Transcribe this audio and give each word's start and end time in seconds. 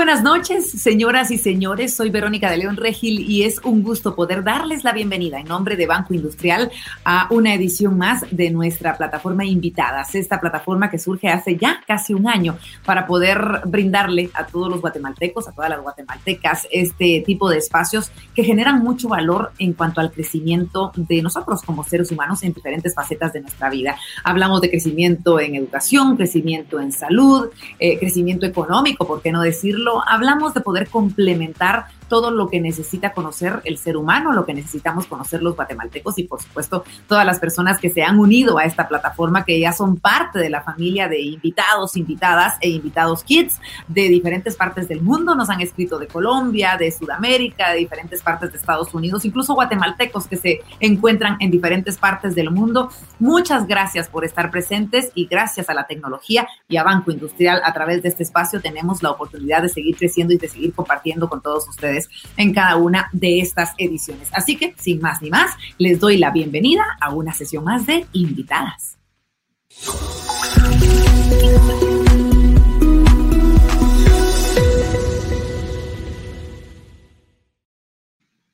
buenas 0.00 0.22
noches, 0.22 0.70
señoras 0.70 1.30
y 1.30 1.36
señores. 1.36 1.94
Soy 1.94 2.08
Verónica 2.08 2.50
de 2.50 2.56
León 2.56 2.78
Regil 2.78 3.20
y 3.20 3.42
es 3.42 3.60
un 3.64 3.82
gusto 3.82 4.14
poder 4.14 4.42
darles 4.42 4.82
la 4.82 4.94
bienvenida 4.94 5.38
en 5.38 5.46
nombre 5.46 5.76
de 5.76 5.86
Banco 5.86 6.14
Industrial 6.14 6.72
a 7.04 7.26
una 7.28 7.52
edición 7.52 7.98
más 7.98 8.24
de 8.30 8.48
nuestra 8.48 8.96
plataforma 8.96 9.44
Invitadas. 9.44 10.14
Esta 10.14 10.40
plataforma 10.40 10.90
que 10.90 10.98
surge 10.98 11.28
hace 11.28 11.58
ya 11.58 11.82
casi 11.86 12.14
un 12.14 12.26
año 12.26 12.56
para 12.86 13.06
poder 13.06 13.60
brindarle 13.66 14.30
a 14.32 14.46
todos 14.46 14.70
los 14.70 14.80
guatemaltecos, 14.80 15.48
a 15.48 15.52
todas 15.52 15.68
las 15.68 15.82
guatemaltecas, 15.82 16.66
este 16.70 17.22
tipo 17.26 17.50
de 17.50 17.58
espacios 17.58 18.10
que 18.34 18.42
generan 18.42 18.82
mucho 18.82 19.06
valor 19.06 19.52
en 19.58 19.74
cuanto 19.74 20.00
al 20.00 20.12
crecimiento 20.12 20.92
de 20.96 21.20
nosotros 21.20 21.60
como 21.60 21.84
seres 21.84 22.10
humanos 22.10 22.42
en 22.42 22.54
diferentes 22.54 22.94
facetas 22.94 23.34
de 23.34 23.42
nuestra 23.42 23.68
vida. 23.68 23.98
Hablamos 24.24 24.62
de 24.62 24.70
crecimiento 24.70 25.38
en 25.40 25.56
educación, 25.56 26.16
crecimiento 26.16 26.80
en 26.80 26.90
salud, 26.90 27.50
eh, 27.78 27.98
crecimiento 27.98 28.46
económico, 28.46 29.06
¿por 29.06 29.20
qué 29.20 29.30
no 29.30 29.42
decir? 29.42 29.76
Hablamos 30.06 30.54
de 30.54 30.60
poder 30.60 30.88
complementar 30.88 31.86
todo 32.10 32.32
lo 32.32 32.48
que 32.48 32.60
necesita 32.60 33.12
conocer 33.12 33.62
el 33.64 33.78
ser 33.78 33.96
humano, 33.96 34.32
lo 34.32 34.44
que 34.44 34.52
necesitamos 34.52 35.06
conocer 35.06 35.42
los 35.42 35.54
guatemaltecos 35.54 36.18
y 36.18 36.24
por 36.24 36.42
supuesto 36.42 36.84
todas 37.06 37.24
las 37.24 37.38
personas 37.38 37.78
que 37.78 37.88
se 37.88 38.02
han 38.02 38.18
unido 38.18 38.58
a 38.58 38.64
esta 38.64 38.88
plataforma, 38.88 39.44
que 39.44 39.58
ya 39.58 39.72
son 39.72 39.96
parte 39.96 40.40
de 40.40 40.50
la 40.50 40.60
familia 40.60 41.08
de 41.08 41.20
invitados, 41.20 41.96
invitadas 41.96 42.58
e 42.60 42.68
invitados 42.68 43.22
kids 43.22 43.60
de 43.86 44.08
diferentes 44.08 44.56
partes 44.56 44.88
del 44.88 45.00
mundo. 45.00 45.36
Nos 45.36 45.50
han 45.50 45.60
escrito 45.60 45.98
de 45.98 46.08
Colombia, 46.08 46.76
de 46.76 46.90
Sudamérica, 46.90 47.70
de 47.70 47.78
diferentes 47.78 48.22
partes 48.22 48.50
de 48.50 48.58
Estados 48.58 48.92
Unidos, 48.92 49.24
incluso 49.24 49.54
guatemaltecos 49.54 50.26
que 50.26 50.36
se 50.36 50.60
encuentran 50.80 51.36
en 51.38 51.52
diferentes 51.52 51.96
partes 51.96 52.34
del 52.34 52.50
mundo. 52.50 52.90
Muchas 53.20 53.68
gracias 53.68 54.08
por 54.08 54.24
estar 54.24 54.50
presentes 54.50 55.12
y 55.14 55.26
gracias 55.26 55.70
a 55.70 55.74
la 55.74 55.86
tecnología 55.86 56.48
y 56.68 56.76
a 56.76 56.82
Banco 56.82 57.12
Industrial 57.12 57.62
a 57.64 57.72
través 57.72 58.02
de 58.02 58.08
este 58.08 58.24
espacio 58.24 58.60
tenemos 58.60 59.00
la 59.02 59.12
oportunidad 59.12 59.62
de 59.62 59.68
seguir 59.68 59.96
creciendo 59.96 60.34
y 60.34 60.38
de 60.38 60.48
seguir 60.48 60.74
compartiendo 60.74 61.28
con 61.28 61.40
todos 61.40 61.68
ustedes 61.68 61.99
en 62.36 62.54
cada 62.54 62.76
una 62.76 63.08
de 63.12 63.40
estas 63.40 63.74
ediciones. 63.78 64.28
Así 64.32 64.56
que, 64.56 64.74
sin 64.78 65.00
más 65.00 65.20
ni 65.22 65.30
más, 65.30 65.50
les 65.78 65.98
doy 66.00 66.16
la 66.16 66.30
bienvenida 66.30 66.84
a 67.00 67.12
una 67.14 67.32
sesión 67.32 67.64
más 67.64 67.86
de 67.86 68.06
invitadas. 68.12 68.96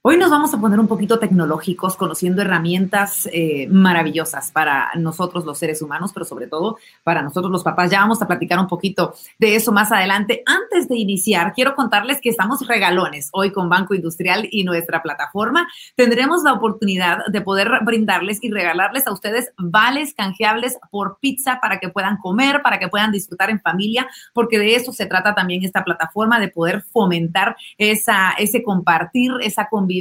Hoy 0.09 0.17
nos 0.17 0.31
vamos 0.31 0.55
a 0.55 0.61
poner 0.61 0.79
un 0.79 0.87
poquito 0.87 1.19
tecnológicos, 1.19 1.97
conociendo 1.97 2.41
herramientas 2.41 3.29
eh, 3.33 3.67
maravillosas 3.69 4.53
para 4.53 4.93
nosotros 4.95 5.45
los 5.45 5.59
seres 5.59 5.83
humanos, 5.83 6.13
pero 6.15 6.25
sobre 6.25 6.47
todo 6.47 6.79
para 7.03 7.23
nosotros 7.23 7.51
los 7.51 7.65
papás. 7.65 7.91
Ya 7.91 8.03
vamos 8.03 8.23
a 8.23 8.29
platicar 8.29 8.61
un 8.61 8.69
poquito 8.69 9.15
de 9.41 9.57
eso 9.57 9.73
más 9.73 9.91
adelante. 9.91 10.45
Antes 10.47 10.87
de 10.89 10.97
iniciar, 10.97 11.53
quiero 11.55 11.75
contarles 11.75 12.21
que 12.21 12.29
estamos 12.29 12.65
regalones 12.69 13.31
hoy 13.33 13.51
con 13.51 13.69
Banco 13.69 13.97
Industrial 13.97 14.47
y 14.49 14.63
nuestra 14.63 15.03
plataforma. 15.03 15.67
Tendremos 15.97 16.45
la 16.45 16.53
oportunidad 16.53 17.27
de 17.27 17.41
poder 17.41 17.69
brindarles 17.83 18.39
y 18.43 18.53
regalarles 18.53 19.09
a 19.09 19.13
ustedes 19.13 19.51
vales 19.59 20.15
canjeables 20.15 20.79
por 20.89 21.19
pizza 21.19 21.59
para 21.61 21.81
que 21.81 21.89
puedan 21.89 22.19
comer, 22.19 22.63
para 22.63 22.79
que 22.79 22.87
puedan 22.87 23.11
disfrutar 23.11 23.51
en 23.51 23.61
familia, 23.61 24.07
porque 24.33 24.61
de 24.61 24.77
eso 24.77 24.93
se 24.93 25.07
trata 25.07 25.35
también 25.35 25.65
esta 25.65 25.83
plataforma, 25.83 26.39
de 26.39 26.47
poder 26.47 26.83
fomentar 26.93 27.57
esa, 27.77 28.31
ese 28.39 28.63
compartir, 28.63 29.33
esa 29.41 29.67
convivencia 29.69 29.96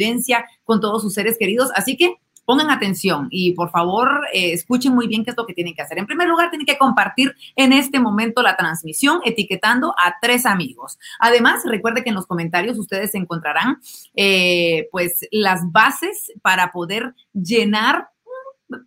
con 0.64 0.82
todos 0.82 1.02
sus 1.02 1.14
seres 1.14 1.38
queridos. 1.38 1.72
Así 1.76 1.98
que 1.98 2.16
pongan 2.46 2.70
atención 2.70 3.28
y 3.32 3.54
por 3.54 3.72
favor 3.72 4.22
eh, 4.32 4.54
escuchen 4.54 4.94
muy 4.94 5.08
bien 5.08 5.24
qué 5.24 5.32
es 5.32 5.38
lo 5.38 5.46
que 5.46 5.54
tienen 5.54 5.74
que 5.74 5.82
hacer. 5.82 5.98
En 5.98 6.06
primer 6.06 6.28
lugar, 6.28 6.50
tienen 6.50 6.66
que 6.66 6.78
compartir 6.78 7.36
en 7.56 7.74
este 7.74 8.00
momento 8.00 8.42
la 8.42 8.56
transmisión 8.56 9.20
etiquetando 9.26 9.94
a 9.98 10.16
tres 10.22 10.46
amigos. 10.46 10.98
Además, 11.20 11.64
recuerde 11.66 12.04
que 12.04 12.10
en 12.10 12.16
los 12.16 12.28
comentarios 12.28 12.78
ustedes 12.78 13.16
encontrarán 13.16 13.78
eh, 14.16 14.88
pues 14.92 15.28
las 15.32 15.72
bases 15.72 16.32
para 16.42 16.72
poder 16.72 17.14
llenar 17.34 18.10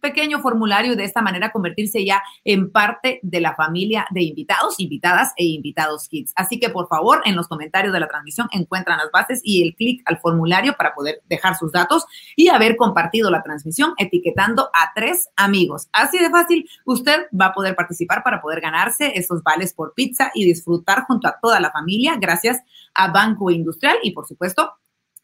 pequeño 0.01 0.41
formulario 0.41 0.93
y 0.93 0.97
de 0.97 1.05
esta 1.05 1.23
manera 1.23 1.53
convertirse 1.53 2.05
ya 2.05 2.23
en 2.45 2.71
parte 2.71 3.21
de 3.23 3.41
la 3.41 3.55
familia 3.55 4.07
de 4.11 4.23
invitados, 4.23 4.81
invitadas 4.81 5.33
e 5.37 5.45
invitados 5.45 6.09
kids. 6.09 6.33
Así 6.37 6.59
que 6.59 6.71
por 6.71 6.89
favor, 6.89 7.23
en 7.25 7.37
los 7.37 7.49
comentarios 7.49 7.93
de 7.93 8.01
la 8.01 8.09
transmisión 8.09 8.49
encuentran 8.53 8.99
las 8.99 9.11
bases 9.13 9.41
y 9.45 9.63
el 9.63 9.75
clic 9.75 10.03
al 10.07 10.19
formulario 10.19 10.75
para 10.77 10.95
poder 10.95 11.23
dejar 11.29 11.57
sus 11.57 11.73
datos 11.73 12.05
y 12.37 12.49
haber 12.49 12.77
compartido 12.77 13.31
la 13.31 13.43
transmisión 13.43 13.95
etiquetando 13.99 14.71
a 14.75 14.93
tres 14.95 15.29
amigos. 15.37 15.89
Así 15.93 16.19
de 16.19 16.31
fácil, 16.31 16.69
usted 16.85 17.27
va 17.39 17.47
a 17.47 17.53
poder 17.53 17.75
participar 17.77 18.23
para 18.23 18.41
poder 18.41 18.61
ganarse 18.61 19.13
esos 19.19 19.43
vales 19.43 19.75
por 19.75 19.95
pizza 19.95 20.31
y 20.35 20.45
disfrutar 20.45 21.05
junto 21.05 21.29
a 21.29 21.39
toda 21.41 21.61
la 21.61 21.71
familia 21.71 22.17
gracias 22.21 22.61
a 22.95 23.11
Banco 23.13 23.51
Industrial 23.51 23.97
y 24.03 24.13
por 24.13 24.27
supuesto 24.27 24.73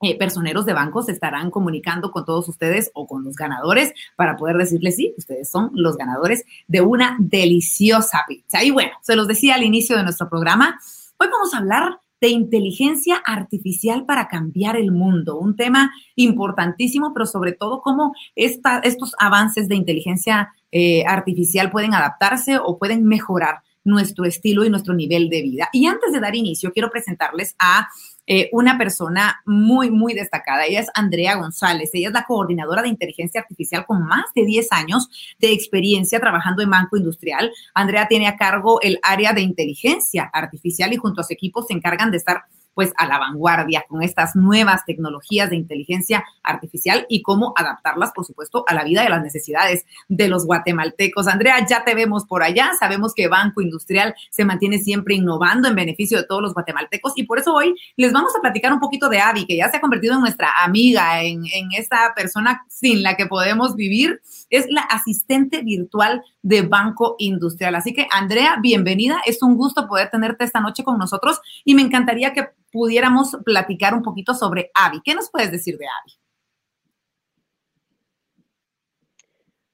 eh, 0.01 0.19
personeros 0.19 0.67
de 0.67 0.73
bancos 0.73 1.09
estarán 1.09 1.51
comunicando 1.51 2.11
con 2.11 2.25
todos 2.25 2.49
ustedes 2.49 2.91
o 2.95 3.07
con 3.07 3.25
los 3.25 3.37
ganadores 3.37 3.95
para 4.17 4.37
poder 4.37 4.57
decirles, 4.57 4.97
sí, 4.97 5.15
ustedes 5.17 5.49
son 5.49 5.71
los 5.73 5.97
ganadores 5.97 6.45
de 6.67 6.81
una 6.81 7.17
deliciosa 7.21 8.25
pizza. 8.27 8.63
Y 8.63 8.71
bueno, 8.71 8.93
se 9.03 9.17
los 9.17 9.29
decía 9.29 9.55
al 9.55 9.63
inicio 9.63 9.97
de 9.97 10.03
nuestro 10.03 10.29
programa, 10.29 10.79
hoy 11.19 11.29
vamos 11.31 11.55
a 11.55 11.59
hablar 11.59 12.01
de 12.21 12.29
inteligencia 12.29 13.17
artificial 13.25 14.07
para 14.07 14.29
cambiar 14.29 14.77
el 14.77 14.93
mundo, 14.93 15.39
un 15.39 15.57
tema 15.57 15.93
importantísimo, 16.17 17.13
pero 17.13 17.27
sobre 17.27 17.53
todo 17.53 17.83
cómo 17.83 18.15
estos 18.35 19.15
avances 19.19 19.69
de 19.69 19.77
inteligencia 19.77 20.51
eh, 20.73 21.05
artificial 21.07 21.71
pueden 21.71 21.95
adaptarse 21.95 22.59
o 22.59 22.79
pueden 22.79 23.05
mejorar 23.05 23.63
nuestro 23.85 24.25
estilo 24.25 24.65
y 24.65 24.71
nuestro 24.71 24.95
nivel 24.95 25.29
de 25.29 25.43
vida. 25.43 25.69
Y 25.73 25.87
antes 25.87 26.13
de 26.13 26.21
dar 26.21 26.35
inicio, 26.35 26.73
quiero 26.73 26.91
presentarles 26.91 27.55
a 27.59 27.89
eh, 28.27 28.49
una 28.53 28.79
persona 28.79 29.43
muy, 29.45 29.91
muy 29.91 30.15
destacada. 30.15 30.65
Ella 30.65 30.81
es 30.81 30.91
Andrea 30.95 31.37
González. 31.37 31.91
Ella 31.93 32.09
es 32.09 32.15
la 32.15 32.25
coordinadora 32.25 32.83
de 32.83 32.89
inteligencia 32.89 33.41
artificial 33.41 33.85
con 33.87 34.05
más 34.05 34.25
de 34.35 34.45
10 34.45 34.73
años 34.73 35.09
de 35.39 35.53
experiencia 35.53 36.21
trabajando 36.21 36.63
en 36.63 36.71
Banco 36.71 36.97
Industrial. 36.97 37.53
Andrea 37.75 38.09
tiene 38.09 38.27
a 38.27 38.37
cargo 38.37 38.81
el 38.81 38.99
área 39.03 39.33
de 39.33 39.43
inteligencia 39.43 40.31
artificial 40.33 40.93
y 40.93 40.97
junto 40.97 41.21
a 41.21 41.25
su 41.25 41.33
equipo 41.33 41.63
se 41.63 41.75
encargan 41.75 42.11
de 42.11 42.17
estar 42.17 42.45
pues 42.75 42.93
a 42.97 43.07
la 43.07 43.19
vanguardia 43.19 43.85
con 43.89 44.03
estas 44.03 44.37
nuevas 44.37 44.85
tecnologías 44.85 45.51
de 45.51 45.57
inteligencia 45.57 46.25
artificial 46.43 47.07
y 47.09 47.23
cómo 47.23 47.55
adaptarlas, 47.57 48.13
por 48.13 48.25
supuesto, 48.25 48.65
a 48.67 48.75
la 48.75 48.85
vida 48.85 49.03
y 49.03 49.07
a 49.07 49.11
las 49.11 49.23
necesidades 49.23 49.85
de 50.09 50.29
los 50.29 50.47
guatemaltecos. 50.47 51.29
Andrea, 51.29 51.65
ya 51.67 51.85
te 51.85 51.95
vemos 51.95 52.25
por 52.25 52.43
allá. 52.43 52.73
Sabemos 52.79 53.15
que 53.15 53.29
Banco 53.29 53.61
Industrial 53.61 54.15
se 54.31 54.45
mantiene 54.45 54.79
siempre 54.79 55.15
innovando 55.15 55.69
en 55.69 55.75
beneficio 55.75 56.19
de 56.19 56.25
todos 56.25 56.43
los 56.43 56.55
guatemaltecos 56.55 57.13
y 57.17 57.25
por 57.25 57.39
eso 57.39 57.55
hoy 57.55 57.75
les 57.97 58.13
vamos 58.13 58.33
a 58.37 58.41
platicar 58.41 58.73
un 58.73 58.81
poquito 58.81 59.09
de 59.09 59.21
Avi, 59.21 59.47
que 59.47 59.57
ya 59.57 59.71
se 59.71 59.77
ha 59.77 59.81
convertido 59.81 60.15
en 60.15 60.21
nuestra 60.21 60.51
amiga, 60.63 61.23
en, 61.23 61.45
en 61.47 61.69
esta 61.77 62.13
persona 62.15 62.65
sin 62.69 63.03
la 63.03 63.17
que 63.17 63.27
podemos 63.27 63.77
vivir. 63.77 64.21
Es 64.55 64.71
la 64.71 64.83
asistente 64.83 65.63
virtual 65.63 66.23
de 66.41 66.63
Banco 66.63 67.17
Industrial. 67.19 67.75
Así 67.75 67.93
que, 67.93 68.07
Andrea, 68.13 68.59
bienvenida. 68.63 69.21
Es 69.27 69.43
un 69.43 69.57
gusto 69.57 69.89
poder 69.89 70.11
tenerte 70.11 70.45
esta 70.45 70.61
noche 70.61 70.85
con 70.85 70.97
nosotros 70.97 71.41
y 71.65 71.75
me 71.75 71.83
encantaría 71.83 72.33
que 72.33 72.51
pudiéramos 72.71 73.37
platicar 73.45 73.95
un 73.95 74.03
poquito 74.05 74.33
sobre 74.33 74.71
Avi. 74.73 75.01
¿Qué 75.05 75.13
nos 75.13 75.29
puedes 75.29 75.51
decir 75.51 75.77
de 75.77 75.87
Avi? 75.87 76.13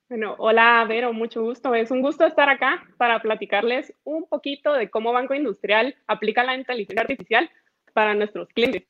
Bueno, 0.08 0.34
hola 0.38 0.82
Vero, 0.88 1.12
mucho 1.12 1.42
gusto. 1.42 1.74
Es 1.74 1.90
un 1.90 2.00
gusto 2.00 2.24
estar 2.24 2.48
acá 2.48 2.82
para 2.96 3.20
platicarles 3.20 3.92
un 4.04 4.26
poquito 4.26 4.72
de 4.72 4.88
cómo 4.88 5.12
Banco 5.12 5.34
Industrial 5.34 5.94
aplica 6.06 6.42
la 6.42 6.56
inteligencia 6.56 7.02
artificial 7.02 7.50
para 7.92 8.14
nuestros 8.14 8.48
clientes. 8.48 8.84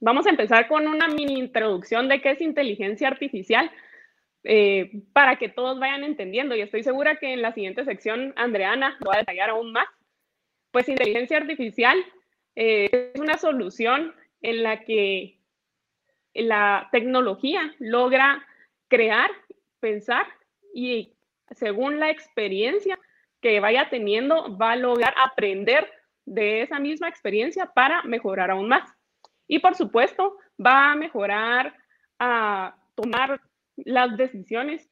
Vamos 0.00 0.26
a 0.26 0.30
empezar 0.30 0.68
con 0.68 0.86
una 0.88 1.08
mini 1.08 1.38
introducción 1.38 2.08
de 2.08 2.22
qué 2.22 2.30
es 2.30 2.40
inteligencia 2.40 3.08
artificial 3.08 3.70
eh, 4.48 5.02
para 5.12 5.36
que 5.36 5.48
todos 5.48 5.80
vayan 5.80 6.04
entendiendo. 6.04 6.54
Y 6.54 6.60
estoy 6.60 6.84
segura 6.84 7.16
que 7.16 7.32
en 7.32 7.42
la 7.42 7.52
siguiente 7.52 7.84
sección 7.84 8.32
Andreana 8.36 8.96
va 9.06 9.14
a 9.14 9.18
detallar 9.18 9.50
aún 9.50 9.72
más. 9.72 9.88
Pues 10.70 10.88
inteligencia 10.88 11.38
artificial 11.38 11.98
eh, 12.54 13.10
es 13.12 13.20
una 13.20 13.38
solución 13.38 14.14
en 14.42 14.62
la 14.62 14.84
que 14.84 15.40
la 16.32 16.88
tecnología 16.92 17.74
logra 17.80 18.46
crear, 18.86 19.30
pensar 19.80 20.26
y 20.72 21.12
según 21.50 21.98
la 21.98 22.10
experiencia 22.10 23.00
que 23.40 23.58
vaya 23.58 23.88
teniendo, 23.90 24.56
va 24.56 24.72
a 24.72 24.76
lograr 24.76 25.14
aprender 25.18 25.90
de 26.24 26.62
esa 26.62 26.78
misma 26.78 27.08
experiencia 27.08 27.66
para 27.66 28.02
mejorar 28.04 28.52
aún 28.52 28.68
más. 28.68 28.88
Y 29.48 29.58
por 29.58 29.74
supuesto, 29.74 30.36
va 30.64 30.92
a 30.92 30.96
mejorar 30.96 31.74
a 32.18 32.76
tomar 32.94 33.40
las 33.76 34.16
decisiones 34.16 34.90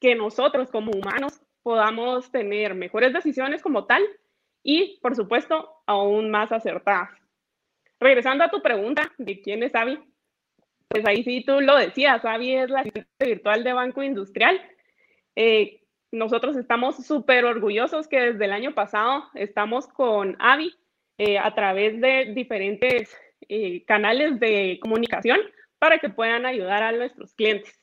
que 0.00 0.14
nosotros 0.14 0.70
como 0.70 0.92
humanos 0.92 1.40
podamos 1.62 2.30
tener 2.30 2.74
mejores 2.74 3.12
decisiones 3.12 3.62
como 3.62 3.86
tal 3.86 4.02
y, 4.62 4.98
por 5.00 5.16
supuesto, 5.16 5.82
aún 5.86 6.30
más 6.30 6.52
acertadas. 6.52 7.10
Regresando 7.98 8.44
a 8.44 8.50
tu 8.50 8.60
pregunta 8.62 9.12
de 9.18 9.40
quién 9.40 9.62
es 9.62 9.74
Avi, 9.74 9.98
pues 10.88 11.06
ahí 11.06 11.22
sí 11.22 11.44
tú 11.44 11.60
lo 11.60 11.76
decías, 11.76 12.24
Avi 12.24 12.54
es 12.54 12.70
la 12.70 12.80
asistente 12.80 13.26
virtual 13.26 13.64
de 13.64 13.72
Banco 13.72 14.02
Industrial. 14.02 14.60
Eh, 15.36 15.82
nosotros 16.10 16.56
estamos 16.56 17.06
súper 17.06 17.44
orgullosos 17.44 18.06
que 18.06 18.20
desde 18.20 18.44
el 18.44 18.52
año 18.52 18.74
pasado 18.74 19.24
estamos 19.34 19.86
con 19.88 20.36
Avi 20.38 20.74
eh, 21.16 21.38
a 21.38 21.54
través 21.54 22.00
de 22.00 22.32
diferentes 22.34 23.16
eh, 23.48 23.84
canales 23.86 24.38
de 24.38 24.78
comunicación 24.82 25.38
para 25.82 25.98
que 25.98 26.08
puedan 26.08 26.46
ayudar 26.46 26.84
a 26.84 26.92
nuestros 26.92 27.34
clientes. 27.34 27.76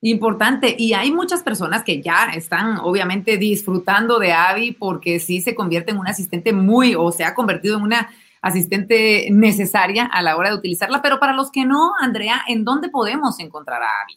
Importante. 0.00 0.76
Y 0.78 0.92
hay 0.92 1.10
muchas 1.10 1.42
personas 1.42 1.82
que 1.82 2.00
ya 2.00 2.30
están 2.36 2.78
obviamente 2.78 3.36
disfrutando 3.36 4.20
de 4.20 4.30
Avi 4.30 4.70
porque 4.70 5.18
sí 5.18 5.40
se 5.40 5.56
convierte 5.56 5.90
en 5.90 5.98
un 5.98 6.06
asistente 6.06 6.52
muy 6.52 6.94
o 6.94 7.10
se 7.10 7.24
ha 7.24 7.34
convertido 7.34 7.78
en 7.78 7.82
una 7.82 8.10
asistente 8.40 9.26
necesaria 9.32 10.04
a 10.04 10.22
la 10.22 10.36
hora 10.36 10.50
de 10.50 10.54
utilizarla. 10.54 11.02
Pero 11.02 11.18
para 11.18 11.32
los 11.32 11.50
que 11.50 11.64
no, 11.64 11.94
Andrea, 11.98 12.42
¿en 12.46 12.64
dónde 12.64 12.90
podemos 12.90 13.40
encontrar 13.40 13.82
a 13.82 14.02
Avi? 14.02 14.16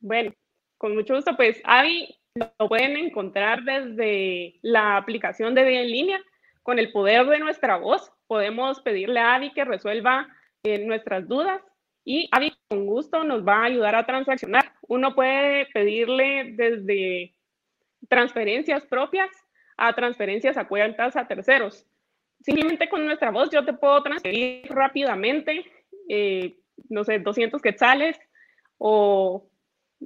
Bueno, 0.00 0.32
con 0.78 0.94
mucho 0.94 1.16
gusto, 1.16 1.36
pues 1.36 1.60
Avi 1.64 2.16
lo 2.34 2.66
pueden 2.66 2.96
encontrar 2.96 3.62
desde 3.62 4.58
la 4.62 4.96
aplicación 4.96 5.54
de 5.54 5.66
Día 5.66 5.82
en 5.82 5.90
línea. 5.90 6.20
Con 6.62 6.78
el 6.78 6.92
poder 6.92 7.26
de 7.26 7.40
nuestra 7.40 7.76
voz, 7.76 8.10
podemos 8.28 8.80
pedirle 8.80 9.18
a 9.18 9.34
Avi 9.34 9.52
que 9.52 9.64
resuelva 9.64 10.28
eh, 10.62 10.78
nuestras 10.86 11.26
dudas 11.26 11.60
y 12.04 12.28
Avi 12.30 12.56
con 12.68 12.86
gusto 12.86 13.24
nos 13.24 13.46
va 13.46 13.62
a 13.62 13.64
ayudar 13.64 13.94
a 13.94 14.06
transaccionar. 14.06 14.72
Uno 14.82 15.14
puede 15.14 15.66
pedirle 15.74 16.52
desde 16.54 17.34
transferencias 18.08 18.84
propias 18.86 19.30
a 19.76 19.92
transferencias 19.94 20.56
a 20.56 20.68
cuentas 20.68 21.16
a 21.16 21.26
terceros. 21.26 21.86
Simplemente 22.40 22.88
con 22.88 23.04
nuestra 23.04 23.30
voz 23.30 23.50
yo 23.50 23.64
te 23.64 23.72
puedo 23.72 24.02
transferir 24.02 24.66
rápidamente, 24.68 25.64
eh, 26.08 26.58
no 26.88 27.04
sé, 27.04 27.18
200 27.18 27.60
quetzales 27.60 28.18
o 28.78 29.48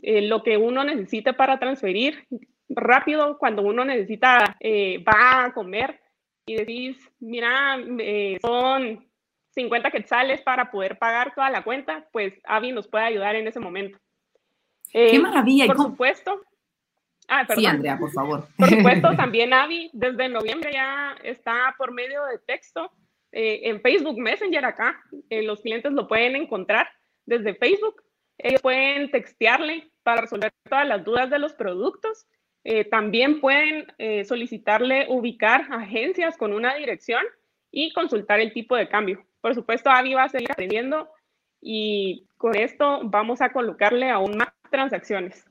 eh, 0.00 0.22
lo 0.22 0.42
que 0.42 0.56
uno 0.56 0.84
necesite 0.84 1.34
para 1.34 1.58
transferir 1.58 2.26
rápido 2.69 3.38
cuando 3.38 3.62
uno 3.62 3.84
necesita, 3.84 4.56
eh, 4.60 5.04
va 5.04 5.44
a 5.44 5.52
comer 5.52 6.00
y 6.47 6.56
decís, 6.56 6.97
mira, 7.21 7.79
eh, 7.99 8.39
son 8.41 9.06
50 9.50 9.91
quetzales 9.91 10.41
para 10.43 10.71
poder 10.71 10.99
pagar 10.99 11.35
toda 11.35 11.50
la 11.50 11.62
cuenta, 11.62 12.09
pues 12.12 12.35
Avi 12.44 12.73
nos 12.73 12.89
puede 12.89 13.05
ayudar 13.05 13.37
en 13.37 13.47
ese 13.47 13.61
momento. 13.61 13.99
¡Qué 14.93 15.19
maravilla! 15.19 15.67
Por 15.67 15.77
supuesto. 15.77 16.43
Ah, 17.29 17.47
sí, 17.55 17.65
Andrea, 17.65 17.99
por 17.99 18.11
favor. 18.12 18.49
Por 18.59 18.69
supuesto, 18.69 19.09
también 19.17 19.53
Avi 19.53 19.91
desde 19.93 20.29
noviembre 20.29 20.73
ya 20.73 21.17
está 21.23 21.75
por 21.79 21.93
medio 21.93 22.25
de 22.27 22.39
texto 22.39 22.91
en 23.31 23.81
Facebook 23.81 24.19
Messenger 24.19 24.65
acá. 24.67 25.03
los 25.31 25.62
clientes 25.62 25.93
lo 25.93 26.06
pueden 26.06 26.37
encontrar 26.37 26.89
desde 27.25 27.55
Facebook 27.55 28.03
ellos 28.43 28.61
pueden 28.61 29.11
textearle 29.11 29.91
para 30.03 30.23
resolver 30.23 30.53
todas 30.69 30.87
las 30.87 31.05
dudas 31.05 31.31
de 31.31 31.39
los 31.39 31.53
productos. 31.53 32.27
Eh, 32.64 32.85
también 32.85 33.41
pueden 33.41 33.87
eh, 33.99 34.25
solicitarle 34.25 35.06
ubicar 35.09 35.67
agencias 35.70 36.37
con 36.37 36.53
una 36.53 36.75
dirección 36.76 37.23
y 37.70 37.93
consultar 37.93 38.41
el 38.41 38.53
tipo 38.53 38.76
de 38.76 38.88
cambio. 38.88 39.25
Por 39.41 39.55
supuesto, 39.55 39.91
Avi 39.91 40.14
va 40.14 40.25
a 40.25 40.29
seguir 40.29 40.50
aprendiendo 40.53 41.09
y 41.61 42.29
con 42.37 42.56
esto 42.56 43.00
vamos 43.05 43.41
a 43.41 43.53
colocarle 43.53 44.11
aún 44.11 44.37
más 44.37 44.49
transacciones. 44.70 45.44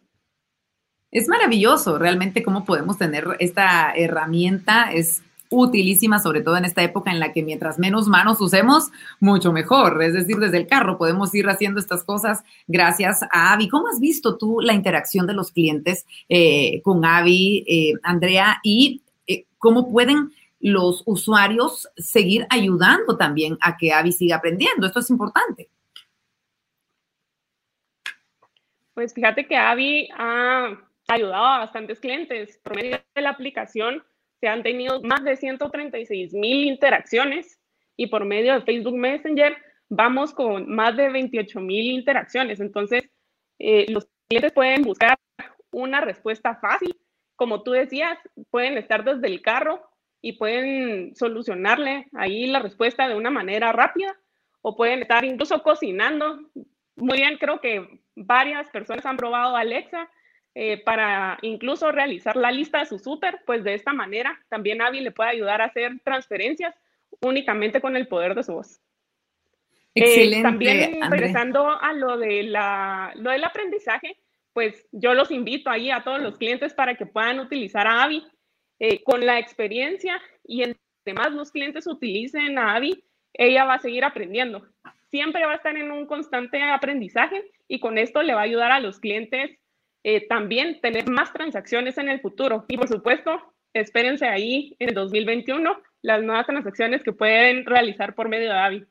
Es 1.12 1.28
maravilloso 1.28 1.98
realmente 1.98 2.42
cómo 2.42 2.64
podemos 2.64 2.98
tener 2.98 3.26
esta 3.40 3.92
herramienta. 3.94 4.92
Es 4.94 5.22
utilísima, 5.52 6.20
sobre 6.20 6.42
todo 6.42 6.58
en 6.58 6.66
esta 6.66 6.82
época 6.82 7.12
en 7.12 7.20
la 7.20 7.34
que 7.34 7.44
mientras 7.44 7.78
menos 7.78 8.08
manos 8.08 8.40
usemos, 8.40 8.90
mucho 9.20 9.52
mejor. 9.52 10.02
Es 10.02 10.14
decir, 10.14 10.38
desde 10.38 10.58
el 10.58 10.68
carro 10.68 10.98
podemos 10.98 11.36
ir 11.36 11.48
haciendo 11.50 11.80
estas 11.80 12.04
cosas 12.04 12.44
gracias 12.68 13.22
a 13.32 13.54
Avi. 13.54 13.68
¿Cómo 13.68 13.90
has 13.90 14.00
visto 14.00 14.38
tú 14.38 14.62
la 14.62 14.74
interacción 14.74 15.28
de 15.28 15.34
los 15.34 15.52
clientes 15.52 16.06
eh, 16.30 16.82
con 16.84 17.04
Avi, 17.04 17.66
eh, 17.68 17.94
Andrea, 18.02 18.60
y 18.64 19.04
eh, 19.28 19.46
cómo 19.58 19.92
pueden 19.92 20.32
los 20.62 21.04
usuarios 21.06 21.90
seguir 21.98 22.48
ayudando 22.50 23.18
también 23.18 23.58
a 23.62 23.76
que 23.76 23.92
Avi 23.92 24.14
siga 24.14 24.38
aprendiendo? 24.38 24.88
Esto 24.88 25.02
es 25.02 25.10
importante. 25.10 25.70
Pues 28.94 29.14
fíjate 29.14 29.48
que 29.48 29.58
Avi 29.58 30.08
ha 30.18 30.78
ayudado 31.08 31.46
a 31.46 31.60
bastantes 31.60 32.00
clientes 32.00 32.58
por 32.64 32.76
medio 32.76 33.00
de 33.14 33.22
la 33.22 33.32
aplicación 33.32 34.04
se 34.42 34.48
han 34.48 34.64
tenido 34.64 35.02
más 35.04 35.24
de 35.24 35.38
136 35.38 36.34
mil 36.34 36.66
interacciones 36.66 37.60
y 37.96 38.08
por 38.08 38.26
medio 38.26 38.54
de 38.56 38.62
Facebook 38.62 38.98
Messenger 38.98 39.56
vamos 39.88 40.34
con 40.34 40.68
más 40.68 40.98
de 40.98 41.10
28 41.10 41.60
mil 41.60 41.92
interacciones. 41.92 42.60
Entonces, 42.60 43.04
eh, 43.60 43.86
los 43.90 44.08
clientes 44.28 44.52
pueden 44.52 44.82
buscar 44.82 45.18
una 45.72 46.02
respuesta 46.02 46.56
fácil. 46.56 46.98
Como 47.36 47.62
tú 47.62 47.72
decías, 47.72 48.18
pueden 48.50 48.78
estar 48.78 49.04
desde 49.04 49.28
el 49.28 49.42
carro 49.42 49.88
y 50.22 50.34
pueden 50.34 51.16
solucionarle 51.16 52.08
ahí 52.14 52.48
la 52.48 52.60
respuesta 52.60 53.08
de 53.08 53.16
una 53.16 53.30
manera 53.30 53.72
rápida 53.72 54.18
o 54.62 54.76
pueden 54.76 55.04
estar 55.04 55.24
incluso 55.24 55.62
cocinando. 55.62 56.40
Muy 56.96 57.18
bien, 57.18 57.38
creo 57.38 57.62
que 57.62 58.02
varias 58.16 58.70
personas 58.70 59.06
han 59.06 59.18
probado 59.18 59.56
Alexa 59.56 60.10
eh, 60.54 60.84
para 60.84 61.38
incluso 61.42 61.92
realizar 61.92 62.36
la 62.36 62.52
lista 62.52 62.80
de 62.80 62.86
su 62.86 63.00
súper, 63.00 63.42
pues 63.46 63.64
de 63.64 63.74
esta 63.74 63.94
manera 63.94 64.38
también 64.50 64.82
Avi 64.82 65.00
le 65.00 65.12
puede 65.12 65.30
ayudar 65.30 65.62
a 65.62 65.66
hacer 65.66 66.00
transferencias 66.04 66.76
únicamente 67.22 67.80
con 67.80 67.96
el 67.96 68.08
poder 68.08 68.36
de 68.36 68.44
su 68.44 68.54
voz. 68.54 68.82
Eh, 69.94 70.04
Excelente. 70.04 70.44
también 70.44 71.00
regresando 71.10 71.70
a 71.70 71.94
lo, 71.94 72.18
de 72.18 72.44
la, 72.44 73.14
lo 73.16 73.32
del 73.32 73.44
aprendizaje, 73.44 74.18
pues 74.54 74.88
yo 74.92 75.14
los 75.14 75.32
invito 75.32 75.70
ahí 75.70 75.92
a 75.92 76.04
todos 76.04 76.22
los 76.22 76.38
clientes 76.38 76.74
para 76.74 76.96
que 76.96 77.06
puedan 77.06 77.40
utilizar 77.40 77.88
a 77.88 78.04
Avi 78.04 78.26
eh, 78.80 79.04
con 79.04 79.26
la 79.26 79.40
experiencia 79.40 80.22
y 80.46 80.64
además 81.06 81.32
los 81.32 81.52
clientes 81.52 81.88
utilicen 81.88 82.58
a 82.58 82.76
Avi, 82.76 83.06
ella 83.34 83.66
va 83.66 83.76
a 83.76 83.80
seguir 83.80 84.04
aprendiendo. 84.04 84.68
Siempre 85.10 85.46
va 85.46 85.54
a 85.54 85.56
estar 85.56 85.78
en 85.78 85.92
un 85.92 86.06
constante 86.06 86.62
aprendizaje 86.62 87.52
y 87.68 87.80
con 87.80 87.98
esto 87.98 88.22
le 88.22 88.34
va 88.34 88.42
a 88.42 88.46
ayudar 88.46 88.72
a 88.72 88.80
los 88.80 89.00
clientes 89.00 89.61
eh, 90.04 90.28
también 90.28 90.80
tener 90.82 91.10
más 91.10 91.32
transacciones 91.34 91.98
en 91.98 92.10
el 92.10 92.22
futuro. 92.22 92.66
Y 92.68 92.78
por 92.78 92.88
supuesto, 92.88 93.54
espérense 93.74 94.28
ahí 94.28 94.76
en 94.80 94.90
el 94.90 94.96
2021 94.96 95.82
las 96.02 96.24
nuevas 96.24 96.48
transacciones 96.48 97.04
que 97.04 97.14
pueden 97.14 97.66
realizar 97.66 98.16
por 98.16 98.28
medio 98.28 98.50
de 98.50 98.58
AVI. 98.58 98.86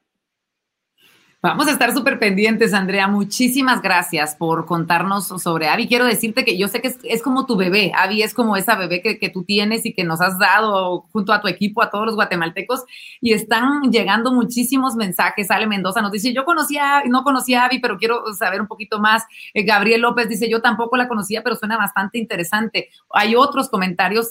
Vamos 1.43 1.69
a 1.69 1.71
estar 1.71 1.95
súper 1.95 2.19
pendientes, 2.19 2.75
Andrea. 2.75 3.09
Muchísimas 3.09 3.81
gracias 3.81 4.35
por 4.35 4.67
contarnos 4.67 5.27
sobre 5.27 5.69
Avi. 5.69 5.89
Quiero 5.89 6.05
decirte 6.05 6.45
que 6.45 6.59
yo 6.59 6.69
sé 6.69 6.83
que 6.83 6.95
es, 7.05 7.23
como 7.23 7.47
tu 7.47 7.57
bebé. 7.57 7.93
Avi 7.97 8.23
es 8.23 8.35
como 8.35 8.59
esa 8.59 8.77
bebé 8.77 9.01
que, 9.01 9.31
tú 9.31 9.43
tienes 9.45 9.87
y 9.87 9.95
que 9.95 10.05
nos 10.05 10.21
has 10.21 10.39
dado 10.39 11.07
junto 11.13 11.33
a 11.33 11.41
tu 11.41 11.49
equipo, 11.49 11.83
a 11.83 11.89
todos 11.89 12.05
los 12.05 12.15
guatemaltecos. 12.15 12.85
Y 13.23 13.33
están 13.33 13.91
llegando 13.91 14.35
muchísimos 14.35 14.97
mensajes. 14.97 15.51
Ale 15.51 15.67
Mendoza 15.67 16.03
nos 16.03 16.13
dice, 16.13 16.35
yo 16.35 16.45
conocía, 16.45 17.05
no 17.07 17.25
conocía 17.25 17.63
a 17.63 17.67
Avi, 17.69 17.79
pero 17.79 17.97
quiero 17.97 18.35
saber 18.35 18.61
un 18.61 18.67
poquito 18.67 18.99
más. 19.01 19.25
Eh, 19.55 19.63
Gabriel 19.63 20.03
López 20.03 20.29
dice, 20.29 20.47
yo 20.47 20.61
tampoco 20.61 20.99
la 20.99 21.09
conocía, 21.09 21.43
pero 21.43 21.57
suena 21.57 21.79
bastante 21.79 22.19
interesante. 22.19 22.91
Hay 23.15 23.35
otros 23.35 23.71
comentarios 23.71 24.29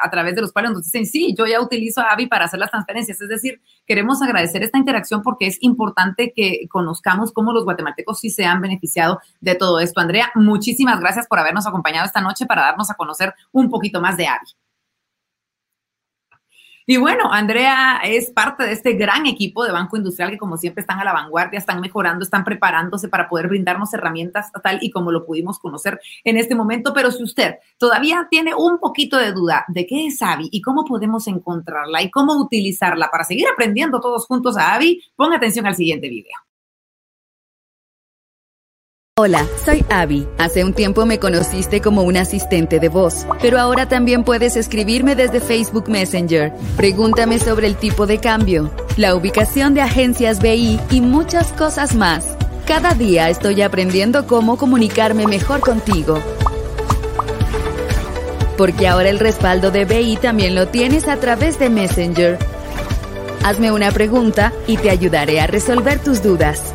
a 0.00 0.08
través 0.08 0.36
de 0.36 0.42
los 0.42 0.52
cuales 0.52 0.70
nos 0.70 0.84
dicen, 0.84 1.04
sí, 1.04 1.34
yo 1.36 1.46
ya 1.46 1.60
utilizo 1.60 2.00
a 2.00 2.12
Avi 2.12 2.28
para 2.28 2.44
hacer 2.44 2.60
las 2.60 2.70
transferencias. 2.70 3.20
Es 3.20 3.28
decir, 3.28 3.60
queremos 3.88 4.22
agradecer 4.22 4.62
esta 4.62 4.78
interacción 4.78 5.20
porque 5.20 5.48
es 5.48 5.60
importante 5.60 6.32
conozcamos 6.70 7.32
cómo 7.32 7.52
los 7.52 7.64
guatemaltecos 7.64 8.20
sí 8.20 8.30
se 8.30 8.44
han 8.44 8.60
beneficiado 8.60 9.20
de 9.40 9.54
todo 9.54 9.80
esto. 9.80 10.00
Andrea, 10.00 10.30
muchísimas 10.34 11.00
gracias 11.00 11.26
por 11.26 11.38
habernos 11.38 11.66
acompañado 11.66 12.06
esta 12.06 12.20
noche 12.20 12.46
para 12.46 12.62
darnos 12.62 12.90
a 12.90 12.94
conocer 12.94 13.34
un 13.52 13.70
poquito 13.70 14.00
más 14.00 14.16
de 14.16 14.26
Avi. 14.26 14.46
Y 16.86 16.98
bueno, 16.98 17.32
Andrea 17.32 18.00
es 18.04 18.30
parte 18.30 18.64
de 18.64 18.72
este 18.72 18.92
gran 18.92 19.24
equipo 19.24 19.64
de 19.64 19.72
Banco 19.72 19.96
Industrial 19.96 20.30
que 20.30 20.36
como 20.36 20.58
siempre 20.58 20.82
están 20.82 21.00
a 21.00 21.04
la 21.04 21.14
vanguardia, 21.14 21.58
están 21.58 21.80
mejorando, 21.80 22.24
están 22.24 22.44
preparándose 22.44 23.08
para 23.08 23.26
poder 23.26 23.48
brindarnos 23.48 23.94
herramientas 23.94 24.52
tal 24.62 24.78
y 24.82 24.90
como 24.90 25.10
lo 25.10 25.24
pudimos 25.24 25.58
conocer 25.58 25.98
en 26.24 26.36
este 26.36 26.54
momento. 26.54 26.92
Pero 26.92 27.10
si 27.10 27.22
usted 27.22 27.54
todavía 27.78 28.26
tiene 28.30 28.54
un 28.54 28.78
poquito 28.78 29.16
de 29.16 29.32
duda 29.32 29.64
de 29.68 29.86
qué 29.86 30.08
es 30.08 30.20
Avi 30.20 30.50
y 30.52 30.60
cómo 30.60 30.84
podemos 30.84 31.26
encontrarla 31.26 32.02
y 32.02 32.10
cómo 32.10 32.34
utilizarla 32.34 33.08
para 33.10 33.24
seguir 33.24 33.46
aprendiendo 33.48 34.00
todos 34.00 34.26
juntos 34.26 34.58
a 34.58 34.74
Avi, 34.74 35.02
ponga 35.16 35.36
atención 35.36 35.66
al 35.66 35.76
siguiente 35.76 36.10
video. 36.10 36.36
Hola, 39.16 39.46
soy 39.64 39.84
Abby. 39.90 40.26
Hace 40.38 40.64
un 40.64 40.72
tiempo 40.72 41.06
me 41.06 41.20
conociste 41.20 41.80
como 41.80 42.02
un 42.02 42.16
asistente 42.16 42.80
de 42.80 42.88
voz, 42.88 43.28
pero 43.40 43.60
ahora 43.60 43.86
también 43.86 44.24
puedes 44.24 44.56
escribirme 44.56 45.14
desde 45.14 45.38
Facebook 45.38 45.88
Messenger. 45.88 46.52
Pregúntame 46.76 47.38
sobre 47.38 47.68
el 47.68 47.76
tipo 47.76 48.08
de 48.08 48.18
cambio, 48.18 48.72
la 48.96 49.14
ubicación 49.14 49.72
de 49.72 49.82
agencias 49.82 50.40
BI 50.40 50.80
y 50.90 51.00
muchas 51.00 51.52
cosas 51.52 51.94
más. 51.94 52.36
Cada 52.66 52.94
día 52.94 53.30
estoy 53.30 53.62
aprendiendo 53.62 54.26
cómo 54.26 54.56
comunicarme 54.56 55.28
mejor 55.28 55.60
contigo. 55.60 56.18
Porque 58.58 58.88
ahora 58.88 59.10
el 59.10 59.20
respaldo 59.20 59.70
de 59.70 59.84
BI 59.84 60.16
también 60.16 60.56
lo 60.56 60.66
tienes 60.66 61.06
a 61.06 61.18
través 61.18 61.60
de 61.60 61.70
Messenger. 61.70 62.36
Hazme 63.44 63.70
una 63.70 63.92
pregunta 63.92 64.52
y 64.66 64.76
te 64.76 64.90
ayudaré 64.90 65.40
a 65.40 65.46
resolver 65.46 66.00
tus 66.00 66.20
dudas. 66.20 66.74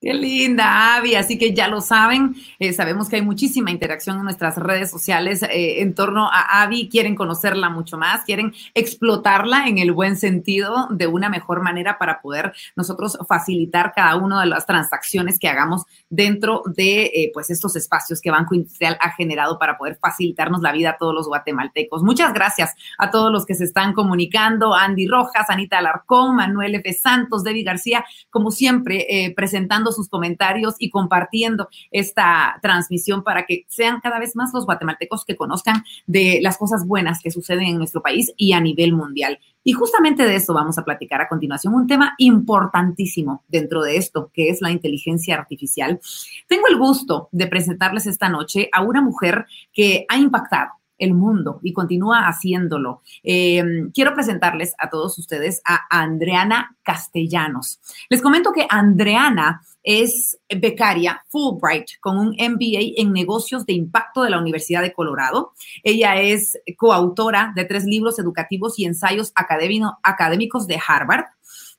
Qué 0.00 0.14
linda, 0.14 0.96
Avi. 0.96 1.14
Así 1.14 1.36
que 1.36 1.52
ya 1.52 1.68
lo 1.68 1.82
saben, 1.82 2.34
eh, 2.58 2.72
sabemos 2.72 3.10
que 3.10 3.16
hay 3.16 3.22
muchísima 3.22 3.70
interacción 3.70 4.16
en 4.16 4.24
nuestras 4.24 4.56
redes 4.56 4.90
sociales 4.90 5.42
eh, 5.42 5.82
en 5.82 5.94
torno 5.94 6.26
a 6.32 6.62
Avi. 6.62 6.88
Quieren 6.88 7.14
conocerla 7.14 7.68
mucho 7.68 7.98
más, 7.98 8.24
quieren 8.24 8.54
explotarla 8.72 9.66
en 9.66 9.76
el 9.76 9.92
buen 9.92 10.16
sentido 10.16 10.88
de 10.88 11.06
una 11.06 11.28
mejor 11.28 11.60
manera 11.60 11.98
para 11.98 12.22
poder 12.22 12.54
nosotros 12.76 13.18
facilitar 13.28 13.92
cada 13.94 14.16
una 14.16 14.40
de 14.40 14.46
las 14.46 14.64
transacciones 14.64 15.38
que 15.38 15.48
hagamos 15.48 15.82
dentro 16.08 16.62
de 16.64 17.02
eh, 17.02 17.30
pues 17.34 17.50
estos 17.50 17.76
espacios 17.76 18.22
que 18.22 18.30
Banco 18.30 18.54
Industrial 18.54 18.96
ha 19.02 19.10
generado 19.10 19.58
para 19.58 19.76
poder 19.76 19.98
facilitarnos 20.00 20.62
la 20.62 20.72
vida 20.72 20.92
a 20.92 20.96
todos 20.96 21.12
los 21.12 21.28
guatemaltecos. 21.28 22.02
Muchas 22.02 22.32
gracias 22.32 22.74
a 22.96 23.10
todos 23.10 23.30
los 23.30 23.44
que 23.44 23.54
se 23.54 23.64
están 23.64 23.92
comunicando, 23.92 24.74
Andy 24.74 25.06
Rojas, 25.06 25.50
Anita 25.50 25.76
Alarcón, 25.76 26.36
Manuel 26.36 26.76
F. 26.76 26.90
Santos, 26.94 27.44
Debbie 27.44 27.64
García, 27.64 28.02
como 28.30 28.50
siempre, 28.50 29.34
presentando 29.36 29.89
sus 29.92 30.08
comentarios 30.08 30.76
y 30.78 30.90
compartiendo 30.90 31.68
esta 31.90 32.58
transmisión 32.62 33.22
para 33.22 33.46
que 33.46 33.64
sean 33.68 34.00
cada 34.00 34.18
vez 34.18 34.36
más 34.36 34.52
los 34.52 34.66
guatemaltecos 34.66 35.24
que 35.24 35.36
conozcan 35.36 35.84
de 36.06 36.40
las 36.42 36.58
cosas 36.58 36.86
buenas 36.86 37.20
que 37.22 37.30
suceden 37.30 37.64
en 37.64 37.78
nuestro 37.78 38.02
país 38.02 38.32
y 38.36 38.52
a 38.52 38.60
nivel 38.60 38.92
mundial. 38.92 39.38
Y 39.62 39.72
justamente 39.72 40.24
de 40.24 40.36
eso 40.36 40.54
vamos 40.54 40.78
a 40.78 40.84
platicar 40.84 41.20
a 41.20 41.28
continuación, 41.28 41.74
un 41.74 41.86
tema 41.86 42.14
importantísimo 42.18 43.44
dentro 43.48 43.82
de 43.82 43.96
esto, 43.96 44.30
que 44.32 44.48
es 44.48 44.62
la 44.62 44.70
inteligencia 44.70 45.34
artificial. 45.34 46.00
Tengo 46.48 46.66
el 46.68 46.78
gusto 46.78 47.28
de 47.32 47.46
presentarles 47.46 48.06
esta 48.06 48.28
noche 48.28 48.70
a 48.72 48.82
una 48.82 49.02
mujer 49.02 49.44
que 49.72 50.06
ha 50.08 50.16
impactado 50.16 50.79
el 51.00 51.14
mundo 51.14 51.58
y 51.62 51.72
continúa 51.72 52.28
haciéndolo. 52.28 53.02
Eh, 53.24 53.62
quiero 53.92 54.14
presentarles 54.14 54.74
a 54.78 54.88
todos 54.88 55.18
ustedes 55.18 55.60
a 55.64 55.80
Andreana 55.90 56.76
Castellanos. 56.82 57.80
Les 58.08 58.22
comento 58.22 58.52
que 58.52 58.66
Andreana 58.68 59.62
es 59.82 60.38
becaria 60.54 61.24
Fulbright 61.28 61.98
con 62.00 62.18
un 62.18 62.28
MBA 62.28 63.00
en 63.00 63.12
negocios 63.12 63.64
de 63.66 63.72
impacto 63.72 64.22
de 64.22 64.30
la 64.30 64.38
Universidad 64.38 64.82
de 64.82 64.92
Colorado. 64.92 65.52
Ella 65.82 66.20
es 66.20 66.58
coautora 66.76 67.52
de 67.56 67.64
tres 67.64 67.84
libros 67.84 68.18
educativos 68.18 68.78
y 68.78 68.84
ensayos 68.84 69.32
académicos 69.34 70.66
de 70.66 70.80
Harvard. 70.86 71.24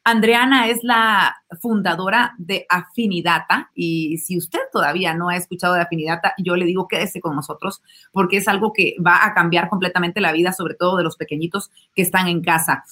Andreana 0.03 0.67
es 0.67 0.84
la 0.84 1.36
fundadora 1.60 2.34
de 2.39 2.65
Afinidata 2.70 3.70
y 3.75 4.17
si 4.17 4.36
usted 4.36 4.60
todavía 4.72 5.13
no 5.13 5.29
ha 5.29 5.36
escuchado 5.36 5.75
de 5.75 5.81
Afinidata, 5.81 6.34
yo 6.39 6.55
le 6.55 6.65
digo 6.65 6.88
quédese 6.88 7.22
con 7.22 7.36
nosotros 7.36 7.84
porque 8.12 8.38
es 8.38 8.48
algo 8.48 8.74
que 8.74 8.96
va 9.05 9.24
a 9.25 9.34
cambiar 9.36 9.70
completamente 9.70 10.20
la 10.20 10.31
vida, 10.31 10.53
sobre 10.53 10.74
todo 10.74 10.98
de 10.98 11.03
los 11.03 11.17
pequeñitos 11.17 11.70
que 11.93 12.01
están 12.01 12.27
en 12.27 12.41
casa. 12.41 12.84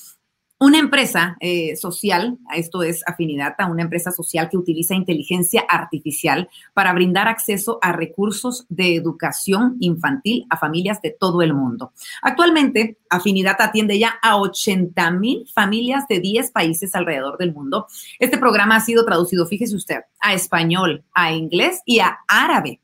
Una 0.61 0.77
empresa 0.77 1.37
eh, 1.39 1.77
social, 1.77 2.37
esto 2.53 2.83
es 2.83 3.01
Afinidata, 3.07 3.65
una 3.67 3.83
empresa 3.83 4.11
social 4.11 4.49
que 4.49 4.57
utiliza 4.57 4.93
inteligencia 4.93 5.61
artificial 5.61 6.49
para 6.73 6.91
brindar 6.91 7.29
acceso 7.29 7.79
a 7.81 7.93
recursos 7.93 8.65
de 8.67 8.93
educación 8.93 9.77
infantil 9.79 10.45
a 10.49 10.57
familias 10.57 11.01
de 11.01 11.15
todo 11.17 11.41
el 11.43 11.53
mundo. 11.53 11.93
Actualmente, 12.21 12.97
Afinidata 13.09 13.63
atiende 13.63 13.97
ya 13.97 14.19
a 14.21 14.35
80 14.35 15.11
mil 15.11 15.47
familias 15.55 16.03
de 16.09 16.19
10 16.19 16.51
países 16.51 16.93
alrededor 16.93 17.37
del 17.37 17.53
mundo. 17.53 17.87
Este 18.19 18.37
programa 18.37 18.75
ha 18.75 18.81
sido 18.81 19.05
traducido, 19.05 19.47
fíjese 19.47 19.77
usted, 19.77 20.01
a 20.19 20.33
español, 20.33 21.05
a 21.13 21.31
inglés 21.31 21.81
y 21.85 21.99
a 21.99 22.19
árabe. 22.27 22.81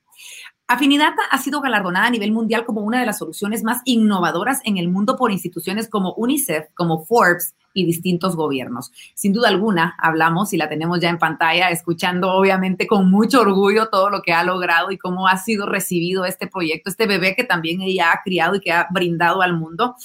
Afinidata 0.68 1.22
ha 1.30 1.38
sido 1.38 1.62
galardonada 1.62 2.08
a 2.08 2.12
nivel 2.12 2.32
mundial 2.32 2.66
como 2.66 2.82
una 2.82 3.00
de 3.00 3.06
las 3.06 3.20
soluciones 3.20 3.64
más 3.64 3.82
innovadoras 3.86 4.62
en 4.64 4.78
el 4.78 4.90
mundo 4.90 5.16
por 5.16 5.32
instituciones 5.32 5.88
como 5.88 6.14
UNICEF, 6.16 6.70
como 6.74 7.06
Forbes, 7.06 7.56
y 7.76 7.86
distintos 7.86 8.36
gobiernos. 8.36 8.92
Sin 9.14 9.34
duda 9.34 9.50
alguna, 9.50 9.96
hablamos 10.02 10.54
y 10.54 10.58
la 10.58 10.68
tenemos 10.68 11.00
ya 11.00 11.10
en 11.10 11.20
pantalla, 11.20 11.70
escuchando 11.70 12.32
obviamente 12.32 12.88
con 12.88 13.12
mucho 13.12 13.42
orgullo 13.42 13.90
todo 13.90 14.10
lo 14.10 14.24
que 14.24 14.34
ha 14.34 14.44
logrado 14.44 14.90
y 14.92 14.98
cómo 14.98 15.28
ha 15.28 15.38
sido 15.38 15.68
recibido 15.68 16.26
este 16.26 16.48
proyecto, 16.48 16.90
este 16.90 17.06
bebé 17.06 17.36
que 17.36 17.44
también 17.44 17.82
ella 17.82 18.12
ha 18.12 18.22
criado 18.24 18.56
y 18.56 18.62
que 18.62 18.72
ha 18.72 18.88
brindado 18.90 19.42
al 19.42 19.56
mundo. 19.56 19.96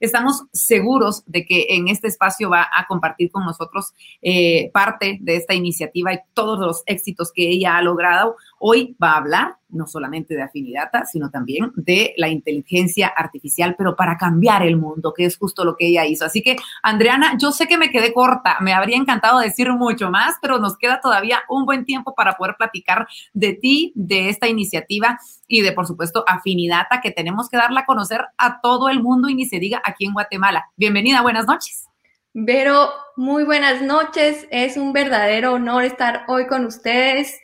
Estamos 0.00 0.44
seguros 0.52 1.22
de 1.26 1.44
que 1.44 1.66
en 1.70 1.88
este 1.88 2.08
espacio 2.08 2.48
va 2.48 2.62
a 2.74 2.86
compartir 2.86 3.30
con 3.30 3.44
nosotros 3.44 3.92
eh, 4.22 4.70
parte 4.72 5.18
de 5.20 5.36
esta 5.36 5.54
iniciativa 5.54 6.12
y 6.12 6.20
todos 6.32 6.58
los 6.58 6.82
éxitos 6.86 7.30
que 7.32 7.48
ella 7.48 7.76
ha 7.76 7.82
logrado. 7.82 8.36
Hoy 8.62 8.94
va 9.02 9.12
a 9.12 9.16
hablar 9.16 9.56
no 9.70 9.86
solamente 9.86 10.34
de 10.34 10.42
Afinidata, 10.42 11.06
sino 11.06 11.30
también 11.30 11.72
de 11.76 12.12
la 12.18 12.28
inteligencia 12.28 13.08
artificial, 13.08 13.74
pero 13.78 13.96
para 13.96 14.18
cambiar 14.18 14.62
el 14.62 14.76
mundo, 14.76 15.14
que 15.16 15.24
es 15.24 15.38
justo 15.38 15.64
lo 15.64 15.76
que 15.76 15.86
ella 15.86 16.04
hizo. 16.04 16.26
Así 16.26 16.42
que, 16.42 16.56
Andreana, 16.82 17.38
yo 17.38 17.52
sé 17.52 17.66
que 17.66 17.78
me 17.78 17.90
quedé 17.90 18.12
corta, 18.12 18.58
me 18.60 18.74
habría 18.74 18.96
encantado 18.96 19.38
decir 19.38 19.70
mucho 19.72 20.10
más, 20.10 20.34
pero 20.42 20.58
nos 20.58 20.76
queda 20.76 21.00
todavía 21.00 21.40
un 21.48 21.64
buen 21.64 21.86
tiempo 21.86 22.14
para 22.14 22.34
poder 22.34 22.56
platicar 22.58 23.08
de 23.32 23.54
ti, 23.54 23.92
de 23.94 24.28
esta 24.28 24.46
iniciativa 24.46 25.18
y 25.48 25.62
de, 25.62 25.72
por 25.72 25.86
supuesto, 25.86 26.22
Afinidata, 26.26 27.00
que 27.00 27.12
tenemos 27.12 27.48
que 27.48 27.56
darla 27.56 27.80
a 27.80 27.86
conocer 27.86 28.26
a 28.36 28.60
todo 28.60 28.90
el 28.90 29.02
mundo 29.02 29.30
y 29.30 29.34
ni 29.34 29.46
se 29.46 29.58
diga 29.58 29.80
aquí 29.84 30.04
en 30.04 30.12
Guatemala. 30.12 30.66
Bienvenida, 30.76 31.22
buenas 31.22 31.46
noches. 31.46 31.86
Vero, 32.34 32.90
muy 33.16 33.44
buenas 33.44 33.82
noches. 33.82 34.46
Es 34.50 34.76
un 34.76 34.92
verdadero 34.92 35.54
honor 35.54 35.84
estar 35.84 36.24
hoy 36.28 36.46
con 36.46 36.64
ustedes. 36.64 37.40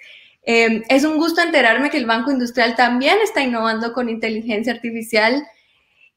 Em, 0.48 0.84
es 0.88 1.04
un 1.04 1.16
gusto 1.16 1.42
enterarme 1.42 1.90
que 1.90 1.98
el 1.98 2.06
Banco 2.06 2.30
Industrial 2.30 2.76
también 2.76 3.18
está 3.20 3.42
innovando 3.42 3.92
con 3.92 4.08
inteligencia 4.08 4.72
artificial 4.72 5.44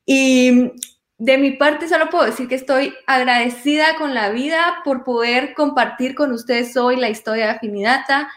y 0.06 0.72
de 1.18 1.38
mi 1.40 1.52
parte 1.52 1.90
solo 1.90 2.12
puedo 2.12 2.26
decir 2.26 2.48
que 2.48 2.54
estoy 2.54 2.94
agradecida 3.08 3.96
con 3.98 4.14
la 4.14 4.30
vida 4.30 4.82
por 4.86 5.04
poder 5.04 5.56
compartir 5.56 6.14
con 6.14 6.32
ustedes 6.32 6.78
hoy 6.78 6.96
la 6.96 7.10
historia 7.10 7.46
de 7.46 7.52
Afinidata 7.54 8.30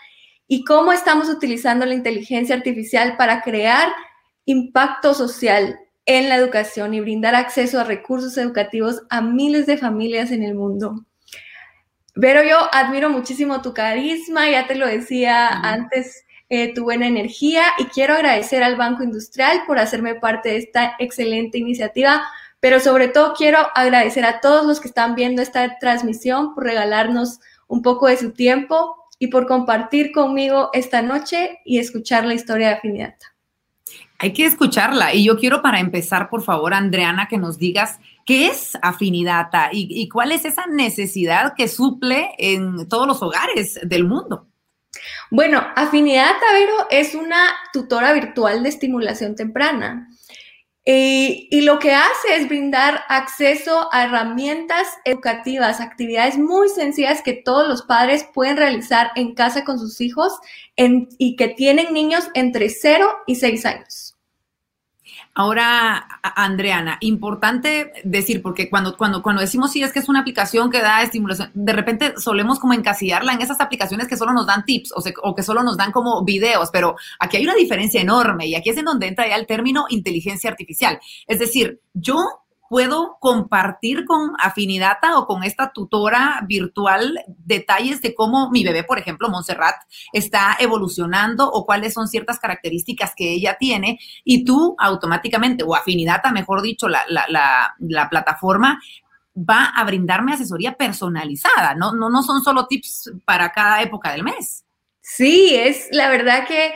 y 0.49 0.65
cómo 0.65 0.93
estamos 0.93 1.29
utilizando 1.29 1.85
la 1.85 1.95
inteligencia 1.95 2.57
artificial 2.57 3.19
para 3.19 3.43
crear 3.43 3.93
impacto 4.47 5.13
social 5.13 5.79
en 6.07 6.31
la 6.31 6.37
educación 6.37 6.95
y 6.95 7.01
brindar 7.01 7.35
acceso 7.35 7.79
a 7.79 7.85
recursos 7.85 8.39
educativos 8.39 9.03
a 9.11 9.21
miles 9.21 9.67
de 9.67 9.77
familias 9.77 10.31
en 10.31 10.43
el 10.43 10.55
mundo. 10.55 11.05
Pero 12.15 12.43
yo 12.43 12.57
admiro 12.73 13.09
muchísimo 13.09 13.63
tu 13.63 13.73
carisma, 13.73 14.51
ya 14.51 14.67
te 14.67 14.75
lo 14.75 14.87
decía 14.87 15.49
antes, 15.49 16.25
eh, 16.55 16.75
tu 16.75 16.85
buena 16.85 17.07
energía 17.07 17.65
y 17.79 17.87
quiero 17.87 18.13
agradecer 18.13 18.63
al 18.63 18.77
Banco 18.77 19.03
Industrial 19.03 19.63
por 19.67 19.79
hacerme 19.79 20.17
parte 20.17 20.51
de 20.51 20.59
esta 20.59 20.95
excelente 20.99 21.57
iniciativa, 21.57 22.23
pero 22.61 22.79
sobre 22.79 23.09
todo 23.09 23.33
quiero 23.33 23.59
agradecer 23.75 24.27
a 24.27 24.41
todos 24.41 24.67
los 24.67 24.79
que 24.79 24.89
están 24.89 25.15
viendo 25.15 25.41
esta 25.41 25.79
transmisión 25.79 26.55
por 26.55 26.65
regalarnos 26.65 27.41
un 27.69 27.81
poco 27.81 28.07
de 28.07 28.19
su 28.19 28.33
tiempo 28.33 28.97
y 29.19 29.29
por 29.29 29.47
compartir 29.47 30.13
conmigo 30.13 30.69
esta 30.75 31.01
noche 31.01 31.61
y 31.65 31.79
escuchar 31.79 32.27
la 32.27 32.35
historia 32.35 32.69
de 32.69 32.75
Afinidad. 32.75 33.15
Hay 34.23 34.33
que 34.33 34.47
escucharla 34.47 35.13
y 35.13 35.25
yo 35.25 35.37
quiero 35.37 35.63
para 35.63 35.81
empezar, 35.81 36.31
por 36.31 36.43
favor, 36.43 36.73
Andreana, 36.75 37.27
que 37.29 37.39
nos 37.39 37.59
digas 37.59 37.99
¿Qué 38.25 38.47
es 38.47 38.79
Afinidata 38.81 39.71
y, 39.73 40.09
cuál 40.09 40.33
es 40.33 40.45
esa 40.45 40.67
necesidad 40.67 41.55
que 41.57 41.67
suple 41.67 42.31
en 42.39 42.89
todos 42.89 43.07
los 43.07 43.21
hogares 43.23 43.81
del 43.83 44.05
mundo? 44.05 44.47
Bueno, 45.31 45.61
Afinidata, 45.75 46.53
Vero, 46.53 46.87
es 46.91 47.15
una 47.15 47.49
tutora 47.73 48.13
virtual 48.13 48.63
de 48.63 48.69
estimulación 48.69 49.35
temprana. 49.35 50.09
Y, 50.85 51.49
y, 51.51 51.63
lo 51.63 51.79
que 51.79 51.95
hace 51.95 52.37
es 52.37 52.49
brindar 52.49 53.03
acceso 53.09 53.89
a 53.93 54.05
herramientas 54.05 54.87
educativas, 55.05 55.81
actividades 55.81 56.39
muy 56.39 56.69
sencillas 56.69 57.23
que 57.23 57.35
todos 57.35 57.69
los 57.69 57.83
padres 57.83 58.27
pueden 58.35 58.57
realizar 58.57 59.13
en 59.15 59.35
casa 59.35 59.65
con 59.65 59.79
sus 59.79 60.01
hijos 60.01 60.33
y 60.77 61.37
que 61.37 61.49
tienen 61.49 61.93
niños 61.93 62.29
entre 62.35 62.69
0 62.69 63.09
y 63.27 63.37
6 63.37 63.67
años. 63.67 64.12
Ahora, 65.35 66.07
Andreana, 66.23 66.99
importante 67.01 67.93
decir, 68.05 68.43
porque 68.43 68.69
cuando, 68.69 68.99
cuando, 68.99 69.23
cuando 69.23 69.41
decimos 69.41 69.73
sí 69.73 69.83
es 69.83 69.91
que 69.91 70.01
es 70.01 70.11
una 70.11 70.21
aplicación 70.21 70.71
que 70.71 70.83
da 70.83 71.03
estimulación, 71.03 71.51
de 71.55 71.73
repente 71.73 72.15
solemos 72.19 72.59
como 72.59 72.75
encasillarla 72.75 73.33
en 73.33 73.41
esas 73.41 73.59
aplicaciones 73.63 74.09
que 74.09 74.19
solo 74.19 74.35
nos 74.35 74.47
dan 74.47 74.67
tips 74.67 74.93
o, 74.93 75.03
o 75.23 75.35
que 75.35 75.43
solo 75.43 75.63
nos 75.63 75.79
dan 75.79 75.91
como 75.91 76.23
videos, 76.23 76.69
pero 76.71 76.97
aquí 77.19 77.39
hay 77.39 77.45
una 77.45 77.55
diferencia 77.55 78.03
enorme 78.03 78.47
y 78.47 78.55
aquí 78.55 78.71
es 78.71 78.77
en 78.77 78.85
donde 78.85 79.07
entra 79.07 79.27
ya 79.27 79.37
el 79.37 79.47
término 79.47 79.87
inteligencia 79.89 80.51
artificial. 80.51 81.01
Es 81.27 81.39
decir, 81.39 81.81
yo 81.95 82.42
puedo 82.73 83.19
compartir 83.21 84.07
con 84.07 84.33
Afinidata 84.39 85.19
o 85.19 85.27
con 85.27 85.45
esta 85.45 85.75
tutora 85.75 86.43
virtual 86.49 87.21
detalles 87.27 88.01
de 88.01 88.15
cómo 88.15 88.51
mi 88.51 88.65
bebé, 88.65 88.83
por 88.83 88.99
ejemplo, 88.99 89.29
Montserrat, 89.29 89.77
está 90.15 90.57
evolucionando 90.59 91.51
o 91.51 91.67
cuáles 91.67 91.93
son 91.93 92.09
ciertas 92.09 92.39
características 92.39 93.13
que 93.15 93.31
ella 93.31 93.59
tiene 93.61 93.99
y 94.25 94.47
tú 94.47 94.75
automáticamente, 94.79 95.65
o 95.65 95.75
Afinidata, 95.75 96.33
mejor 96.33 96.63
dicho, 96.63 96.89
la, 96.89 97.03
la, 97.09 98.09
plataforma 98.09 98.81
va 99.37 99.67
a 99.67 99.85
brindarme 99.85 100.33
asesoría 100.33 100.73
personalizada, 100.73 101.75
¿no? 101.75 101.93
No, 101.93 102.09
no 102.09 102.23
son 102.23 102.43
solo 102.43 102.69
tips 102.69 103.13
para 103.27 103.53
cada 103.53 103.83
época 103.83 104.13
del 104.13 104.25
mes. 104.25 104.65
Sí, 105.03 105.55
es 105.55 105.89
la 105.91 106.09
verdad 106.09 106.47
que 106.47 106.73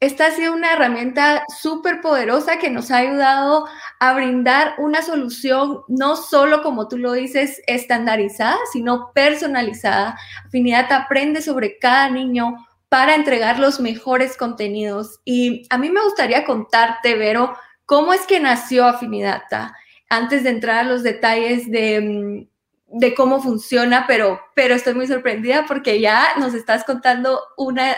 esta 0.00 0.26
ha 0.26 0.30
sido 0.30 0.52
una 0.52 0.72
herramienta 0.72 1.44
súper 1.60 2.00
poderosa 2.00 2.58
que 2.58 2.70
nos 2.70 2.90
ha 2.90 2.98
ayudado 2.98 3.66
a 3.98 4.12
brindar 4.12 4.74
una 4.78 5.02
solución 5.02 5.80
no 5.88 6.14
solo, 6.14 6.62
como 6.62 6.86
tú 6.86 6.98
lo 6.98 7.12
dices, 7.12 7.60
estandarizada, 7.66 8.58
sino 8.72 9.10
personalizada. 9.12 10.16
Afinidad 10.46 10.92
aprende 10.92 11.42
sobre 11.42 11.78
cada 11.78 12.10
niño 12.10 12.54
para 12.88 13.16
entregar 13.16 13.58
los 13.58 13.80
mejores 13.80 14.36
contenidos. 14.36 15.20
Y 15.24 15.66
a 15.68 15.78
mí 15.78 15.90
me 15.90 16.02
gustaría 16.02 16.44
contarte, 16.44 17.16
Vero, 17.16 17.56
cómo 17.84 18.12
es 18.12 18.24
que 18.26 18.38
nació 18.38 18.86
Afinidata, 18.86 19.74
antes 20.08 20.44
de 20.44 20.50
entrar 20.50 20.78
a 20.78 20.88
los 20.88 21.02
detalles 21.02 21.68
de, 21.70 22.00
mm, 22.00 22.98
de 23.00 23.14
cómo 23.14 23.42
funciona, 23.42 24.04
pero, 24.06 24.40
pero 24.54 24.74
estoy 24.74 24.94
muy 24.94 25.08
sorprendida 25.08 25.64
porque 25.66 26.00
ya 26.00 26.34
nos 26.38 26.54
estás 26.54 26.84
contando 26.84 27.40
una 27.56 27.96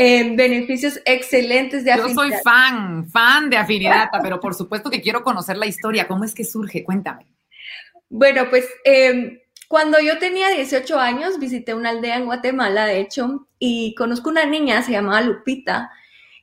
eh, 0.00 0.36
beneficios 0.36 1.00
excelentes 1.04 1.82
de 1.82 1.90
afinidad. 1.90 2.14
Yo 2.14 2.14
soy 2.14 2.30
fan, 2.44 3.10
fan 3.10 3.50
de 3.50 3.56
afinidad, 3.56 4.08
pero 4.22 4.38
por 4.38 4.54
supuesto 4.54 4.90
que 4.90 5.00
quiero 5.00 5.24
conocer 5.24 5.56
la 5.56 5.66
historia. 5.66 6.06
¿Cómo 6.06 6.22
es 6.22 6.36
que 6.36 6.44
surge? 6.44 6.84
Cuéntame. 6.84 7.26
Bueno, 8.08 8.48
pues 8.48 8.64
em, 8.84 9.40
cuando 9.66 9.98
yo 9.98 10.18
tenía 10.18 10.50
18 10.50 11.00
años, 11.00 11.40
visité 11.40 11.74
una 11.74 11.90
aldea 11.90 12.16
en 12.16 12.26
Guatemala, 12.26 12.86
de 12.86 13.00
hecho, 13.00 13.48
y 13.58 13.96
conozco 13.96 14.30
una 14.30 14.46
niña, 14.46 14.82
se 14.82 14.92
llamaba 14.92 15.20
Lupita, 15.20 15.90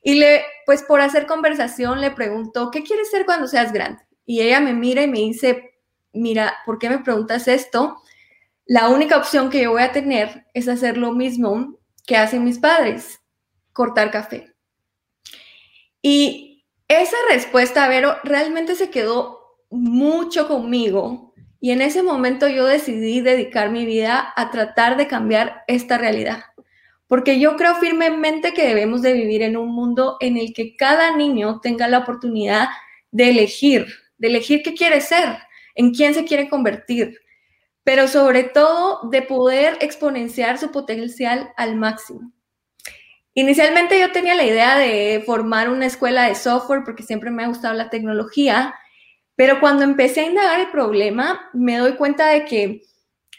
y 0.04 0.16
le, 0.16 0.44
pues 0.66 0.84
por 0.84 1.00
hacer 1.00 1.26
conversación, 1.26 2.02
le 2.02 2.12
pregunto, 2.12 2.70
¿qué 2.72 2.84
quieres 2.84 3.10
ser 3.10 3.26
cuando 3.26 3.48
seas 3.48 3.72
grande? 3.72 4.04
Y 4.26 4.42
ella 4.42 4.60
me 4.60 4.74
mira 4.74 5.02
y 5.02 5.08
me 5.08 5.20
dice, 5.20 5.80
mira, 6.12 6.58
¿por 6.66 6.78
qué 6.78 6.90
me 6.90 7.00
preguntas 7.00 7.48
esto? 7.48 8.02
La 8.66 8.90
única 8.90 9.16
opción 9.16 9.50
que 9.50 9.62
yo 9.62 9.72
voy 9.72 9.84
a 9.84 9.94
tener 9.94 10.46
es 10.54 10.68
hacer 10.68 10.98
lo 10.98 11.14
mismo 11.14 11.80
que 12.06 12.18
hacen 12.18 12.44
mis 12.44 12.60
padres 12.60 13.22
cortar 13.76 14.10
café. 14.10 14.56
Y 16.02 16.66
esa 16.88 17.18
respuesta, 17.30 17.88
Vero, 17.90 18.16
realmente 18.24 18.76
se 18.76 18.90
quedó 18.90 19.58
mucho 19.70 20.48
conmigo. 20.48 21.34
Y 21.60 21.72
en 21.72 21.82
ese 21.82 22.02
momento 22.02 22.48
yo 22.48 22.66
decidí 22.66 23.20
dedicar 23.22 23.70
mi 23.70 23.86
vida 23.86 24.34
a 24.36 24.50
tratar 24.50 24.98
de 24.98 25.08
cambiar 25.08 25.64
esta 25.68 25.98
realidad. 25.98 26.44
Porque 27.08 27.40
yo 27.40 27.56
creo 27.58 27.76
firmemente 27.76 28.54
que 28.54 28.66
debemos 28.66 29.02
de 29.02 29.14
vivir 29.14 29.42
en 29.44 29.58
un 29.58 29.70
mundo 29.70 30.18
en 30.22 30.38
el 30.38 30.54
que 30.54 30.76
cada 30.76 31.16
niño 31.18 31.60
tenga 31.60 31.88
la 31.88 32.00
oportunidad 32.00 32.70
de 33.12 33.30
elegir, 33.32 33.88
de 34.18 34.30
elegir 34.30 34.64
qué 34.64 34.74
quiere 34.74 35.02
ser, 35.02 35.38
en 35.76 35.94
quién 35.94 36.14
se 36.14 36.24
quiere 36.24 36.48
convertir, 36.48 37.20
pero 37.84 38.08
sobre 38.08 38.44
todo 38.44 39.10
de 39.10 39.22
poder 39.22 39.78
exponenciar 39.82 40.58
su 40.58 40.72
potencial 40.72 41.52
al 41.58 41.76
máximo. 41.76 42.32
Inicialmente 43.36 44.00
yo 44.00 44.14
tenía 44.14 44.34
la 44.34 44.46
idea 44.46 44.78
de 44.78 45.22
formar 45.26 45.70
una 45.70 45.86
escuela 45.86 46.24
de 46.24 46.36
software 46.36 46.84
porque 46.86 47.04
siempre 47.04 47.32
me 47.32 47.44
ha 47.44 47.48
gustado 47.48 47.74
la 47.74 47.90
tecnología, 47.90 48.74
pero 49.36 49.60
cuando 49.60 49.84
empecé 49.84 50.22
a 50.22 50.30
indagar 50.30 50.62
el 50.62 50.72
problema, 50.72 51.50
me 51.54 51.78
doy 51.78 51.96
cuenta 51.96 52.28
de 52.28 52.46
que 52.46 52.82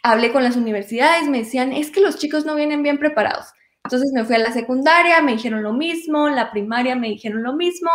hablé 0.03 0.33
con 0.33 0.45
las 0.45 0.55
universidades, 0.55 1.27
me 1.29 1.39
decían, 1.39 1.73
es 1.73 1.91
que 1.91 2.03
los 2.03 2.19
chicos 2.19 2.45
no 2.45 2.55
vienen 2.55 2.83
bien 2.83 2.99
preparados. 2.99 3.47
Entonces 3.85 4.13
me 4.13 4.25
fui 4.25 4.35
a 4.35 4.41
la 4.41 4.53
secundaria, 4.53 5.23
me 5.23 5.33
dijeron 5.33 5.63
lo 5.63 5.73
mismo, 5.73 6.29
la 6.29 6.51
primaria 6.51 6.95
me 6.95 7.09
dijeron 7.09 7.43
lo 7.43 7.55
mismo, 7.55 7.91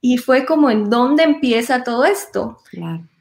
y 0.00 0.18
fue 0.18 0.46
como 0.46 0.70
en 0.70 0.88
dónde 0.88 1.24
empieza 1.24 1.82
todo 1.82 2.04
esto. 2.04 2.58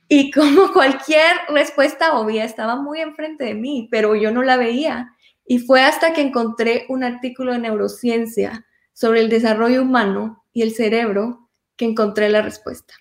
Y 0.08 0.32
como 0.32 0.72
cualquier 0.72 1.36
respuesta 1.50 2.14
obvia 2.20 2.44
estaba 2.44 2.76
muy 2.76 3.00
enfrente 3.00 3.44
de 3.46 3.56
mí, 3.56 3.88
pero 3.90 4.16
yo 4.16 4.32
no 4.32 4.44
la 4.44 4.58
veía. 4.58 5.16
Y 5.52 5.58
fue 5.58 5.82
hasta 5.82 6.14
que 6.14 6.22
encontré 6.22 6.86
un 6.90 7.04
artículo 7.04 7.54
de 7.54 7.58
neurociencia 7.58 8.68
sobre 8.94 9.22
el 9.22 9.30
desarrollo 9.30 9.82
humano 9.82 10.46
y 10.54 10.62
el 10.62 10.76
cerebro 10.76 11.50
que 11.76 11.86
encontré 11.86 12.30
la 12.30 12.44
respuesta. 12.44 12.94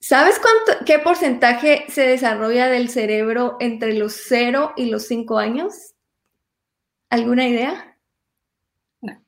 ¿Sabes 0.00 0.38
cuánto, 0.38 0.84
qué 0.84 0.98
porcentaje 0.98 1.86
se 1.88 2.02
desarrolla 2.02 2.68
del 2.68 2.90
cerebro 2.90 3.56
entre 3.58 3.94
los 3.94 4.12
0 4.12 4.74
y 4.76 4.90
los 4.90 5.06
5 5.06 5.38
años? 5.38 5.94
¿Alguna 7.08 7.48
idea? 7.48 7.93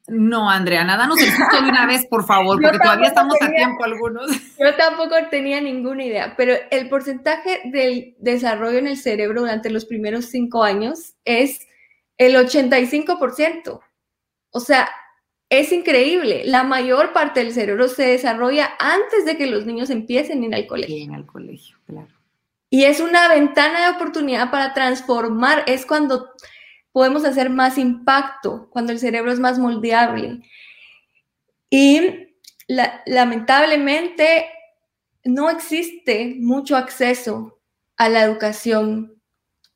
No, 0.08 0.48
Andrea, 0.48 0.84
nada 0.84 1.06
nos 1.06 1.20
explica 1.20 1.60
de 1.60 1.68
una 1.68 1.86
vez, 1.86 2.06
por 2.06 2.24
favor, 2.24 2.58
porque 2.62 2.78
todavía 2.78 3.08
estamos 3.08 3.36
a 3.40 3.50
tiempo 3.50 3.84
algunos. 3.84 4.30
Yo 4.58 4.74
tampoco 4.76 5.14
tenía 5.30 5.60
ninguna 5.60 6.04
idea, 6.04 6.34
pero 6.36 6.54
el 6.70 6.88
porcentaje 6.88 7.62
del 7.64 8.14
desarrollo 8.18 8.78
en 8.78 8.86
el 8.86 8.96
cerebro 8.96 9.42
durante 9.42 9.70
los 9.70 9.84
primeros 9.84 10.26
cinco 10.26 10.62
años 10.62 11.14
es 11.24 11.66
el 12.18 12.36
85%. 12.36 13.80
O 14.50 14.60
sea, 14.60 14.88
es 15.50 15.72
increíble. 15.72 16.42
La 16.44 16.62
mayor 16.62 17.12
parte 17.12 17.40
del 17.40 17.52
cerebro 17.52 17.88
se 17.88 18.06
desarrolla 18.06 18.74
antes 18.78 19.24
de 19.24 19.36
que 19.36 19.46
los 19.46 19.66
niños 19.66 19.90
empiecen 19.90 20.42
a 20.42 20.46
ir 20.46 20.54
al 20.54 20.66
colegio. 20.66 21.14
Al 21.14 21.26
colegio, 21.26 21.78
claro. 21.86 22.08
Y 22.68 22.84
es 22.84 23.00
una 23.00 23.28
ventana 23.28 23.82
de 23.82 23.96
oportunidad 23.96 24.50
para 24.50 24.74
transformar. 24.74 25.64
Es 25.66 25.86
cuando 25.86 26.30
podemos 26.96 27.26
hacer 27.26 27.50
más 27.50 27.76
impacto 27.76 28.70
cuando 28.70 28.90
el 28.90 28.98
cerebro 28.98 29.30
es 29.30 29.38
más 29.38 29.58
moldeable. 29.58 30.40
Y 31.68 32.38
lamentablemente 33.04 34.46
no 35.22 35.50
existe 35.50 36.36
mucho 36.38 36.74
acceso 36.74 37.60
a 37.98 38.08
la 38.08 38.22
educación 38.22 39.20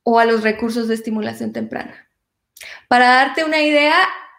o 0.02 0.18
a 0.18 0.24
los 0.24 0.42
recursos 0.42 0.88
de 0.88 0.94
estimulación 0.94 1.52
temprana. 1.52 2.08
Para 2.88 3.08
darte 3.08 3.44
una 3.44 3.60
idea, 3.60 3.98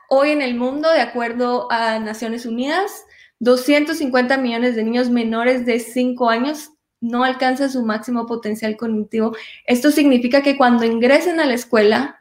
hoy 0.10 0.32
en 0.32 0.42
el 0.42 0.56
mundo, 0.56 0.90
de 0.90 1.02
acuerdo 1.02 1.72
a 1.72 2.00
Naciones 2.00 2.48
Unidas, 2.48 3.06
250 3.42 4.38
millones 4.38 4.76
de 4.76 4.84
niños 4.84 5.12
menores 5.12 5.68
de 5.68 5.78
5 5.78 6.32
años 6.32 6.72
no 7.00 7.26
alcanzan 7.26 7.70
su 7.70 7.86
máximo 7.86 8.26
potencial 8.26 8.76
cognitivo. 8.76 9.36
Esto 9.68 9.92
significa 9.92 10.42
que 10.42 10.58
cuando 10.58 10.84
ingresen 10.84 11.40
a 11.40 11.46
la 11.46 11.54
escuela, 11.54 12.21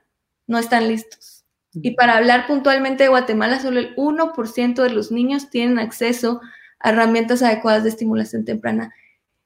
no 0.50 0.58
están 0.58 0.88
listos. 0.88 1.44
Y 1.72 1.92
para 1.92 2.16
hablar 2.16 2.48
puntualmente 2.48 3.04
de 3.04 3.08
Guatemala, 3.08 3.60
solo 3.60 3.78
el 3.78 3.94
1% 3.94 4.82
de 4.82 4.90
los 4.90 5.12
niños 5.12 5.48
tienen 5.48 5.78
acceso 5.78 6.40
a 6.80 6.90
herramientas 6.90 7.42
adecuadas 7.42 7.84
de 7.84 7.90
estimulación 7.90 8.44
temprana. 8.44 8.92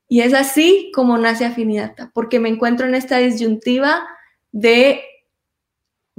Y 0.08 0.22
es 0.22 0.32
así 0.32 0.90
como 0.94 1.18
nace 1.18 1.44
Afinidata, 1.44 2.10
porque 2.14 2.40
me 2.40 2.48
encuentro 2.48 2.86
en 2.86 2.94
esta 2.94 3.18
disyuntiva 3.18 4.06
de 4.50 5.02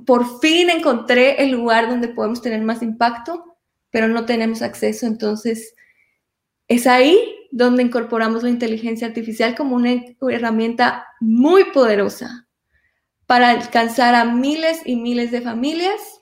por 0.05 0.39
fin 0.39 0.69
encontré 0.69 1.43
el 1.43 1.51
lugar 1.51 1.89
donde 1.89 2.09
podemos 2.09 2.43
tener 2.43 2.61
más 2.61 2.83
impacto, 2.83 3.57
pero 3.89 4.07
no 4.07 4.25
tenemos 4.25 4.61
acceso. 4.61 5.07
Entonces, 5.07 5.73
es 6.67 6.85
ahí 6.85 7.17
donde 7.51 7.81
incorporamos 7.81 8.43
la 8.43 8.49
inteligencia 8.49 9.07
artificial 9.07 9.55
como 9.55 9.75
una 9.75 9.95
herramienta 10.29 11.07
muy 11.19 11.63
poderosa 11.71 12.44
para 13.27 13.49
alcanzar 13.49 14.15
a 14.15 14.25
miles 14.25 14.81
y 14.85 14.95
miles 14.95 15.31
de 15.31 15.41
familias. 15.41 16.21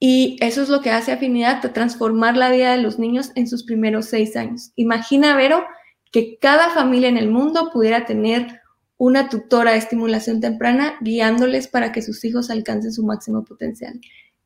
Y 0.00 0.36
eso 0.40 0.62
es 0.62 0.68
lo 0.68 0.80
que 0.80 0.90
hace 0.90 1.12
Afinidad, 1.12 1.60
transformar 1.72 2.36
la 2.36 2.50
vida 2.50 2.72
de 2.72 2.82
los 2.82 2.98
niños 2.98 3.32
en 3.34 3.48
sus 3.48 3.64
primeros 3.64 4.06
seis 4.06 4.36
años. 4.36 4.72
Imagina, 4.76 5.34
Vero, 5.34 5.64
que 6.12 6.38
cada 6.38 6.70
familia 6.70 7.08
en 7.08 7.16
el 7.16 7.30
mundo 7.30 7.70
pudiera 7.72 8.06
tener 8.06 8.60
una 8.96 9.28
tutora 9.28 9.72
de 9.72 9.78
estimulación 9.78 10.40
temprana 10.40 10.96
guiándoles 11.00 11.68
para 11.68 11.92
que 11.92 12.02
sus 12.02 12.24
hijos 12.24 12.50
alcancen 12.50 12.92
su 12.92 13.04
máximo 13.04 13.44
potencial. 13.44 14.00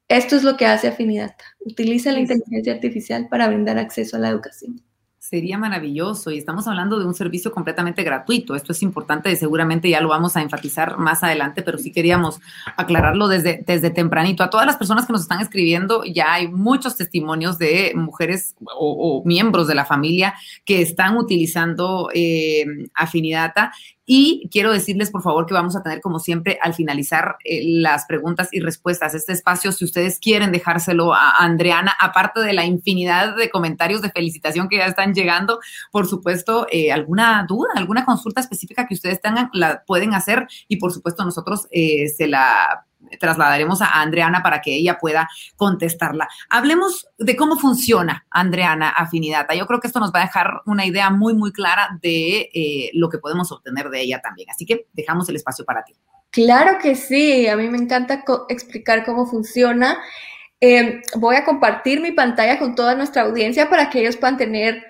Esto 0.09 0.37
es 0.37 0.43
lo 0.43 0.57
que 0.57 0.67
hace 0.67 0.89
Afinidad. 0.89 1.35
Utiliza 1.61 2.13
la 2.13 2.21
inteligencia 2.21 2.75
artificial 2.75 3.29
para 3.29 3.49
brindar 3.49 3.79
acceso 3.79 4.17
a 4.17 4.21
la 4.21 4.29
educación. 4.29 4.83
Sería 5.33 5.57
maravilloso 5.57 6.31
y 6.31 6.37
estamos 6.37 6.69
hablando 6.69 6.99
de 6.99 7.07
un 7.07 7.15
servicio 7.15 7.53
completamente 7.53 8.03
gratuito. 8.03 8.55
Esto 8.55 8.73
es 8.73 8.83
importante, 8.83 9.35
seguramente 9.35 9.89
ya 9.89 10.03
lo 10.03 10.11
vamos 10.11 10.37
a 10.37 10.43
enfatizar 10.43 10.99
más 10.99 11.23
adelante, 11.23 11.63
pero 11.63 11.79
sí 11.79 11.91
queríamos 11.91 12.39
aclararlo 12.77 13.29
desde, 13.29 13.65
desde 13.67 13.89
tempranito. 13.89 14.43
A 14.43 14.51
todas 14.51 14.67
las 14.67 14.77
personas 14.77 15.07
que 15.07 15.13
nos 15.15 15.23
están 15.23 15.41
escribiendo, 15.41 16.05
ya 16.05 16.35
hay 16.35 16.49
muchos 16.49 16.99
testimonios 16.99 17.57
de 17.57 17.93
mujeres 17.95 18.57
o, 18.79 19.23
miembros 19.25 19.69
de 19.69 19.75
la 19.75 19.87
familia 19.87 20.35
que 20.67 20.83
están 20.83 21.17
utilizando 21.17 22.11
eh, 22.13 22.67
Afinidata 22.93 23.73
y 24.05 24.49
quiero 24.51 24.73
decirles, 24.73 25.11
por 25.11 25.23
favor, 25.23 25.47
que 25.47 25.55
vamos 25.55 25.77
a 25.77 25.83
tener, 25.83 26.01
como 26.01 26.19
siempre, 26.19 26.59
al 26.61 26.75
finalizar 26.75 27.37
eh, 27.45 27.61
las 27.65 28.05
preguntas 28.07 28.49
y 28.53 28.61
respuestas. 28.61 29.15
Este 29.15 29.33
espacio, 29.33 29.71
si 29.71 29.85
ustedes 29.85 30.19
quieren 30.19 30.51
dejárselo 30.51 31.15
a 31.15 31.37
Andreana, 31.39 31.95
aparte 32.01 32.41
de 32.41 32.53
la 32.53 32.65
infinidad 32.65 33.37
de 33.37 33.49
comentarios 33.49 34.03
de 34.03 34.11
felicitación 34.11 34.69
que 34.69 34.79
ya 34.79 34.87
están 34.87 35.15
llegando, 35.15 35.61
por 35.93 36.09
supuesto, 36.09 36.67
eh, 36.73 36.91
alguna 36.91 37.47
duda, 37.49 37.69
alguna 37.77 38.05
consulta 38.05 38.41
específica 38.41 38.87
que 38.87 38.95
ustedes 38.95 39.21
tengan, 39.21 39.51
la 39.53 39.85
pueden 39.85 40.15
hacer 40.15 40.49
y, 40.67 40.79
por 40.79 40.93
supuesto, 40.93 41.25
nosotros 41.25 41.69
eh, 41.71 42.09
se 42.09 42.27
la 42.27 42.87
trasladaremos 43.19 43.83
a 43.83 44.01
Andreana 44.01 44.43
para 44.43 44.61
que 44.61 44.75
ella 44.75 44.99
pueda 44.99 45.29
contestarla. 45.57 46.29
Hablemos 46.49 47.09
de 47.19 47.37
cómo 47.37 47.57
funciona 47.57 48.27
Andreana 48.31 48.91
Afinidata. 48.91 49.55
Yo 49.55 49.67
creo 49.67 49.81
que 49.81 49.87
esto 49.87 50.01
nos 50.01 50.13
va 50.13 50.21
a 50.21 50.27
dejar 50.27 50.63
una 50.67 50.87
idea 50.87 51.11
muy, 51.11 51.35
muy 51.35 51.53
clara 51.53 51.99
de 52.01 52.51
eh, 52.55 52.91
lo 52.95 53.09
que 53.09 53.19
podemos 53.19 53.51
obtener 53.53 53.91
de 53.91 54.01
ella 54.01 54.21
también. 54.21 54.51
Así 54.51 54.67
que 54.67 54.87
dejamos 54.93 55.29
el 55.29 55.37
espacio 55.37 55.65
para 55.65 55.85
ti. 55.85 55.95
Claro 56.31 56.79
que 56.81 56.95
sí, 56.95 57.47
a 57.47 57.57
mí 57.57 57.69
me 57.69 57.79
encanta 57.79 58.25
explicar 58.49 59.05
cómo 59.05 59.27
funciona. 59.27 59.99
Em, 60.61 61.03
voy 61.17 61.37
a 61.37 61.45
compartir 61.45 62.01
mi 62.01 62.13
pantalla 62.13 62.59
con 62.59 62.75
toda 62.75 62.95
nuestra 62.95 63.23
audiencia 63.23 63.69
para 63.69 63.91
que 63.91 64.01
ellos 64.01 64.17
puedan 64.17 64.37
tener 64.37 64.83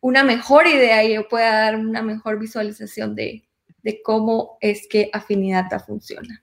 una 0.00 0.24
mejor 0.24 0.66
idea 0.66 1.04
y 1.04 1.14
yo 1.14 1.28
pueda 1.28 1.60
dar 1.60 1.76
una 1.76 2.02
mejor 2.02 2.38
visualización 2.38 3.14
de, 3.14 3.44
de 3.82 4.00
cómo 4.02 4.58
es 4.60 4.86
que 4.88 5.10
Afinidata 5.12 5.80
funciona. 5.80 6.42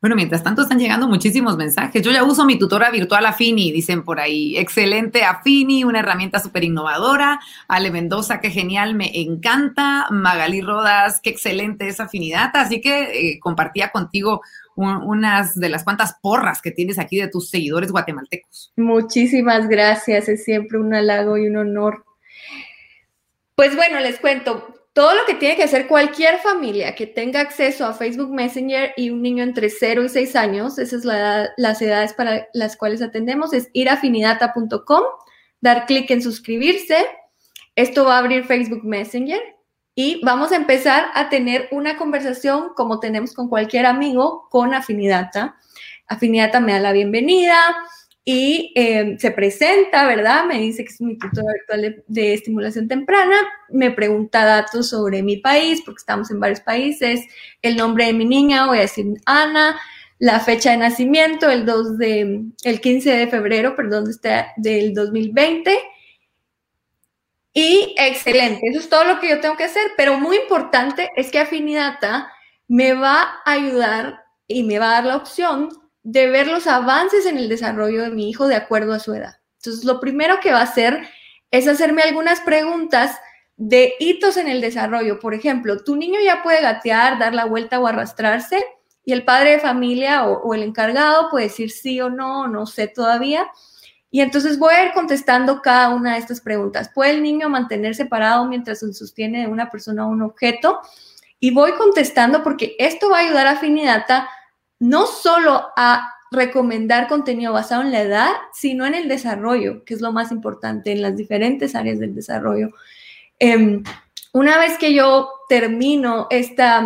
Bueno, 0.00 0.14
mientras 0.14 0.44
tanto 0.44 0.62
están 0.62 0.78
llegando 0.78 1.08
muchísimos 1.08 1.56
mensajes. 1.56 2.02
Yo 2.02 2.12
ya 2.12 2.22
uso 2.22 2.44
mi 2.44 2.56
tutora 2.56 2.88
virtual 2.90 3.26
Afini, 3.26 3.72
dicen 3.72 4.04
por 4.04 4.20
ahí. 4.20 4.56
Excelente 4.56 5.24
Afini, 5.24 5.82
una 5.82 5.98
herramienta 5.98 6.38
súper 6.38 6.62
innovadora. 6.62 7.40
Ale 7.66 7.90
Mendoza, 7.90 8.40
qué 8.40 8.50
genial, 8.50 8.94
me 8.94 9.10
encanta. 9.20 10.06
Magalí 10.10 10.60
Rodas, 10.60 11.20
qué 11.20 11.30
excelente 11.30 11.88
esa 11.88 12.04
afinidad. 12.04 12.50
Así 12.54 12.80
que 12.80 13.30
eh, 13.32 13.40
compartía 13.40 13.90
contigo 13.90 14.40
unas 14.76 15.56
de 15.56 15.68
las 15.68 15.82
cuantas 15.82 16.14
porras 16.22 16.62
que 16.62 16.70
tienes 16.70 17.00
aquí 17.00 17.18
de 17.18 17.26
tus 17.26 17.50
seguidores 17.50 17.90
guatemaltecos. 17.90 18.72
Muchísimas 18.76 19.68
gracias, 19.68 20.28
es 20.28 20.44
siempre 20.44 20.78
un 20.78 20.94
halago 20.94 21.36
y 21.36 21.48
un 21.48 21.56
honor. 21.56 22.04
Pues 23.56 23.74
bueno, 23.74 23.98
les 23.98 24.20
cuento, 24.20 24.77
todo 24.98 25.14
lo 25.14 25.24
que 25.26 25.34
tiene 25.34 25.54
que 25.54 25.62
hacer 25.62 25.86
cualquier 25.86 26.38
familia 26.38 26.96
que 26.96 27.06
tenga 27.06 27.38
acceso 27.38 27.86
a 27.86 27.94
Facebook 27.94 28.32
Messenger 28.32 28.94
y 28.96 29.10
un 29.10 29.22
niño 29.22 29.44
entre 29.44 29.70
0 29.70 30.02
y 30.02 30.08
6 30.08 30.34
años, 30.34 30.76
esas 30.76 31.04
son 31.04 31.14
las 31.56 31.80
edades 31.80 32.14
para 32.14 32.48
las 32.52 32.76
cuales 32.76 33.00
atendemos, 33.00 33.52
es 33.52 33.70
ir 33.74 33.88
a 33.88 33.92
afinidata.com, 33.92 35.04
dar 35.60 35.86
clic 35.86 36.10
en 36.10 36.20
suscribirse. 36.20 37.06
Esto 37.76 38.06
va 38.06 38.16
a 38.16 38.18
abrir 38.18 38.46
Facebook 38.46 38.84
Messenger 38.84 39.40
y 39.94 40.20
vamos 40.24 40.50
a 40.50 40.56
empezar 40.56 41.12
a 41.14 41.28
tener 41.28 41.68
una 41.70 41.96
conversación 41.96 42.70
como 42.74 42.98
tenemos 42.98 43.34
con 43.34 43.48
cualquier 43.48 43.86
amigo 43.86 44.48
con 44.50 44.74
Afinidata. 44.74 45.54
Afinidata 46.08 46.58
me 46.58 46.72
da 46.72 46.80
la 46.80 46.90
bienvenida, 46.90 47.56
y 48.30 48.74
eh, 48.74 49.16
se 49.18 49.30
presenta, 49.30 50.06
¿verdad? 50.06 50.44
Me 50.44 50.60
dice 50.60 50.84
que 50.84 50.92
es 50.92 51.00
mi 51.00 51.16
tutora 51.16 51.50
virtual 51.54 52.04
de, 52.06 52.34
estimulación 52.34 52.86
temprana, 52.86 53.36
me 53.70 53.90
pregunta 53.90 54.44
datos 54.44 54.90
sobre 54.90 55.22
mi 55.22 55.38
país, 55.38 55.80
porque 55.82 56.00
estamos 56.00 56.30
en 56.30 56.38
varios 56.38 56.60
países, 56.60 57.22
el 57.62 57.74
nombre 57.76 58.04
de 58.04 58.12
mi 58.12 58.26
niña, 58.26 58.66
voy 58.66 58.76
a 58.76 58.82
decir 58.82 59.06
Ana, 59.24 59.80
la 60.18 60.40
fecha 60.40 60.72
de 60.72 60.76
nacimiento, 60.76 61.48
el 61.48 61.64
2 61.64 61.96
de, 61.96 62.42
el 62.64 62.80
15 62.82 63.16
de 63.16 63.28
febrero, 63.28 63.74
perdón, 63.74 64.10
este, 64.10 64.44
del 64.58 64.92
2020. 64.92 65.78
Y 67.54 67.94
excelente, 67.96 68.60
eso 68.68 68.80
es 68.80 68.90
todo 68.90 69.04
lo 69.04 69.20
que 69.20 69.30
yo 69.30 69.40
tengo 69.40 69.56
que 69.56 69.64
hacer, 69.64 69.92
pero 69.96 70.18
muy 70.18 70.36
importante 70.36 71.08
es 71.16 71.30
que 71.30 71.38
Afinidata 71.38 72.30
me 72.66 72.92
va 72.92 73.40
a 73.46 73.52
ayudar 73.52 74.22
y 74.46 74.64
me 74.64 74.78
va 74.78 74.90
a 74.90 74.94
dar 74.96 75.06
la 75.06 75.16
opción 75.16 75.70
de 76.10 76.26
ver 76.26 76.46
los 76.46 76.66
avances 76.66 77.26
en 77.26 77.36
el 77.36 77.50
desarrollo 77.50 78.02
de 78.02 78.10
mi 78.10 78.30
hijo 78.30 78.48
de 78.48 78.54
acuerdo 78.54 78.94
a 78.94 78.98
su 78.98 79.12
edad. 79.12 79.40
Entonces, 79.58 79.84
lo 79.84 80.00
primero 80.00 80.40
que 80.40 80.52
va 80.52 80.60
a 80.60 80.62
hacer 80.62 81.06
es 81.50 81.68
hacerme 81.68 82.00
algunas 82.00 82.40
preguntas 82.40 83.18
de 83.58 83.92
hitos 84.00 84.38
en 84.38 84.48
el 84.48 84.62
desarrollo. 84.62 85.20
Por 85.20 85.34
ejemplo, 85.34 85.84
tu 85.84 85.96
niño 85.96 86.18
ya 86.24 86.42
puede 86.42 86.62
gatear, 86.62 87.18
dar 87.18 87.34
la 87.34 87.44
vuelta 87.44 87.78
o 87.78 87.86
arrastrarse 87.86 88.64
y 89.04 89.12
el 89.12 89.26
padre 89.26 89.50
de 89.50 89.58
familia 89.58 90.24
o, 90.26 90.54
el 90.54 90.62
encargado 90.62 91.28
puede 91.28 91.48
decir 91.48 91.70
sí 91.70 92.00
o 92.00 92.08
no, 92.08 92.48
no 92.48 92.64
sé 92.64 92.88
todavía. 92.88 93.46
Y 94.10 94.22
entonces 94.22 94.58
voy 94.58 94.72
a 94.72 94.86
ir 94.86 94.92
contestando 94.92 95.60
cada 95.60 95.90
una 95.90 96.14
de 96.14 96.20
estas 96.20 96.40
preguntas. 96.40 96.90
¿Puede 96.94 97.10
el 97.10 97.22
niño 97.22 97.50
mantenerse 97.50 98.06
parado 98.06 98.46
mientras 98.46 98.78
se 98.78 98.90
sostiene 98.94 99.40
de 99.40 99.46
una 99.48 99.70
persona 99.70 100.06
o 100.06 100.10
un 100.10 100.22
objeto? 100.22 100.80
Y 101.38 101.52
voy 101.52 101.72
contestando 101.72 102.42
porque 102.42 102.76
esto 102.78 103.10
va 103.10 103.18
a 103.18 103.20
ayudar 103.26 103.46
a 103.46 103.56
Finidata 103.56 104.26
no 104.78 105.06
solo 105.06 105.68
a 105.76 106.14
recomendar 106.30 107.08
contenido 107.08 107.52
basado 107.52 107.82
en 107.82 107.92
la 107.92 108.02
edad, 108.02 108.30
sino 108.52 108.86
en 108.86 108.94
el 108.94 109.08
desarrollo, 109.08 109.84
que 109.84 109.94
es 109.94 110.00
lo 110.00 110.12
más 110.12 110.30
importante 110.30 110.92
en 110.92 111.02
las 111.02 111.16
diferentes 111.16 111.74
áreas 111.74 111.98
del 111.98 112.14
desarrollo. 112.14 112.70
Em, 113.38 113.82
una 114.32 114.58
vez 114.58 114.76
que 114.78 114.92
yo 114.92 115.30
termino 115.48 116.26
esta, 116.30 116.84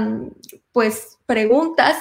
pues, 0.72 1.18
preguntas, 1.26 1.96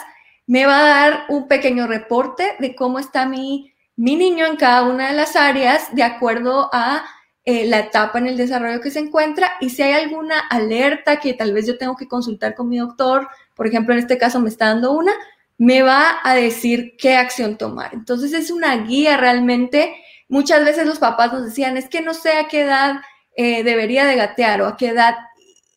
me 0.45 0.65
va 0.65 0.79
a 0.79 0.89
dar 0.89 1.23
un 1.29 1.47
pequeño 1.47 1.87
reporte 1.87 2.55
de 2.59 2.75
cómo 2.75 2.99
está 2.99 3.25
mi, 3.25 3.73
mi 3.95 4.15
niño 4.15 4.45
en 4.45 4.57
cada 4.57 4.83
una 4.83 5.09
de 5.09 5.15
las 5.15 5.35
áreas 5.35 5.93
de 5.95 6.03
acuerdo 6.03 6.69
a 6.73 7.03
eh, 7.43 7.65
la 7.65 7.79
etapa 7.79 8.19
en 8.19 8.27
el 8.27 8.37
desarrollo 8.37 8.81
que 8.81 8.91
se 8.91 8.99
encuentra 8.99 9.53
y 9.61 9.71
si 9.71 9.81
hay 9.81 9.93
alguna 9.93 10.39
alerta 10.39 11.19
que 11.19 11.33
tal 11.33 11.53
vez 11.53 11.65
yo 11.65 11.77
tengo 11.77 11.95
que 11.95 12.07
consultar 12.07 12.53
con 12.53 12.69
mi 12.69 12.77
doctor, 12.77 13.27
por 13.55 13.65
ejemplo, 13.65 13.93
en 13.93 13.99
este 13.99 14.19
caso 14.19 14.39
me 14.39 14.49
está 14.49 14.67
dando 14.67 14.91
una, 14.91 15.13
me 15.61 15.83
va 15.83 16.17
a 16.23 16.33
decir 16.33 16.95
qué 16.97 17.17
acción 17.17 17.55
tomar. 17.55 17.93
Entonces 17.93 18.33
es 18.33 18.49
una 18.49 18.75
guía 18.77 19.15
realmente. 19.15 19.93
Muchas 20.27 20.65
veces 20.65 20.87
los 20.87 20.97
papás 20.97 21.31
nos 21.31 21.45
decían, 21.45 21.77
es 21.77 21.87
que 21.87 22.01
no 22.01 22.15
sé 22.15 22.31
a 22.31 22.47
qué 22.47 22.61
edad 22.61 22.95
eh, 23.35 23.63
debería 23.63 24.07
de 24.07 24.15
gatear 24.15 24.63
o 24.63 24.65
a 24.65 24.75
qué 24.75 24.87
edad. 24.87 25.13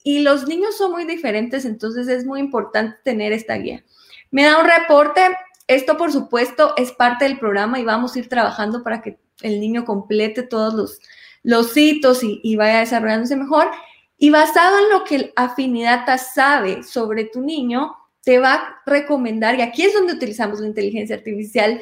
Y 0.02 0.20
los 0.20 0.48
niños 0.48 0.78
son 0.78 0.92
muy 0.92 1.04
diferentes, 1.04 1.66
entonces 1.66 2.08
es 2.08 2.24
muy 2.24 2.40
importante 2.40 2.96
tener 3.04 3.34
esta 3.34 3.56
guía. 3.56 3.84
Me 4.30 4.44
da 4.44 4.58
un 4.58 4.66
reporte. 4.66 5.20
Esto, 5.66 5.98
por 5.98 6.10
supuesto, 6.10 6.72
es 6.78 6.90
parte 6.92 7.26
del 7.26 7.38
programa 7.38 7.78
y 7.78 7.84
vamos 7.84 8.16
a 8.16 8.20
ir 8.20 8.30
trabajando 8.30 8.82
para 8.82 9.02
que 9.02 9.18
el 9.42 9.60
niño 9.60 9.84
complete 9.84 10.44
todos 10.44 10.72
los, 10.72 10.98
los 11.42 11.76
hitos 11.76 12.24
y, 12.24 12.40
y 12.42 12.56
vaya 12.56 12.78
desarrollándose 12.78 13.36
mejor. 13.36 13.70
Y 14.16 14.30
basado 14.30 14.78
en 14.78 14.88
lo 14.88 15.04
que 15.04 15.34
Afinidata 15.36 16.16
sabe 16.16 16.82
sobre 16.84 17.24
tu 17.24 17.42
niño, 17.42 17.94
te 18.24 18.38
va 18.38 18.54
a 18.54 18.82
recomendar, 18.86 19.54
y 19.56 19.62
aquí 19.62 19.82
es 19.82 19.94
donde 19.94 20.14
utilizamos 20.14 20.60
la 20.60 20.66
inteligencia 20.66 21.16
artificial, 21.16 21.80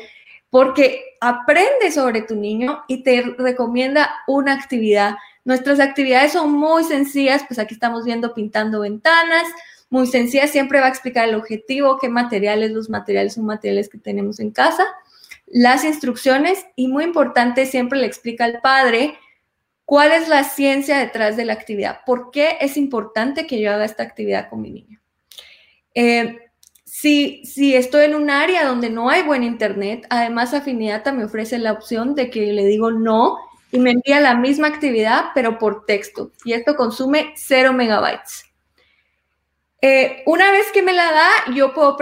porque 0.50 1.16
aprende 1.20 1.90
sobre 1.92 2.22
tu 2.22 2.37
niño 2.37 2.85
y 2.88 3.02
te 3.02 3.22
recomienda 3.38 4.12
una 4.26 4.52
actividad. 4.52 5.14
Nuestras 5.44 5.81
actividades 5.81 6.33
son 6.33 6.52
muy 6.52 6.85
sencillas, 6.85 7.44
pues 7.48 7.59
aquí 7.59 7.74
estamos 7.74 8.05
viendo 8.05 8.35
pintando 8.35 8.81
ventanas, 8.81 9.44
muy 9.88 10.07
sencillas, 10.07 10.50
siempre 10.50 10.81
va 10.81 10.87
a 10.87 10.90
explicar 10.90 11.28
el 11.28 11.35
objetivo, 11.35 11.98
qué 11.98 12.09
materiales, 12.09 12.70
los 12.72 12.90
materiales 12.90 13.35
son 13.35 13.46
materiales 13.46 13.88
que 13.88 13.98
tenemos 13.98 14.40
en 14.40 14.50
casa, 14.50 14.87
las 15.46 15.85
instrucciones 15.85 16.64
y 16.76 16.88
muy 16.88 17.05
importante, 17.05 17.66
siempre 17.66 17.98
le 17.98 18.07
explica 18.07 18.44
al 18.44 18.61
padre 18.61 19.14
cuál 19.85 20.12
es 20.12 20.28
la 20.28 20.44
ciencia 20.44 20.98
detrás 20.98 21.37
de 21.37 21.44
la 21.44 21.52
actividad, 21.52 22.00
por 22.07 22.31
qué 22.31 22.57
es 22.61 22.76
importante 22.76 23.46
que 23.46 23.61
yo 23.61 23.72
haga 23.72 23.85
esta 23.85 24.02
actividad 24.02 24.48
con 24.48 24.62
mi 24.62 24.70
niño. 24.70 25.02
Eh, 25.94 26.38
si, 26.85 27.42
estoy 27.74 28.05
en 28.05 28.14
un 28.14 28.31
área 28.31 28.66
donde 28.66 28.90
no 28.90 29.09
hay 29.09 29.22
buen 29.22 29.42
internet, 29.42 30.07
además 30.11 30.55
Afinidata 30.55 31.12
me 31.12 31.24
ofrece 31.24 31.59
la 31.59 31.72
opción 31.72 32.14
de 32.14 32.31
que 32.31 32.52
le 32.52 32.64
digo 32.66 32.90
no 32.90 33.38
y 33.70 33.78
me 33.78 33.92
envía 33.92 34.20
la 34.20 34.35
misma 34.35 34.68
actividad, 34.68 35.26
pero 35.35 35.59
por 35.59 35.87
texto. 35.87 36.33
Y 36.44 36.52
esto 36.52 36.76
consume 36.76 37.33
0 37.35 37.72
megabytes. 37.72 38.44
Eh, 39.81 40.22
una 40.26 40.52
vez 40.52 40.70
que 40.72 40.83
me 40.83 40.92
la 40.92 41.11
da, 41.11 41.55
yo 41.55 41.72
puedo 41.72 41.96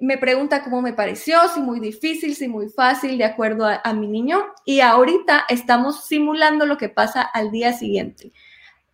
me 0.00 0.18
pregunta 0.18 0.62
cómo 0.62 0.82
me 0.82 0.92
pareció, 0.92 1.38
si 1.48 1.60
muy 1.60 1.80
difícil, 1.80 2.34
si 2.34 2.48
muy 2.48 2.68
fácil, 2.68 3.16
de 3.16 3.24
acuerdo 3.24 3.66
a, 3.66 3.92
mi 3.94 4.06
niño. 4.06 4.44
Y 4.64 4.80
ahorita 4.80 5.46
estamos 5.48 6.04
simulando 6.06 6.66
lo 6.66 6.76
que 6.76 6.88
pasa 6.88 7.22
al 7.22 7.50
día 7.50 7.72
siguiente. 7.72 8.32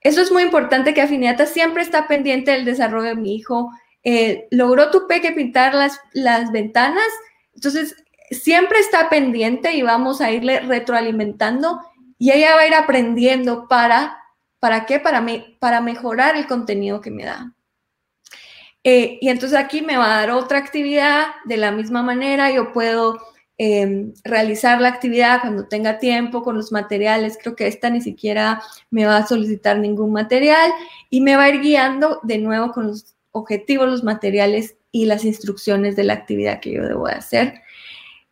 Eso 0.00 0.20
es 0.20 0.30
muy 0.30 0.42
importante 0.42 0.94
que 0.94 1.02
Afinidata 1.02 1.46
siempre 1.46 1.82
está 1.82 2.06
pendiente 2.06 2.52
del 2.52 2.64
desarrollo 2.64 3.08
de 3.08 3.16
mi 3.16 3.34
hijo, 3.34 3.72
eh, 4.08 4.46
logró 4.52 4.92
tu 4.92 5.08
peque 5.08 5.32
pintar 5.32 5.74
las, 5.74 5.98
las 6.12 6.52
ventanas, 6.52 7.08
entonces 7.56 7.96
siempre 8.30 8.78
está 8.78 9.10
pendiente 9.10 9.72
y 9.72 9.82
vamos 9.82 10.20
a 10.20 10.30
irle 10.30 10.60
retroalimentando 10.60 11.80
y 12.16 12.30
ella 12.30 12.54
va 12.54 12.60
a 12.60 12.66
ir 12.68 12.74
aprendiendo 12.74 13.66
para, 13.66 14.16
¿para 14.60 14.86
qué? 14.86 15.00
Para, 15.00 15.26
para 15.58 15.80
mejorar 15.80 16.36
el 16.36 16.46
contenido 16.46 17.00
que 17.00 17.10
me 17.10 17.24
da. 17.24 17.52
Eh, 18.84 19.18
y 19.20 19.28
entonces 19.28 19.58
aquí 19.58 19.82
me 19.82 19.96
va 19.96 20.14
a 20.14 20.20
dar 20.20 20.30
otra 20.30 20.58
actividad 20.58 21.26
de 21.44 21.56
la 21.56 21.72
misma 21.72 22.04
manera, 22.04 22.52
yo 22.52 22.72
puedo 22.72 23.18
em, 23.58 24.14
realizar 24.22 24.80
la 24.80 24.86
actividad 24.86 25.40
cuando 25.40 25.66
tenga 25.66 25.98
tiempo 25.98 26.44
con 26.44 26.54
los 26.54 26.70
materiales, 26.70 27.38
creo 27.42 27.56
que 27.56 27.66
esta 27.66 27.90
ni 27.90 28.00
siquiera 28.00 28.62
me 28.88 29.04
va 29.04 29.16
a 29.16 29.26
solicitar 29.26 29.80
ningún 29.80 30.12
material 30.12 30.70
y 31.10 31.22
me 31.22 31.34
va 31.34 31.44
a 31.44 31.48
ir 31.48 31.60
guiando 31.60 32.20
de 32.22 32.38
nuevo 32.38 32.70
con 32.70 32.86
los 32.86 33.15
objetivos, 33.36 33.88
los 33.88 34.04
materiales 34.04 34.76
y 34.92 35.04
las 35.04 35.24
instrucciones 35.24 35.94
de 35.96 36.04
la 36.04 36.14
actividad 36.14 36.60
que 36.60 36.72
yo 36.72 36.82
debo 36.82 37.06
de 37.06 37.14
hacer. 37.14 37.62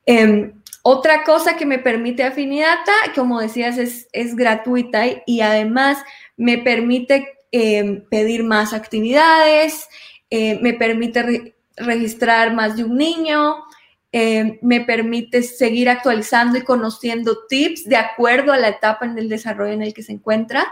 Em, 0.06 0.52
otra 0.82 1.24
cosa 1.24 1.56
que 1.56 1.66
me 1.66 1.78
permite 1.78 2.24
Afinidata, 2.24 2.92
como 3.14 3.40
decías, 3.40 3.78
es, 3.78 4.08
es 4.12 4.36
gratuita 4.36 5.04
y, 5.26 5.40
además 5.40 5.98
me 6.36 6.58
permite 6.58 7.38
em, 7.52 8.04
pedir 8.08 8.44
más 8.44 8.72
actividades, 8.72 9.88
eh, 10.30 10.58
me 10.60 10.74
permite 10.74 11.54
registrar 11.76 12.54
más 12.54 12.76
de 12.76 12.84
un 12.84 12.96
niño, 12.96 13.56
em, 14.12 14.58
me 14.62 14.80
permite 14.80 15.42
seguir 15.42 15.88
actualizando 15.88 16.58
y 16.58 16.62
conociendo 16.62 17.46
tips 17.48 17.84
de 17.84 17.96
acuerdo 17.96 18.52
a 18.52 18.58
la 18.58 18.68
etapa 18.68 19.06
en 19.06 19.18
el 19.18 19.28
desarrollo 19.28 19.72
en 19.72 19.82
el 19.82 19.94
que 19.94 20.02
se 20.02 20.12
encuentra. 20.12 20.66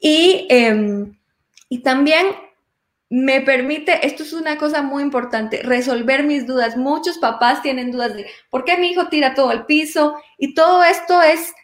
Y, 0.00 0.48
y 1.68 1.78
también 1.80 2.26
me 3.10 3.40
permite, 3.40 4.06
esto 4.06 4.22
es 4.22 4.32
una 4.32 4.58
cosa 4.58 4.82
muy 4.82 5.02
importante, 5.02 5.62
resolver 5.62 6.24
mis 6.24 6.46
dudas. 6.46 6.76
Muchos 6.76 7.18
papás 7.18 7.62
tienen 7.62 7.90
dudas 7.90 8.14
de 8.14 8.26
por 8.50 8.64
qué 8.64 8.76
mi 8.76 8.88
hijo 8.88 9.08
tira 9.08 9.34
todo 9.34 9.48
al 9.48 9.66
piso 9.66 10.16
y 10.36 10.54
todo 10.54 10.84
esto 10.84 11.22
es, 11.22 11.54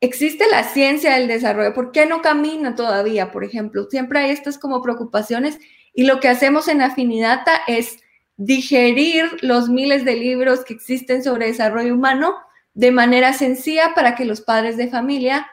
existe 0.00 0.44
la 0.50 0.64
ciencia 0.64 1.14
del 1.14 1.28
desarrollo, 1.28 1.74
¿por 1.74 1.92
qué 1.92 2.06
no 2.06 2.20
camina 2.20 2.74
todavía, 2.74 3.30
por 3.30 3.44
ejemplo? 3.44 3.86
Siempre 3.90 4.20
hay 4.20 4.30
estas 4.30 4.58
como 4.58 4.82
preocupaciones 4.82 5.58
y 5.94 6.04
lo 6.04 6.18
que 6.20 6.28
hacemos 6.28 6.66
en 6.68 6.82
Afinidata 6.82 7.60
es 7.66 7.98
digerir 8.36 9.36
los 9.42 9.68
miles 9.68 10.04
de 10.04 10.14
libros 10.14 10.64
que 10.64 10.74
existen 10.74 11.22
sobre 11.22 11.46
desarrollo 11.46 11.94
humano 11.94 12.36
de 12.74 12.92
manera 12.92 13.32
sencilla 13.32 13.94
para 13.94 14.14
que 14.14 14.24
los 14.24 14.40
padres 14.40 14.76
de 14.76 14.88
familia 14.88 15.48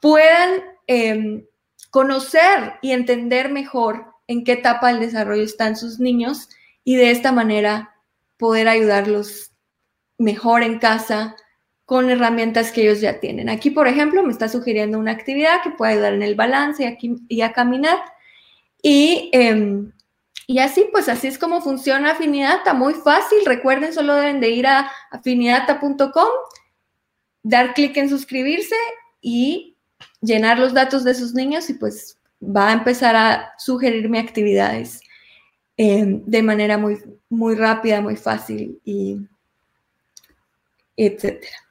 puedan 0.00 0.62
em, 0.86 1.46
conocer 1.90 2.74
y 2.82 2.92
entender 2.92 3.50
mejor 3.50 4.17
en 4.28 4.44
qué 4.44 4.52
etapa 4.52 4.88
del 4.88 5.00
desarrollo 5.00 5.42
están 5.42 5.76
sus 5.76 5.98
niños 5.98 6.48
y 6.84 6.94
de 6.96 7.10
esta 7.10 7.32
manera 7.32 7.96
poder 8.36 8.68
ayudarlos 8.68 9.50
mejor 10.18 10.62
en 10.62 10.78
casa 10.78 11.34
con 11.84 12.10
herramientas 12.10 12.70
que 12.70 12.82
ellos 12.82 13.00
ya 13.00 13.18
tienen. 13.18 13.48
Aquí, 13.48 13.70
por 13.70 13.88
ejemplo, 13.88 14.22
me 14.22 14.30
está 14.30 14.48
sugiriendo 14.48 14.98
una 14.98 15.12
actividad 15.12 15.62
que 15.62 15.70
puede 15.70 15.92
ayudar 15.92 16.12
en 16.12 16.22
el 16.22 16.34
balance 16.34 16.98
y, 17.28 17.40
a 17.40 17.52
caminar. 17.52 17.98
Y, 18.82 19.30
em, 19.32 19.92
y 20.46 20.58
así, 20.58 20.86
pues 20.92 21.08
así 21.08 21.28
es 21.28 21.38
como 21.38 21.62
funciona 21.62 22.10
Afinidata, 22.10 22.74
muy 22.74 22.92
fácil. 22.92 23.38
Recuerden, 23.46 23.94
solo 23.94 24.14
deben 24.14 24.40
de 24.40 24.50
ir 24.50 24.66
a 24.66 24.90
afinidata.com, 25.10 26.28
dar 27.42 27.72
clic 27.72 27.96
en 27.96 28.10
suscribirse 28.10 28.76
y 29.22 29.78
llenar 30.20 30.58
los 30.58 30.74
datos 30.74 31.04
de 31.04 31.14
sus 31.14 31.32
niños 31.32 31.70
y 31.70 31.74
pues 31.74 32.17
va 32.40 32.68
a 32.70 32.72
empezar 32.72 33.16
a 33.16 33.52
sugerirme 33.58 34.18
actividades 34.18 35.00
em, 35.76 36.22
de 36.24 36.42
manera 36.42 36.78
muy, 36.78 36.98
muy 37.28 37.54
rápida, 37.54 38.00
muy 38.00 38.16
fácil 38.16 38.80
y 38.84 39.18
etcétera. 40.96 41.67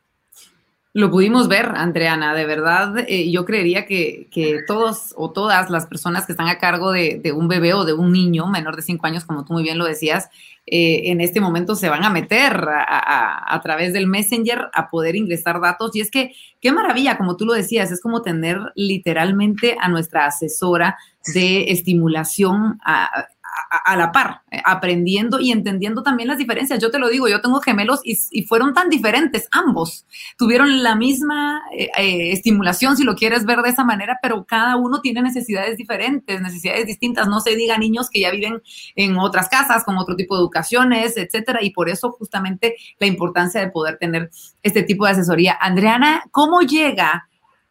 Lo 0.97 1.11
pudimos 1.11 1.47
ver, 1.47 1.73
Andreana, 1.75 2.33
de 2.33 2.47
verdad, 2.47 3.05
eh, 3.07 3.29
yo 3.29 3.45
creería 3.45 3.85
que, 3.85 4.27
todos 4.65 5.13
o 5.15 5.29
todas 5.29 5.69
las 5.69 5.85
personas 5.85 6.25
que 6.25 6.31
están 6.31 6.47
a 6.47 6.57
cargo 6.57 6.91
de, 6.91 7.21
un 7.35 7.47
bebé 7.47 7.75
o 7.75 7.85
de 7.85 7.93
un 7.93 8.11
niño 8.11 8.47
menor 8.47 8.75
de 8.75 8.81
cinco 8.81 9.05
años, 9.05 9.23
como 9.23 9.45
tú 9.45 9.53
muy 9.53 9.61
bien 9.61 9.77
lo 9.77 9.85
decías, 9.85 10.27
eh, 10.65 11.11
en 11.11 11.21
este 11.21 11.39
momento 11.39 11.75
se 11.75 11.89
van 11.89 12.03
a 12.03 12.09
meter 12.09 12.67
a, 12.67 13.59
través 13.61 13.93
del 13.93 14.07
Messenger 14.07 14.71
a 14.73 14.89
poder 14.89 15.15
ingresar 15.15 15.61
datos. 15.61 15.95
Y 15.95 16.01
es 16.01 16.09
que, 16.09 16.33
qué 16.59 16.71
maravilla, 16.71 17.15
como 17.15 17.37
tú 17.37 17.45
lo 17.45 17.53
decías, 17.53 17.91
es 17.91 18.01
como 18.01 18.23
tener 18.23 18.57
literalmente 18.73 19.77
a 19.79 19.89
nuestra 19.89 20.25
asesora 20.25 20.97
de 21.31 21.65
estimulación 21.71 22.79
a, 22.83 23.27
a, 23.69 23.95
la 23.95 24.11
par, 24.11 24.41
eh, 24.51 24.61
aprendiendo 24.63 25.39
y 25.39 25.51
entendiendo 25.51 26.03
también 26.03 26.29
las 26.29 26.37
diferencias. 26.37 26.79
Yo 26.79 26.91
te 26.91 26.99
lo 26.99 27.09
digo, 27.09 27.27
yo 27.27 27.41
tengo 27.41 27.59
gemelos 27.59 28.01
y, 28.03 28.43
fueron 28.43 28.73
tan 28.73 28.89
diferentes 28.89 29.47
ambos. 29.51 30.05
Tuvieron 30.37 30.83
la 30.83 30.95
misma 30.95 31.61
eh, 31.77 31.89
eh, 31.97 32.31
estimulación, 32.31 32.95
si 32.97 33.03
lo 33.03 33.15
quieres 33.15 33.45
ver 33.45 33.61
de 33.61 33.69
esa 33.69 33.83
manera, 33.83 34.19
pero 34.21 34.45
cada 34.45 34.77
uno 34.77 35.01
tiene 35.01 35.21
necesidades 35.21 35.77
diferentes, 35.77 36.41
necesidades 36.41 36.85
distintas. 36.85 37.27
No 37.27 37.41
se 37.41 37.55
diga 37.55 37.77
niños 37.77 38.09
que 38.09 38.21
ya 38.21 38.31
viven 38.31 38.61
en 38.95 39.17
otras 39.17 39.49
casas, 39.49 39.83
con 39.83 39.97
otro 39.97 40.15
tipo 40.15 40.35
de 40.35 40.41
educaciones, 40.41 41.17
etcétera. 41.17 41.59
Y 41.61 41.71
por 41.71 41.89
eso 41.89 42.11
justamente 42.11 42.75
la 42.99 43.07
importancia 43.07 43.61
de 43.61 43.69
poder 43.69 43.97
tener 43.97 44.29
este 44.63 44.83
tipo 44.83 45.05
de 45.05 45.11
asesoría. 45.11 45.57
Andreana, 45.59 46.23
¿cómo 46.31 46.61
llega? 46.61 47.27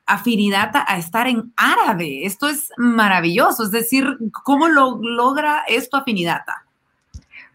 Afinidad 0.06 0.70
a 0.74 0.96
estar 0.98 1.26
en 1.26 1.52
árabe. 1.56 2.24
Esto 2.24 2.48
es 2.48 2.70
maravilloso. 2.76 3.64
Es 3.64 3.70
decir, 3.70 4.06
¿cómo 4.44 4.68
lo 4.68 4.98
logra 5.00 5.64
esto 5.68 5.96
afinidad? 5.96 6.42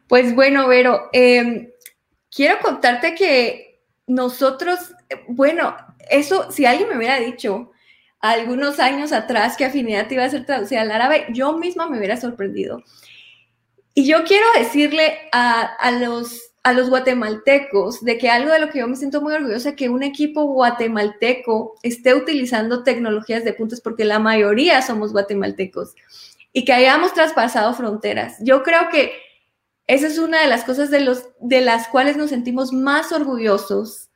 Pues 0.08 0.36
bueno, 0.36 0.68
Vero, 0.68 1.10
em, 1.14 1.70
quiero 2.30 2.60
contarte 2.60 3.16
que 3.16 3.82
nosotros, 4.08 4.94
bueno, 5.28 5.76
eso, 6.10 6.52
si 6.52 6.66
alguien 6.66 6.90
me 6.90 6.98
hubiera 6.98 7.18
dicho 7.20 7.72
algunos 8.20 8.80
años 8.80 9.14
atrás 9.14 9.56
que 9.56 9.66
afinidad 9.66 10.12
iba 10.12 10.26
a 10.26 10.30
ser 10.30 10.46
traducida 10.46 10.82
al 10.82 10.92
árabe, 10.92 11.28
yo 11.30 11.58
misma 11.58 11.88
me 11.88 11.98
hubiera 11.98 12.18
sorprendido. 12.18 12.84
Y 13.94 14.06
yo 14.06 14.24
quiero 14.26 14.46
decirle 14.58 15.30
a, 15.32 15.62
a 15.62 15.92
los 15.92 16.51
a 16.64 16.74
los 16.74 16.90
guatemaltecos 16.90 18.02
de 18.02 18.18
que 18.18 18.30
algo 18.30 18.52
de 18.52 18.60
lo 18.60 18.70
que 18.70 18.80
yo 18.80 18.88
me 18.88 18.96
siento 18.96 19.22
muy 19.22 19.34
orgullosa 19.34 19.76
que 19.76 19.90
un 19.90 20.04
equipo 20.04 20.44
guatemalteco 20.44 21.76
esté 21.82 22.14
utilizando 22.14 22.84
tecnologías 22.84 23.44
de 23.44 23.54
puntos 23.54 23.82
porque 23.82 24.06
la 24.06 24.20
mayoría 24.20 24.82
somos 24.82 25.12
guatemaltecos 25.12 25.96
y 26.54 26.64
que 26.66 26.74
hayamos 26.74 27.14
traspasado 27.14 27.74
fronteras. 27.74 28.38
Yo 28.42 28.62
creo 28.62 28.90
que 28.90 29.14
esa 29.88 30.08
es 30.08 30.20
una 30.20 30.42
de 30.42 30.48
las 30.48 30.64
cosas 30.64 30.92
de, 30.92 31.02
los, 31.02 31.30
de 31.40 31.62
las 31.62 31.88
cuales 31.88 32.16
nos 32.16 32.30
sentimos 32.30 32.72
más 32.72 33.12
orgullosos 33.12 34.10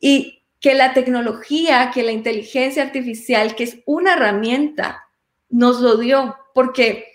y 0.00 0.42
que 0.60 0.74
la 0.74 0.94
tecnología, 0.94 1.90
que 1.92 2.02
la 2.02 2.12
inteligencia 2.12 2.82
artificial, 2.82 3.54
que 3.54 3.64
es 3.64 3.78
una 3.84 4.14
herramienta, 4.14 5.04
nos 5.50 5.80
lo 5.80 5.98
dio, 5.98 6.36
porque 6.54 7.13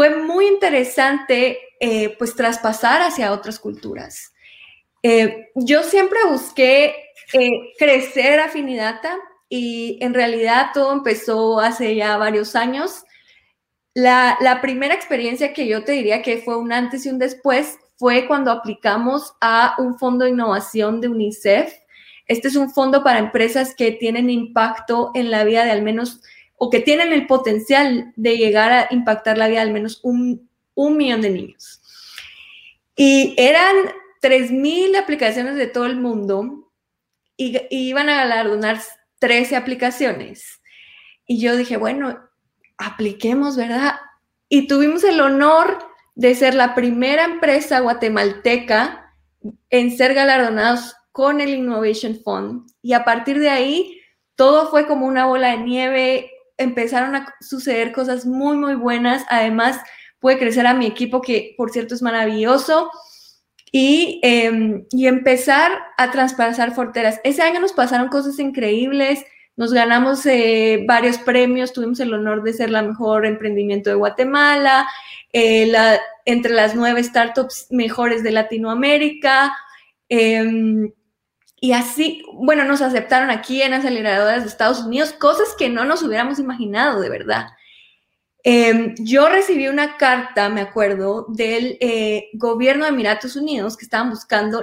fue 0.00 0.16
muy 0.16 0.46
interesante 0.46 1.58
eh, 1.78 2.16
pues 2.16 2.34
traspasar 2.34 3.02
hacia 3.02 3.32
otras 3.32 3.58
culturas. 3.58 4.32
Eh, 5.02 5.50
yo 5.54 5.82
siempre 5.82 6.20
busqué 6.26 6.94
eh, 7.34 7.50
crecer 7.78 8.40
afinidata 8.40 9.18
y 9.50 9.98
en 10.00 10.14
realidad 10.14 10.68
todo 10.72 10.94
empezó 10.94 11.60
hace 11.60 11.94
ya 11.96 12.16
varios 12.16 12.56
años. 12.56 13.04
La, 13.92 14.38
la, 14.40 14.62
primera 14.62 14.94
experiencia 14.94 15.52
que 15.52 15.66
yo 15.66 15.84
te 15.84 15.92
diría 15.92 16.22
que 16.22 16.38
fue 16.38 16.56
un 16.56 16.72
antes 16.72 17.04
y 17.04 17.10
un 17.10 17.18
después 17.18 17.78
fue 17.98 18.26
cuando 18.26 18.52
aplicamos 18.52 19.34
a 19.42 19.74
un 19.76 19.98
fondo 19.98 20.24
de 20.24 20.30
innovación 20.30 21.02
de 21.02 21.08
UNICEF. 21.08 21.74
Este 22.26 22.48
es 22.48 22.56
un 22.56 22.70
fondo 22.70 23.04
para 23.04 23.18
empresas 23.18 23.74
que 23.74 23.92
tienen 23.92 24.30
impacto 24.30 25.10
en 25.12 25.30
la 25.30 25.44
vida 25.44 25.62
de 25.62 25.72
al 25.72 25.82
menos, 25.82 26.22
o 26.62 26.68
que 26.68 26.80
tienen 26.80 27.10
el 27.14 27.26
potencial 27.26 28.12
de 28.16 28.36
llegar 28.36 28.70
a 28.70 28.88
impactar 28.90 29.38
la 29.38 29.48
vida 29.48 29.60
de 29.60 29.68
al 29.68 29.72
menos 29.72 29.98
un, 30.02 30.50
un 30.74 30.98
millón 30.98 31.22
de 31.22 31.30
niños. 31.30 31.80
Y 32.94 33.34
eran 33.38 33.76
3.000 34.20 34.94
aplicaciones 34.98 35.56
de 35.56 35.68
todo 35.68 35.86
el 35.86 35.96
mundo 35.96 36.70
y, 37.38 37.58
iban 37.70 38.10
a 38.10 38.16
galardonar 38.16 38.78
13 39.20 39.56
aplicaciones. 39.56 40.60
Y 41.26 41.40
yo 41.40 41.56
dije, 41.56 41.78
bueno, 41.78 42.18
apliquemos, 42.76 43.56
¿verdad? 43.56 43.94
Y 44.50 44.66
tuvimos 44.66 45.02
el 45.04 45.22
honor 45.22 45.78
de 46.14 46.34
ser 46.34 46.54
la 46.54 46.74
primera 46.74 47.24
empresa 47.24 47.80
guatemalteca 47.80 49.14
en 49.70 49.96
ser 49.96 50.12
galardonados 50.12 50.94
con 51.10 51.40
el 51.40 51.54
Innovation 51.54 52.20
Fund. 52.22 52.70
Y 52.82 52.92
a 52.92 53.02
partir 53.06 53.38
de 53.38 53.48
ahí, 53.48 53.98
todo 54.34 54.68
fue 54.68 54.86
como 54.86 55.06
una 55.06 55.24
bola 55.24 55.52
de 55.52 55.58
nieve, 55.58 56.30
empezaron 56.60 57.16
a 57.16 57.34
suceder 57.40 57.92
cosas 57.92 58.26
muy, 58.26 58.56
muy 58.56 58.74
buenas. 58.74 59.24
Además, 59.28 59.80
puede 60.20 60.38
crecer 60.38 60.66
a 60.66 60.74
mi 60.74 60.86
equipo, 60.86 61.20
que 61.20 61.54
por 61.56 61.70
cierto 61.70 61.94
es 61.94 62.02
maravilloso, 62.02 62.90
y, 63.72 64.20
em, 64.22 64.84
y 64.90 65.06
empezar 65.06 65.72
a 65.96 66.10
traspasar 66.10 66.74
fronteras. 66.74 67.20
Ese 67.24 67.42
año 67.42 67.60
nos 67.60 67.72
pasaron 67.72 68.08
cosas 68.08 68.38
increíbles, 68.38 69.24
nos 69.56 69.72
ganamos 69.72 70.24
eh, 70.26 70.84
varios 70.86 71.18
premios, 71.18 71.72
tuvimos 71.72 72.00
el 72.00 72.14
honor 72.14 72.42
de 72.42 72.52
ser 72.52 72.70
la 72.70 72.82
mejor 72.82 73.26
emprendimiento 73.26 73.90
de 73.90 73.96
Guatemala, 73.96 74.88
eh, 75.32 75.72
entre 76.24 76.52
las 76.52 76.74
nueve 76.74 77.02
startups 77.02 77.66
mejores 77.70 78.22
de 78.22 78.32
Latinoamérica. 78.32 79.52
Y 81.60 81.72
así, 81.72 82.22
bueno, 82.32 82.64
nos 82.64 82.80
aceptaron 82.80 83.30
aquí 83.30 83.60
en 83.60 83.74
aceleradoras 83.74 84.42
de 84.42 84.48
Estados 84.48 84.80
Unidos, 84.80 85.12
cosas 85.12 85.54
que 85.58 85.68
no 85.68 85.84
nos 85.84 86.02
hubiéramos 86.02 86.38
imaginado, 86.38 87.00
de 87.00 87.10
verdad. 87.10 87.48
Em, 88.42 88.94
yo 88.98 89.28
recibí 89.28 89.68
una 89.68 89.98
carta, 89.98 90.48
me 90.48 90.62
acuerdo, 90.62 91.26
del 91.28 91.76
eh, 91.80 92.30
gobierno 92.32 92.84
de 92.84 92.90
Emiratos 92.90 93.36
Unidos 93.36 93.76
que 93.76 93.84
estaban 93.84 94.08
buscando 94.08 94.62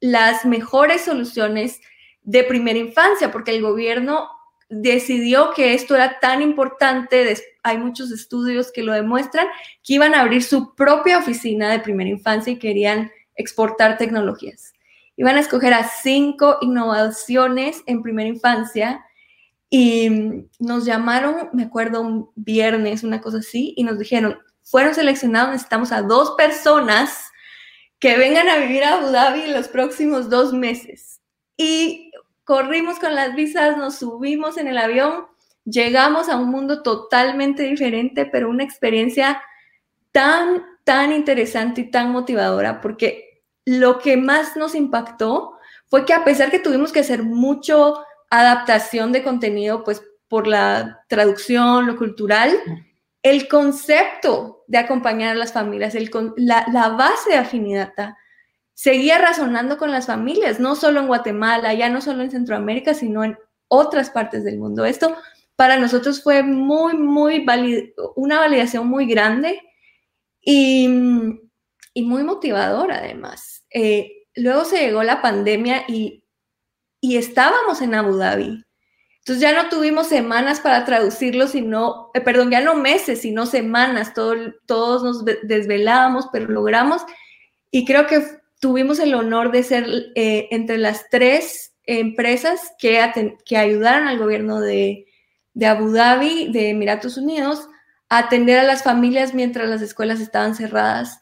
las 0.00 0.44
mejores 0.44 1.02
soluciones 1.02 1.80
de 2.22 2.44
primera 2.44 2.78
infancia, 2.78 3.32
porque 3.32 3.50
el 3.50 3.62
gobierno 3.62 4.28
decidió 4.68 5.52
que 5.54 5.74
esto 5.74 5.96
era 5.96 6.20
tan 6.20 6.42
importante, 6.42 7.36
hay 7.64 7.78
muchos 7.78 8.12
estudios 8.12 8.70
que 8.70 8.82
lo 8.82 8.92
demuestran, 8.92 9.48
que 9.82 9.94
iban 9.94 10.14
a 10.14 10.20
abrir 10.20 10.44
su 10.44 10.74
propia 10.76 11.18
oficina 11.18 11.70
de 11.70 11.80
primera 11.80 12.10
infancia 12.10 12.52
y 12.52 12.58
querían 12.58 13.10
exportar 13.34 13.98
tecnologías. 13.98 14.72
Iban 15.18 15.36
a 15.36 15.40
escoger 15.40 15.74
a 15.74 15.82
cinco 15.82 16.58
innovaciones 16.60 17.82
en 17.86 18.02
primera 18.02 18.28
infancia 18.28 19.04
y 19.68 20.46
nos 20.60 20.84
llamaron, 20.84 21.50
me 21.52 21.64
acuerdo, 21.64 22.02
un 22.02 22.30
viernes, 22.36 23.02
una 23.02 23.20
cosa 23.20 23.38
así, 23.38 23.74
y 23.76 23.82
nos 23.82 23.98
dijeron, 23.98 24.38
fueron 24.62 24.94
seleccionados, 24.94 25.50
necesitamos 25.50 25.90
a 25.90 26.02
dos 26.02 26.36
personas 26.38 27.32
que 27.98 28.16
vengan 28.16 28.48
a 28.48 28.58
vivir 28.58 28.84
a 28.84 28.94
Abu 28.94 29.10
Dhabi 29.10 29.40
en 29.42 29.54
los 29.54 29.66
próximos 29.66 30.30
dos 30.30 30.52
meses. 30.52 31.20
Y 31.56 32.12
corrimos 32.44 33.00
con 33.00 33.16
las 33.16 33.34
visas, 33.34 33.76
nos 33.76 33.96
subimos 33.96 34.56
en 34.56 34.68
el 34.68 34.78
avión, 34.78 35.26
llegamos 35.64 36.28
a 36.28 36.36
un 36.36 36.48
mundo 36.48 36.84
totalmente 36.84 37.64
diferente, 37.64 38.24
pero 38.24 38.48
una 38.48 38.62
experiencia 38.62 39.42
tan, 40.12 40.62
tan 40.84 41.10
interesante 41.10 41.80
y 41.80 41.90
tan 41.90 42.12
motivadora, 42.12 42.80
porque 42.80 43.27
lo 43.68 43.98
que 43.98 44.16
más 44.16 44.56
nos 44.56 44.74
impactó 44.74 45.52
fue 45.88 46.06
que 46.06 46.14
a 46.14 46.24
pesar 46.24 46.50
que 46.50 46.58
tuvimos 46.58 46.90
que 46.90 47.00
hacer 47.00 47.22
mucho 47.22 48.02
adaptación 48.30 49.12
de 49.12 49.22
contenido, 49.22 49.84
pues 49.84 50.02
por 50.26 50.46
la 50.46 51.04
traducción, 51.08 51.86
lo 51.86 51.96
cultural, 51.96 52.58
el 53.22 53.46
concepto 53.46 54.64
de 54.68 54.78
acompañar 54.78 55.32
a 55.32 55.38
las 55.38 55.52
familias, 55.52 55.94
la, 56.36 56.66
la, 56.72 56.88
base 56.90 57.30
de 57.30 57.36
Afinidata, 57.36 58.16
seguía 58.72 59.18
razonando 59.18 59.76
con 59.76 59.90
las 59.90 60.06
familias, 60.06 60.60
no 60.60 60.74
solo 60.74 61.00
en 61.00 61.06
Guatemala, 61.06 61.74
ya 61.74 61.90
no 61.90 62.00
solo 62.00 62.22
en 62.22 62.30
Centroamérica, 62.30 62.94
sino 62.94 63.22
en 63.22 63.36
otras 63.68 64.08
partes 64.08 64.44
del 64.44 64.58
mundo. 64.58 64.86
Esto 64.86 65.14
para 65.56 65.76
nosotros 65.76 66.22
fue 66.22 66.42
muy, 66.42 66.96
muy 66.96 67.44
una 68.16 68.38
validación 68.38 68.86
muy 68.86 69.06
grande 69.06 69.60
y, 70.40 70.88
y 71.92 72.02
muy 72.02 72.22
motivadora 72.24 72.98
además. 72.98 73.57
Eh, 73.70 74.26
luego 74.34 74.64
se 74.64 74.78
llegó 74.78 75.02
la 75.02 75.22
pandemia 75.22 75.84
y, 75.88 76.24
y 77.00 77.16
estábamos 77.16 77.80
en 77.82 77.94
Abu 77.94 78.16
Dhabi. 78.16 78.64
Entonces 79.28 79.42
ya 79.42 79.52
no 79.52 79.68
tuvimos 79.68 80.06
semanas 80.06 80.60
para 80.60 80.86
traducirlo, 80.86 81.48
sino, 81.48 82.10
eh, 82.14 82.20
perdón, 82.22 82.50
ya 82.50 82.62
no 82.62 82.74
meses, 82.74 83.20
sino 83.20 83.44
semanas. 83.44 84.14
todos 84.14 85.02
nos 85.02 85.24
desvelábamos, 85.42 86.28
pero 86.32 86.46
logramos. 86.46 87.02
Y 87.70 87.84
creo 87.84 88.06
que 88.06 88.22
tuvimos 88.58 88.98
el 88.98 89.12
honor 89.12 89.52
de 89.52 89.62
ser 89.62 89.86
eh, 90.14 90.48
entre 90.50 90.78
las 90.78 91.10
tres 91.10 91.74
empresas 91.84 92.72
que, 92.78 93.34
que 93.44 93.56
ayudaron 93.58 94.08
al 94.08 94.18
gobierno 94.18 94.60
de, 94.60 95.06
de 95.52 95.66
Abu 95.66 95.90
Dhabi, 95.92 96.50
de 96.50 96.70
Emiratos 96.70 97.18
Unidos, 97.18 97.68
a 98.08 98.18
atender 98.18 98.58
a 98.58 98.64
las 98.64 98.82
familias 98.82 99.34
mientras 99.34 99.68
las 99.68 99.82
escuelas 99.82 100.20
estaban 100.20 100.54
cerradas. 100.54 101.20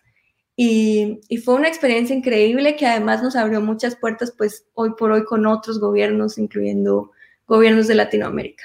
Y, 0.57 1.21
fue 1.45 1.55
una 1.55 1.69
experiencia 1.69 2.17
increíble 2.17 2.77
que 2.77 2.87
además 2.87 3.23
nos 3.23 3.37
abrió 3.37 3.61
muchas 3.61 3.95
puertas, 3.95 4.33
pues 4.37 4.65
hoy 4.75 4.93
por 4.99 5.13
hoy 5.13 5.25
con 5.25 5.47
otros 5.47 5.79
gobiernos, 5.79 6.39
incluyendo 6.39 7.13
gobiernos 7.47 7.87
de 7.87 7.95
Latinoamérica. 7.95 8.65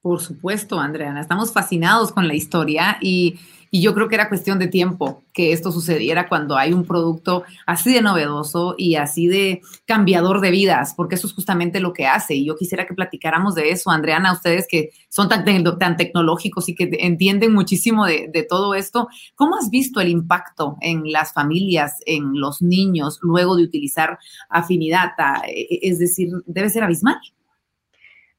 Por 0.00 0.20
supuesto, 0.20 0.78
Andrea, 0.78 1.18
estamos 1.20 1.52
fascinados 1.52 2.12
con 2.12 2.28
la 2.28 2.34
historia 2.34 2.98
y 3.00 3.38
y 3.74 3.82
yo 3.82 3.92
creo 3.92 4.06
que 4.06 4.14
era 4.14 4.28
cuestión 4.28 4.60
de 4.60 4.68
tiempo 4.68 5.24
que 5.32 5.52
esto 5.52 5.72
sucediera 5.72 6.28
cuando 6.28 6.56
hay 6.56 6.72
un 6.72 6.84
producto 6.84 7.42
así 7.66 7.92
de 7.92 8.02
novedoso 8.02 8.76
y 8.78 8.94
así 8.94 9.26
de 9.26 9.62
cambiador 9.84 10.40
de 10.40 10.52
vidas, 10.52 10.94
porque 10.96 11.16
eso 11.16 11.26
es 11.26 11.32
justamente 11.32 11.80
lo 11.80 11.92
que 11.92 12.06
hace. 12.06 12.36
Y 12.36 12.46
yo 12.46 12.54
quisiera 12.54 12.86
que 12.86 12.94
platicáramos 12.94 13.56
de 13.56 13.70
eso, 13.70 13.90
Andreana, 13.90 14.32
ustedes 14.32 14.68
que 14.70 14.90
son 15.08 15.28
tan, 15.28 15.44
tan 15.76 15.96
tecnológicos 15.96 16.68
y 16.68 16.76
que 16.76 16.88
entienden 17.00 17.52
muchísimo 17.52 18.06
de, 18.06 18.46
todo 18.48 18.76
esto, 18.76 19.08
¿cómo 19.34 19.56
has 19.56 19.70
visto 19.70 20.00
el 20.00 20.06
impacto 20.06 20.76
en 20.80 21.10
las 21.10 21.32
familias, 21.32 21.96
en 22.06 22.38
los 22.38 22.62
niños, 22.62 23.18
luego 23.22 23.56
de 23.56 23.64
utilizar 23.64 24.20
Afinidata? 24.50 25.42
E, 25.48 25.62
e, 25.62 25.78
es 25.82 25.98
decir, 25.98 26.28
debe 26.46 26.70
ser 26.70 26.84
abismal. 26.84 27.18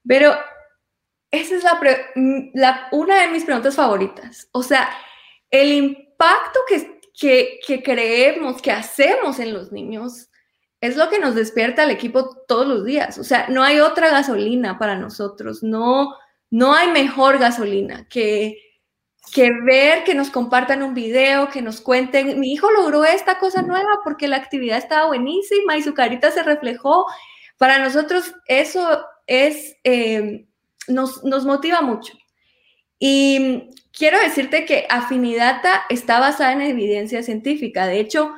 Pero 0.08 0.32
esa 1.30 1.56
es 1.56 1.64
la, 1.66 1.78
la, 2.54 2.88
una 2.94 3.22
de 3.24 3.32
mis 3.32 3.44
preguntas 3.44 3.76
favoritas. 3.76 4.48
O 4.54 4.64
sea, 4.64 4.88
el 5.52 5.72
impacto 5.72 6.60
que, 6.68 7.60
que, 7.66 7.84
creemos, 7.84 8.62
que 8.62 8.72
hacemos 8.72 9.40
en 9.40 9.54
los 9.54 9.72
niños, 9.72 10.30
es 10.82 10.98
lo 10.98 11.10
que 11.10 11.20
nos 11.20 11.36
despierta 11.36 11.84
al 11.84 11.92
equipo 11.92 12.44
todos 12.48 12.68
los 12.68 12.86
días. 12.86 13.18
O 13.18 13.24
sea, 13.24 13.48
no 13.50 13.64
hay 13.64 13.80
otra 13.80 14.10
gasolina 14.10 14.78
para 14.78 14.96
nosotros, 14.96 15.64
no, 15.64 16.16
no 16.50 16.74
hay 16.74 16.90
mejor 16.92 17.40
gasolina 17.40 18.08
que, 18.10 18.58
que 19.32 19.52
ver, 19.64 20.04
que 20.04 20.14
nos 20.14 20.30
compartan 20.30 20.84
un 20.84 20.94
video, 20.94 21.50
que 21.50 21.62
nos 21.62 21.82
cuenten, 21.82 22.40
mi 22.40 22.54
hijo 22.54 22.70
logró 22.72 23.04
esta 23.06 23.40
cosa 23.40 23.62
nueva 23.62 24.02
porque 24.04 24.28
la 24.28 24.38
actividad 24.38 24.78
estaba 24.78 25.08
buenísima 25.08 25.78
y 25.78 25.84
su 25.84 25.94
carita 25.94 26.32
se 26.32 26.44
reflejó. 26.44 27.06
Para 27.58 27.80
nosotros 27.80 28.34
eso 28.48 29.06
es, 29.28 29.78
eh, 29.84 30.46
nos, 30.88 31.24
nos 31.24 31.46
motiva 31.46 31.82
mucho. 31.82 32.14
Y 33.08 33.70
quiero 33.92 34.18
decirte 34.18 34.66
que 34.66 34.88
Afinidata 34.90 35.84
está 35.90 36.20
basada 36.20 36.54
en 36.54 36.62
evidencia 36.62 37.22
científica. 37.22 37.86
De 37.86 38.00
hecho, 38.00 38.34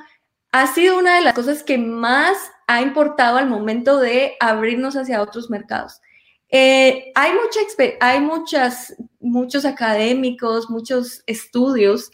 ha 0.51 0.67
sido 0.67 0.99
una 0.99 1.15
de 1.15 1.21
las 1.21 1.36
cosas 1.36 1.63
que 1.63 1.77
más 1.77 2.38
ha 2.67 2.82
importado 2.82 3.38
al 3.38 3.47
momento 3.47 3.97
de 3.97 4.34
abrirnos 4.41 4.97
hacia 4.97 5.21
otros 5.21 5.49
mercados. 5.49 6.01
Eh, 6.49 7.13
hay 7.15 7.32
mucha, 7.32 7.62
hay 8.01 8.19
muchas, 8.19 8.93
muchos 9.21 9.63
académicos, 9.63 10.69
muchos 10.69 11.23
estudios 11.27 12.12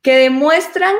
que 0.00 0.16
demuestran 0.16 0.94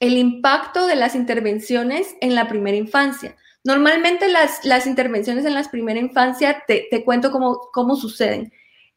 el 0.00 0.16
impacto 0.16 0.86
de 0.86 0.96
las 0.96 1.14
intervenciones 1.14 2.16
en 2.22 2.34
la 2.34 2.48
primera 2.48 2.78
infancia. 2.78 3.36
Normalmente 3.64 4.30
las, 4.30 4.64
las 4.64 4.86
intervenciones 4.86 5.44
en 5.44 5.52
la 5.52 5.64
primera 5.64 6.00
infancia, 6.00 6.64
te, 6.66 6.88
te 6.90 7.04
cuento 7.04 7.30
cómo, 7.30 7.68
cómo 7.70 7.96
suceden. 7.96 8.50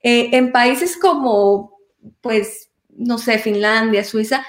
Eh, 0.07 0.29
en 0.37 0.51
países 0.51 0.97
como, 0.97 1.79
pues, 2.21 2.69
no 2.89 3.17
sé, 3.17 3.39
Finlandia, 3.39 4.03
Suiza, 4.03 4.45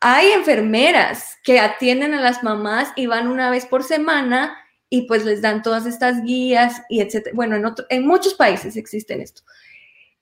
hay 0.00 0.32
enfermeras 0.32 1.36
que 1.44 1.60
atienden 1.60 2.12
a 2.12 2.20
las 2.20 2.42
mamás 2.42 2.92
y 2.96 3.06
van 3.06 3.28
una 3.28 3.48
vez 3.48 3.66
por 3.66 3.84
semana 3.84 4.58
y 4.90 5.02
pues 5.02 5.24
les 5.24 5.40
dan 5.42 5.62
todas 5.62 5.86
estas 5.86 6.24
guías 6.24 6.82
y 6.88 7.02
etcétera. 7.02 7.36
Bueno, 7.36 7.76
en, 7.88 8.04
muchos 8.04 8.34
países 8.34 8.76
existen 8.76 9.20
esto. 9.20 9.42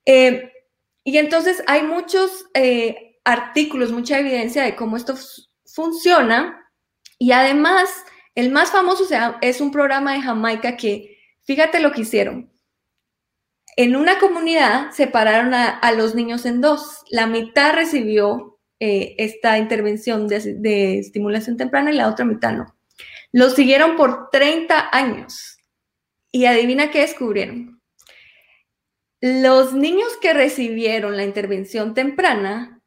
Eh, 0.05 0.53
y 1.03 1.17
entonces 1.17 1.63
hay 1.67 1.83
muchos 1.85 2.45
eh, 2.53 3.19
artículos, 3.25 3.91
mucha 3.91 4.19
evidencia 4.19 4.65
de 4.65 4.77
cómo 4.77 4.99
esto 4.99 5.15
funciona. 5.65 6.71
Y 7.19 7.33
además, 7.33 7.89
el 8.35 8.51
más 8.51 8.71
famoso 8.71 9.05
es 9.41 9.63
un 9.63 9.71
programa 9.71 10.13
de 10.13 10.21
Jamaica 10.21 10.77
que, 10.77 11.17
fíjate 11.41 11.81
lo 11.81 11.91
que 11.91 12.03
hicieron 12.03 12.54
en 13.77 13.97
una 13.97 14.19
comunidad 14.19 14.93
separaron 14.93 15.55
a, 15.55 15.93
los 15.93 16.15
niños 16.15 16.47
en 16.47 16.61
dos. 16.61 17.03
La 17.11 17.27
mitad 17.27 17.75
recibió 17.75 18.59
eh, 18.81 19.15
esta 19.19 19.59
intervención 19.59 20.29
de, 20.29 20.99
estimulación 20.99 21.57
temprana 21.57 21.91
y 21.91 21.97
la 21.97 22.09
otra 22.09 22.25
mitad 22.25 22.53
no. 22.53 22.77
Los 23.33 23.55
siguieron 23.55 23.97
por 23.97 24.31
30 24.31 24.91
años. 24.93 25.59
Y 26.31 26.47
adivina 26.47 26.91
qué 26.91 27.01
descubrieron. 27.01 27.81
Los 29.21 29.73
niños 29.73 30.17
que 30.21 30.35
recibieron 30.35 31.17
la 31.17 31.25
intervención 31.25 31.95
temprana 31.95 32.81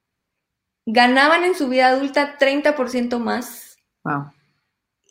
ganaban 0.86 1.43
en 1.43 1.56
su 1.56 1.67
vida 1.67 1.88
adulta 1.88 2.38
30% 2.38 3.19
más. 3.19 3.78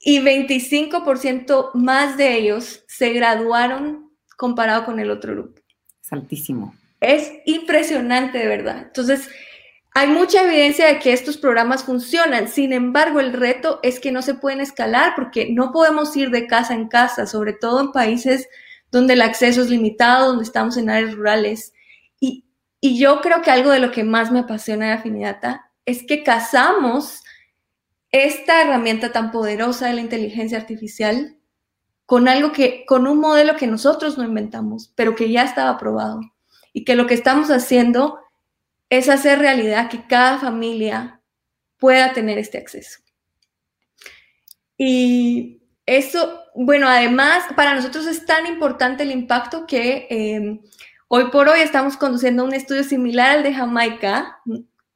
Y 0.00 0.20
25% 0.20 1.72
más 1.74 2.16
de 2.16 2.36
ellos 2.36 2.84
se 2.86 3.10
graduaron 3.12 4.10
comparado 4.36 4.84
con 4.84 5.00
el 5.00 5.10
otro 5.10 5.32
grupo. 5.32 5.65
Es 6.06 6.12
altísimo. 6.12 6.72
Es 7.00 7.32
impresionante, 7.46 8.38
de 8.38 8.46
verdad. 8.46 8.78
Entonces, 8.78 9.28
hay 9.92 10.06
mucha 10.06 10.44
evidencia 10.44 10.86
de 10.86 11.00
que 11.00 11.12
estos 11.12 11.36
programas 11.36 11.82
funcionan. 11.82 12.48
Sin 12.48 12.72
embargo, 12.72 13.18
el 13.18 13.32
reto 13.32 13.80
es 13.82 13.98
que 13.98 14.12
no 14.12 14.22
se 14.22 14.34
pueden 14.34 14.60
escalar 14.60 15.14
porque 15.16 15.50
no 15.50 15.72
podemos 15.72 16.16
ir 16.16 16.30
de 16.30 16.46
casa 16.46 16.74
en 16.74 16.88
casa, 16.88 17.26
sobre 17.26 17.54
todo 17.54 17.80
en 17.80 17.92
países 17.92 18.48
donde 18.92 19.14
el 19.14 19.22
acceso 19.22 19.62
es 19.62 19.68
limitado, 19.68 20.28
donde 20.28 20.44
estamos 20.44 20.76
en 20.76 20.90
áreas 20.90 21.14
rurales. 21.14 21.72
Y, 22.20 22.44
yo 22.82 23.20
creo 23.20 23.42
que 23.42 23.50
algo 23.50 23.70
de 23.70 23.80
lo 23.80 23.90
que 23.90 24.04
más 24.04 24.30
me 24.30 24.38
apasiona 24.38 24.86
de 24.86 24.92
Afinidata 24.92 25.72
es 25.86 26.04
que 26.04 26.22
casamos 26.22 27.24
esta 28.12 28.62
herramienta 28.62 29.10
tan 29.10 29.32
poderosa 29.32 29.88
de 29.88 29.94
la 29.94 30.02
inteligencia 30.02 30.58
artificial 30.58 31.35
con 32.06 32.28
algo 32.28 32.52
que, 32.52 32.84
con 32.86 33.06
un 33.06 33.18
modelo 33.18 33.56
que 33.56 33.66
nosotros 33.66 34.16
no 34.16 34.24
inventamos, 34.24 34.92
pero 34.94 35.14
que 35.16 35.30
ya 35.30 35.42
estaba 35.42 35.76
probado. 35.76 36.20
Y 36.72 36.84
que 36.84 36.94
lo 36.94 37.06
que 37.06 37.14
estamos 37.14 37.50
haciendo 37.50 38.18
es 38.88 39.08
hacer 39.08 39.40
realidad 39.40 39.90
que 39.90 40.06
cada 40.06 40.38
familia 40.38 41.20
pueda 41.78 42.12
tener 42.12 42.38
este 42.38 42.58
acceso. 42.58 43.00
Y 44.78 45.62
eso, 45.84 46.42
bueno, 46.54 46.88
además, 46.88 47.44
para 47.56 47.74
nosotros 47.74 48.06
es 48.06 48.24
tan 48.24 48.46
importante 48.46 49.02
el 49.02 49.10
impacto 49.10 49.66
que 49.66 50.06
em, 50.10 50.60
hoy 51.08 51.30
por 51.30 51.48
hoy 51.48 51.60
estamos 51.60 51.96
conduciendo 51.96 52.44
un 52.44 52.54
estudio 52.54 52.84
similar 52.84 53.38
al 53.38 53.42
de 53.42 53.54
Jamaica 53.54 54.38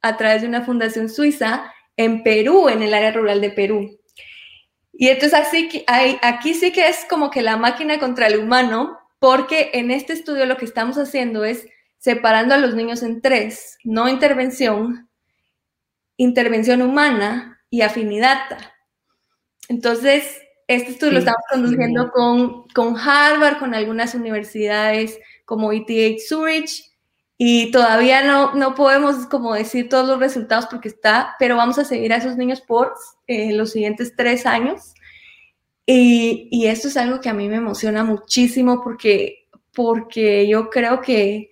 a 0.01 0.17
través 0.17 0.41
de 0.41 0.47
una 0.47 0.63
fundación 0.63 1.09
suiza 1.09 1.71
en 1.97 2.23
Perú, 2.23 2.69
en 2.69 2.81
el 2.81 2.93
área 2.93 3.11
rural 3.11 3.41
de 3.41 3.51
Perú. 3.51 4.00
Y 4.93 5.07
entonces 5.09 5.39
así 5.39 5.69
que 5.69 5.83
hay, 5.87 6.17
aquí 6.21 6.53
sí 6.53 6.71
que 6.71 6.87
es 6.87 7.05
como 7.09 7.31
que 7.31 7.41
la 7.41 7.57
máquina 7.57 7.99
contra 7.99 8.27
el 8.27 8.39
humano, 8.39 8.99
porque 9.19 9.71
en 9.73 9.91
este 9.91 10.13
estudio 10.13 10.45
lo 10.45 10.57
que 10.57 10.65
estamos 10.65 10.97
haciendo 10.97 11.43
es 11.45 11.67
separando 11.97 12.55
a 12.55 12.57
los 12.57 12.73
niños 12.73 13.03
en 13.03 13.21
tres, 13.21 13.77
no 13.83 14.09
intervención, 14.09 15.09
intervención 16.17 16.81
humana 16.81 17.61
y 17.69 17.81
afinidad. 17.81 18.39
Entonces, 19.69 20.41
este 20.67 20.91
estudio 20.91 21.13
lo 21.13 21.19
estamos 21.19 21.41
conduciendo 21.49 22.11
con, 22.11 22.67
con 22.69 22.97
Harvard, 22.97 23.59
con 23.59 23.73
algunas 23.73 24.15
universidades 24.15 25.19
como 25.45 25.71
ETH 25.71 26.19
Zurich, 26.27 26.90
y 27.43 27.71
todavía 27.71 28.21
no, 28.21 28.53
no 28.53 28.75
podemos 28.75 29.25
como 29.25 29.55
decir 29.55 29.89
todos 29.89 30.07
los 30.07 30.19
resultados 30.19 30.67
porque 30.67 30.89
está, 30.89 31.35
pero 31.39 31.55
vamos 31.55 31.79
a 31.79 31.85
seguir 31.85 32.13
a 32.13 32.17
esos 32.17 32.37
niños 32.37 32.61
por 32.61 32.93
eh, 33.25 33.51
los 33.53 33.71
siguientes 33.71 34.13
tres 34.15 34.45
años. 34.45 34.93
Y, 35.87 36.49
y, 36.51 36.67
esto 36.67 36.87
es 36.87 36.97
algo 36.97 37.19
que 37.19 37.29
a 37.29 37.33
mí 37.33 37.49
me 37.49 37.55
emociona 37.55 38.03
muchísimo 38.03 38.83
porque, 38.83 39.47
porque 39.73 40.47
yo 40.47 40.69
creo 40.69 41.01
que 41.01 41.49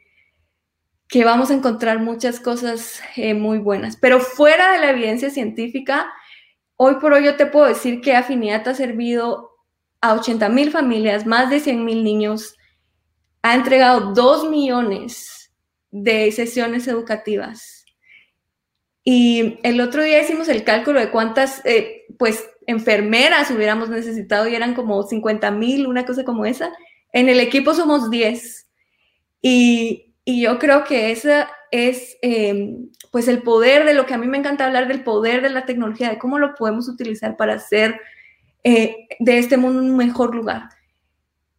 que 1.07 1.25
vamos 1.25 1.49
a 1.49 1.55
encontrar 1.55 1.97
muchas 1.97 2.39
cosas 2.39 3.01
eh, 3.15 3.33
muy 3.33 3.57
buenas. 3.57 3.97
Pero 3.97 4.19
fuera 4.19 4.73
de 4.73 4.77
la 4.81 4.91
evidencia 4.91 5.31
científica, 5.31 6.13
hoy 6.75 6.97
por 7.01 7.13
hoy 7.13 7.25
yo 7.25 7.35
te 7.35 7.47
puedo 7.47 7.65
decir 7.65 7.99
que 8.01 8.15
Afinidad 8.15 8.67
ha 8.67 8.75
servido 8.75 9.55
a 10.01 10.13
80 10.13 10.49
mil 10.49 10.69
familias, 10.69 11.25
más 11.25 11.49
de 11.49 11.59
100 11.59 11.83
mil 11.83 12.03
niños, 12.03 12.55
ha 13.41 13.55
entregado 13.55 14.13
2 14.13 14.51
millones 14.51 15.38
de 15.91 16.31
sesiones 16.31 16.87
educativas. 16.87 17.85
Y 19.03 19.59
el 19.63 19.81
otro 19.81 20.03
día 20.03 20.21
hicimos 20.21 20.49
el 20.49 20.63
cálculo 20.63 20.99
de 20.99 21.09
cuántas, 21.09 21.65
eh, 21.65 22.05
pues, 22.17 22.47
enfermeras 22.67 23.49
hubiéramos 23.49 23.89
necesitado 23.89 24.47
y 24.47 24.55
eran 24.55 24.75
como 24.75 25.01
50 25.03 25.49
mil, 25.51 25.87
una 25.87 26.05
cosa 26.05 26.23
como 26.23 26.45
esa. 26.45 26.71
En 27.11 27.29
el 27.29 27.39
equipo 27.39 27.73
somos 27.73 28.09
10. 28.09 28.69
Y, 29.41 30.05
yo 30.25 30.59
creo 30.59 30.83
que 30.83 31.09
esa 31.11 31.49
es, 31.71 32.17
em, 32.21 32.89
pues, 33.11 33.27
el 33.27 33.41
poder 33.41 33.83
de 33.85 33.95
lo 33.95 34.05
que 34.05 34.13
a 34.13 34.17
mí 34.19 34.27
me 34.27 34.37
encanta 34.37 34.67
hablar 34.67 34.87
del 34.87 35.03
poder 35.03 35.41
de 35.41 35.49
la 35.49 35.65
tecnología, 35.65 36.09
de 36.11 36.19
cómo 36.19 36.37
lo 36.37 36.53
podemos 36.53 36.87
utilizar 36.87 37.35
para 37.35 37.55
hacer 37.55 37.99
eh, 38.63 39.07
de 39.19 39.39
este 39.39 39.57
mundo 39.57 39.79
un 39.79 39.97
mejor 39.97 40.35
lugar. 40.35 40.69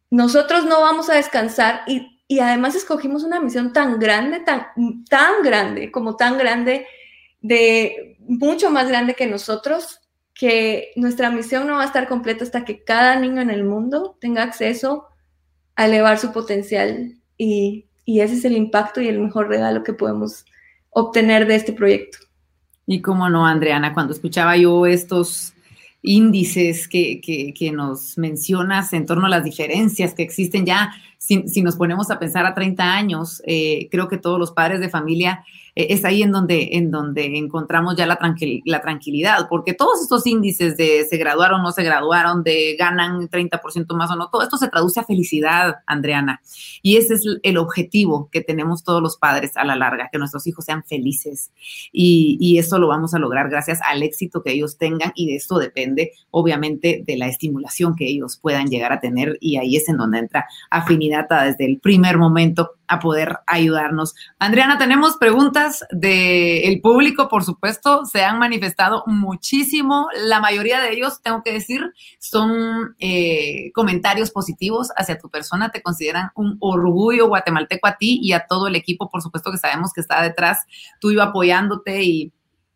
Nosotros 0.09 0.65
no 0.65 0.79
vamos 0.81 1.09
a 1.09 1.15
descansar 1.15 1.81
y, 1.87 2.20
y 2.31 2.39
además 2.39 2.75
escogimos 2.75 3.25
una 3.25 3.41
misión 3.41 3.73
tan 3.73 3.99
grande, 3.99 4.39
tan, 4.39 4.67
tan 5.09 5.43
grande, 5.43 5.91
como 5.91 6.15
tan 6.15 6.37
grande, 6.37 6.87
de 7.41 8.15
mucho 8.19 8.71
más 8.71 8.87
grande 8.87 9.15
que 9.15 9.27
nosotros, 9.27 9.99
que 10.33 10.93
nuestra 10.95 11.29
misión 11.29 11.67
no 11.67 11.73
va 11.73 11.81
a 11.81 11.87
estar 11.87 12.07
completa 12.07 12.45
hasta 12.45 12.63
que 12.63 12.85
cada 12.85 13.17
niño 13.17 13.41
en 13.41 13.49
el 13.49 13.65
mundo 13.65 14.15
tenga 14.21 14.43
acceso 14.43 15.07
a 15.75 15.87
elevar 15.87 16.19
su 16.19 16.31
potencial 16.31 17.17
y, 17.37 17.87
ese 18.05 18.35
es 18.35 18.45
el 18.45 18.55
impacto 18.55 19.01
y 19.01 19.09
el 19.09 19.19
mejor 19.19 19.49
regalo 19.49 19.83
que 19.83 19.91
podemos 19.91 20.45
obtener 20.89 21.45
de 21.47 21.55
este 21.55 21.73
proyecto. 21.73 22.19
Y 22.87 23.01
cómo 23.01 23.29
no, 23.29 23.45
Andreana, 23.45 23.93
cuando 23.93 24.13
escuchaba 24.13 24.55
yo 24.55 24.85
estos 24.85 25.53
índices 26.03 26.87
que, 26.87 27.21
que, 27.21 27.71
nos 27.71 28.17
mencionas 28.17 28.91
en 28.93 29.05
torno 29.05 29.27
a 29.27 29.29
las 29.29 29.43
diferencias 29.43 30.13
que 30.13 30.23
existen 30.23 30.65
ya, 30.65 30.91
si, 31.17 31.47
si 31.47 31.61
nos 31.61 31.75
ponemos 31.75 32.09
a 32.09 32.17
pensar 32.17 32.45
a 32.45 32.55
30 32.55 32.83
años, 32.83 33.41
eh, 33.45 33.87
creo 33.91 34.07
que 34.07 34.17
todos 34.17 34.39
los 34.39 34.51
padres 34.51 34.79
de 34.79 34.89
familia 34.89 35.45
es 35.75 36.05
ahí 36.05 36.23
en 36.23 36.31
donde, 36.31 36.69
en 36.73 36.91
donde 36.91 37.37
encontramos 37.37 37.95
ya 37.95 38.05
la, 38.05 38.19
la 38.65 38.81
tranquilidad, 38.81 39.47
porque 39.49 39.73
todos 39.73 40.01
estos 40.01 40.25
índices 40.27 40.77
de 40.77 41.05
se 41.09 41.17
graduaron 41.17 41.61
o 41.61 41.63
no 41.63 41.71
se 41.71 41.83
graduaron, 41.83 42.43
de 42.43 42.75
ganan 42.77 43.29
30% 43.29 43.95
más 43.95 44.11
o 44.11 44.15
no, 44.15 44.29
todo 44.29 44.41
esto 44.41 44.57
se 44.57 44.67
traduce 44.67 44.99
a 44.99 45.03
felicidad, 45.03 45.77
Andreana. 45.85 46.41
Y 46.81 46.97
ese 46.97 47.15
es 47.15 47.23
el 47.43 47.57
objetivo 47.57 48.29
que 48.31 48.41
tenemos 48.41 48.83
todos 48.83 49.01
los 49.01 49.17
padres 49.17 49.55
a 49.55 49.63
la 49.63 49.75
larga, 49.75 50.09
que 50.11 50.17
nuestros 50.17 50.45
hijos 50.47 50.65
sean 50.65 50.83
felices. 50.83 51.51
Y, 51.91 52.37
y 52.39 52.57
eso 52.57 52.77
lo 52.77 52.87
vamos 52.87 53.13
a 53.13 53.19
lograr 53.19 53.49
gracias 53.49 53.79
al 53.87 54.03
éxito 54.03 54.43
que 54.43 54.51
ellos 54.51 54.77
tengan 54.77 55.11
y 55.15 55.27
de 55.27 55.35
esto 55.35 55.57
depende, 55.57 56.11
obviamente, 56.31 57.03
de 57.05 57.17
la 57.17 57.27
estimulación 57.27 57.95
que 57.95 58.07
ellos 58.07 58.37
puedan 58.37 58.67
llegar 58.67 58.91
a 58.93 58.99
tener 58.99 59.37
y 59.39 59.57
ahí 59.57 59.75
es 59.75 59.87
en 59.89 59.97
donde 59.97 60.19
entra 60.19 60.47
afinidad 60.69 61.27
desde 61.29 61.65
el 61.65 61.79
primer 61.79 62.17
momento 62.17 62.71
a 62.91 62.99
poder 62.99 63.39
ayudarnos. 63.47 64.13
Andriana, 64.37 64.77
tenemos 64.77 65.15
preguntas 65.15 65.85
del 65.91 66.81
público, 66.81 67.29
por 67.29 67.45
supuesto, 67.45 68.05
se 68.05 68.25
han 68.25 68.37
manifestado 68.37 69.03
muchísimo. 69.07 70.09
La 70.25 70.41
mayoría 70.41 70.81
de 70.81 70.91
ellos, 70.91 71.21
tengo 71.23 71.41
que 71.41 71.53
decir, 71.53 71.93
son 72.19 72.95
eh, 72.99 73.71
comentarios 73.73 74.29
positivos 74.29 74.89
hacia 74.97 75.17
tu 75.17 75.29
persona. 75.29 75.71
Te 75.71 75.81
consideran 75.81 76.31
un 76.35 76.57
orgullo 76.59 77.29
guatemalteco 77.29 77.87
a 77.87 77.95
ti 77.95 78.19
y 78.21 78.33
a 78.33 78.45
todo 78.45 78.67
el 78.67 78.75
equipo, 78.75 79.09
por 79.09 79.21
supuesto, 79.21 79.51
que 79.51 79.57
sabemos 79.57 79.93
que 79.93 80.01
está 80.01 80.21
detrás 80.21 80.65
tuyo 80.99 81.23
apoyándote 81.23 82.03
y 82.03 82.33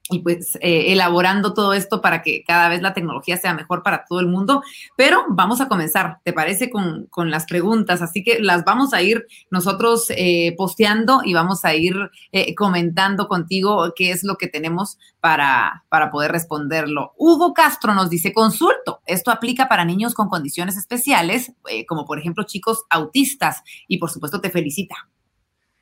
y 0.10 0.20
pues 0.20 0.56
eh, 0.62 0.92
elaborando 0.92 1.54
todo 1.54 1.74
esto 1.74 2.00
para 2.00 2.22
que 2.22 2.44
cada 2.44 2.70
vez 2.70 2.82
la 2.82 2.94
tecnología 2.94 3.38
sea 3.38 3.56
mejor 3.56 3.82
para 3.82 4.06
todo 4.06 4.20
el 4.20 4.28
mundo. 4.28 4.62
Pero 4.96 5.26
vamos 5.30 5.62
a 5.62 5.68
comenzar, 5.68 6.20
¿te 6.24 6.32
parece? 6.32 6.70
Con, 6.70 7.10
las 7.16 7.46
preguntas. 7.46 8.04
Así 8.04 8.24
que 8.24 8.40
las 8.40 8.66
vamos 8.66 8.94
a 8.94 9.02
ir 9.02 9.26
nosotros 9.50 10.06
eh, 10.10 10.54
posteando 10.58 11.22
y 11.24 11.34
vamos 11.34 11.66
a 11.66 11.74
ir 11.74 11.96
eh, 12.32 12.54
comentando 12.54 13.28
contigo 13.28 13.94
qué 13.96 14.12
es 14.12 14.24
lo 14.24 14.36
que 14.36 14.48
tenemos 14.48 15.00
para, 15.20 15.86
para 15.90 16.12
poder 16.12 16.32
responderlo. 16.32 17.14
Hugo 17.18 17.54
Castro 17.54 17.96
nos 17.96 18.12
dice, 18.12 18.32
consulto, 18.32 19.02
esto 19.08 19.32
aplica 19.32 19.68
para 19.68 19.86
niños 19.86 20.14
con 20.14 20.30
condiciones 20.30 20.78
especiales, 20.78 21.52
como 21.88 22.06
por 22.06 22.20
ejemplo 22.20 22.44
chicos 22.44 22.84
autistas, 22.90 23.64
y 23.88 23.98
por 23.98 24.12
supuesto 24.12 24.40
te 24.40 24.52
felicita. 24.52 24.96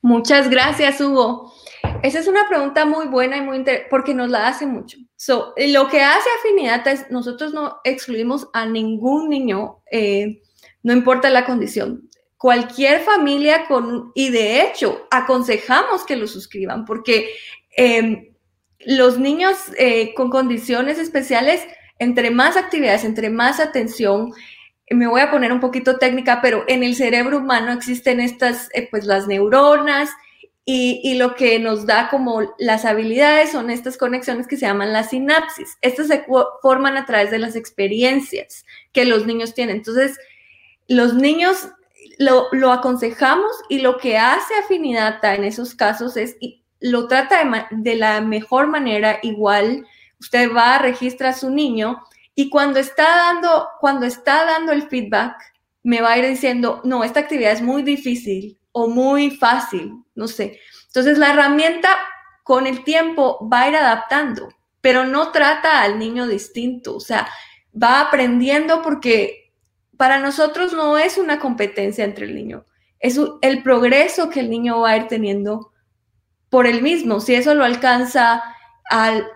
Muchas 0.03 0.49
gracias, 0.49 0.99
Hugo. 0.99 1.53
Esa 2.03 2.19
es 2.19 2.27
una 2.27 2.45
pregunta 2.49 2.85
muy 2.85 3.07
buena 3.07 3.37
y 3.37 3.41
muy 3.41 3.55
interesante 3.55 3.87
porque 3.89 4.13
nos 4.13 4.29
la 4.29 4.49
hace 4.49 4.65
mucho. 4.65 4.97
So, 5.15 5.53
lo 5.55 5.87
que 5.87 6.01
hace 6.01 6.27
afinidad 6.39 6.85
es 6.89 7.09
nosotros 7.09 7.53
no 7.53 7.77
excluimos 7.85 8.49
a 8.51 8.65
ningún 8.65 9.29
niño, 9.29 9.81
eh, 9.89 10.41
no 10.83 10.91
importa 10.91 11.29
la 11.29 11.45
condición. 11.45 12.09
Cualquier 12.37 12.99
familia 12.99 13.65
con, 13.65 14.11
y 14.13 14.29
de 14.29 14.63
hecho, 14.63 15.07
aconsejamos 15.09 16.03
que 16.03 16.17
lo 16.17 16.27
suscriban 16.27 16.83
porque 16.83 17.29
em, 17.77 18.33
los 18.79 19.17
niños 19.17 19.55
eh, 19.77 20.13
con 20.15 20.29
condiciones 20.29 20.99
especiales, 20.99 21.65
entre 21.97 22.29
más 22.29 22.57
actividades, 22.57 23.05
entre 23.05 23.29
más 23.29 23.61
atención, 23.61 24.33
me 24.89 25.07
voy 25.07 25.21
a 25.21 25.31
poner 25.31 25.51
un 25.51 25.59
poquito 25.59 25.97
técnica, 25.97 26.39
pero 26.41 26.63
en 26.67 26.83
el 26.83 26.95
cerebro 26.95 27.37
humano 27.37 27.71
existen 27.71 28.19
estas, 28.19 28.69
eh, 28.73 28.87
pues 28.89 29.05
las 29.05 29.27
neuronas 29.27 30.09
y, 30.65 31.15
lo 31.15 31.35
que 31.35 31.59
nos 31.59 31.85
da 31.85 32.09
como 32.09 32.41
las 32.57 32.85
habilidades 32.85 33.51
son 33.51 33.69
estas 33.69 33.97
conexiones 33.97 34.47
que 34.47 34.55
se 34.55 34.65
llaman 34.65 34.93
las 34.93 35.09
sinapsis. 35.09 35.77
Estas 35.81 36.07
se 36.07 36.25
forman 36.61 36.95
a 36.95 37.05
través 37.05 37.31
de 37.31 37.39
las 37.39 37.57
experiencias 37.57 38.65
que 38.93 39.03
los 39.03 39.25
niños 39.25 39.53
tienen. 39.53 39.77
Entonces, 39.77 40.17
los 40.87 41.15
niños 41.15 41.69
lo, 42.17 42.47
lo 42.53 42.71
aconsejamos 42.71 43.51
y 43.67 43.79
lo 43.79 43.97
que 43.97 44.17
hace 44.17 44.53
afinidad 44.55 45.23
en 45.25 45.43
esos 45.43 45.75
casos 45.75 46.15
es, 46.15 46.37
lo 46.79 47.07
trata 47.07 47.43
de, 47.43 47.65
de 47.71 47.95
la 47.95 48.21
mejor 48.21 48.67
manera, 48.67 49.19
igual, 49.21 49.85
usted 50.17 50.49
va, 50.55 50.77
registra 50.77 51.29
a 51.29 51.33
su 51.33 51.49
niño 51.49 52.01
y 52.35 52.49
cuando 52.49 52.79
está 52.79 53.03
dando, 53.03 53.69
cuando 53.79 54.05
está 54.05 54.45
dando 54.45 54.71
el 54.71 54.83
feedback, 54.83 55.35
me 55.83 56.01
va 56.01 56.13
a 56.13 56.17
ir 56.17 56.27
diciendo, 56.27 56.81
no, 56.83 57.03
esta 57.03 57.19
actividad 57.19 57.51
es 57.51 57.61
muy 57.61 57.83
difícil 57.83 58.57
o 58.71 58.87
muy 58.87 59.31
fácil, 59.31 60.03
no 60.15 60.27
sé. 60.27 60.59
Entonces 60.87 61.17
la 61.17 61.31
herramienta 61.31 61.89
con 62.43 62.67
el 62.67 62.83
tiempo 62.83 63.47
va 63.51 63.61
a 63.61 63.69
ir 63.69 63.75
adaptando, 63.75 64.49
pero 64.81 65.05
no 65.05 65.31
trata 65.31 65.81
al 65.81 65.99
niño 65.99 66.27
distinto, 66.27 66.95
o 66.95 66.99
sea, 66.99 67.27
va 67.81 68.01
aprendiendo 68.01 68.81
porque 68.81 69.51
para 69.97 70.19
nosotros 70.19 70.73
no 70.73 70.97
es 70.97 71.17
una 71.17 71.39
competencia 71.39 72.03
entre 72.03 72.25
el 72.25 72.35
niño, 72.35 72.65
es 72.99 73.19
el 73.41 73.63
progreso 73.63 74.29
que 74.29 74.39
el 74.39 74.49
niño 74.49 74.79
va 74.79 74.91
a 74.91 74.97
ir 74.97 75.07
teniendo 75.07 75.71
por 76.49 76.67
él 76.67 76.81
mismo. 76.81 77.19
Si 77.19 77.35
eso 77.35 77.53
lo 77.53 77.65
alcanza 77.65 78.43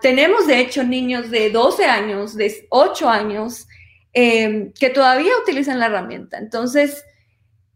tenemos 0.00 0.46
de 0.46 0.60
hecho 0.60 0.84
niños 0.84 1.30
de 1.30 1.50
12 1.50 1.84
años, 1.84 2.34
de 2.36 2.66
8 2.70 3.08
años, 3.08 3.66
em, 4.12 4.72
que 4.72 4.90
todavía 4.90 5.32
utilizan 5.42 5.78
la 5.78 5.86
herramienta. 5.86 6.38
Entonces, 6.38 7.04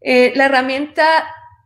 eh, 0.01 0.33
la 0.35 0.45
herramienta 0.45 1.03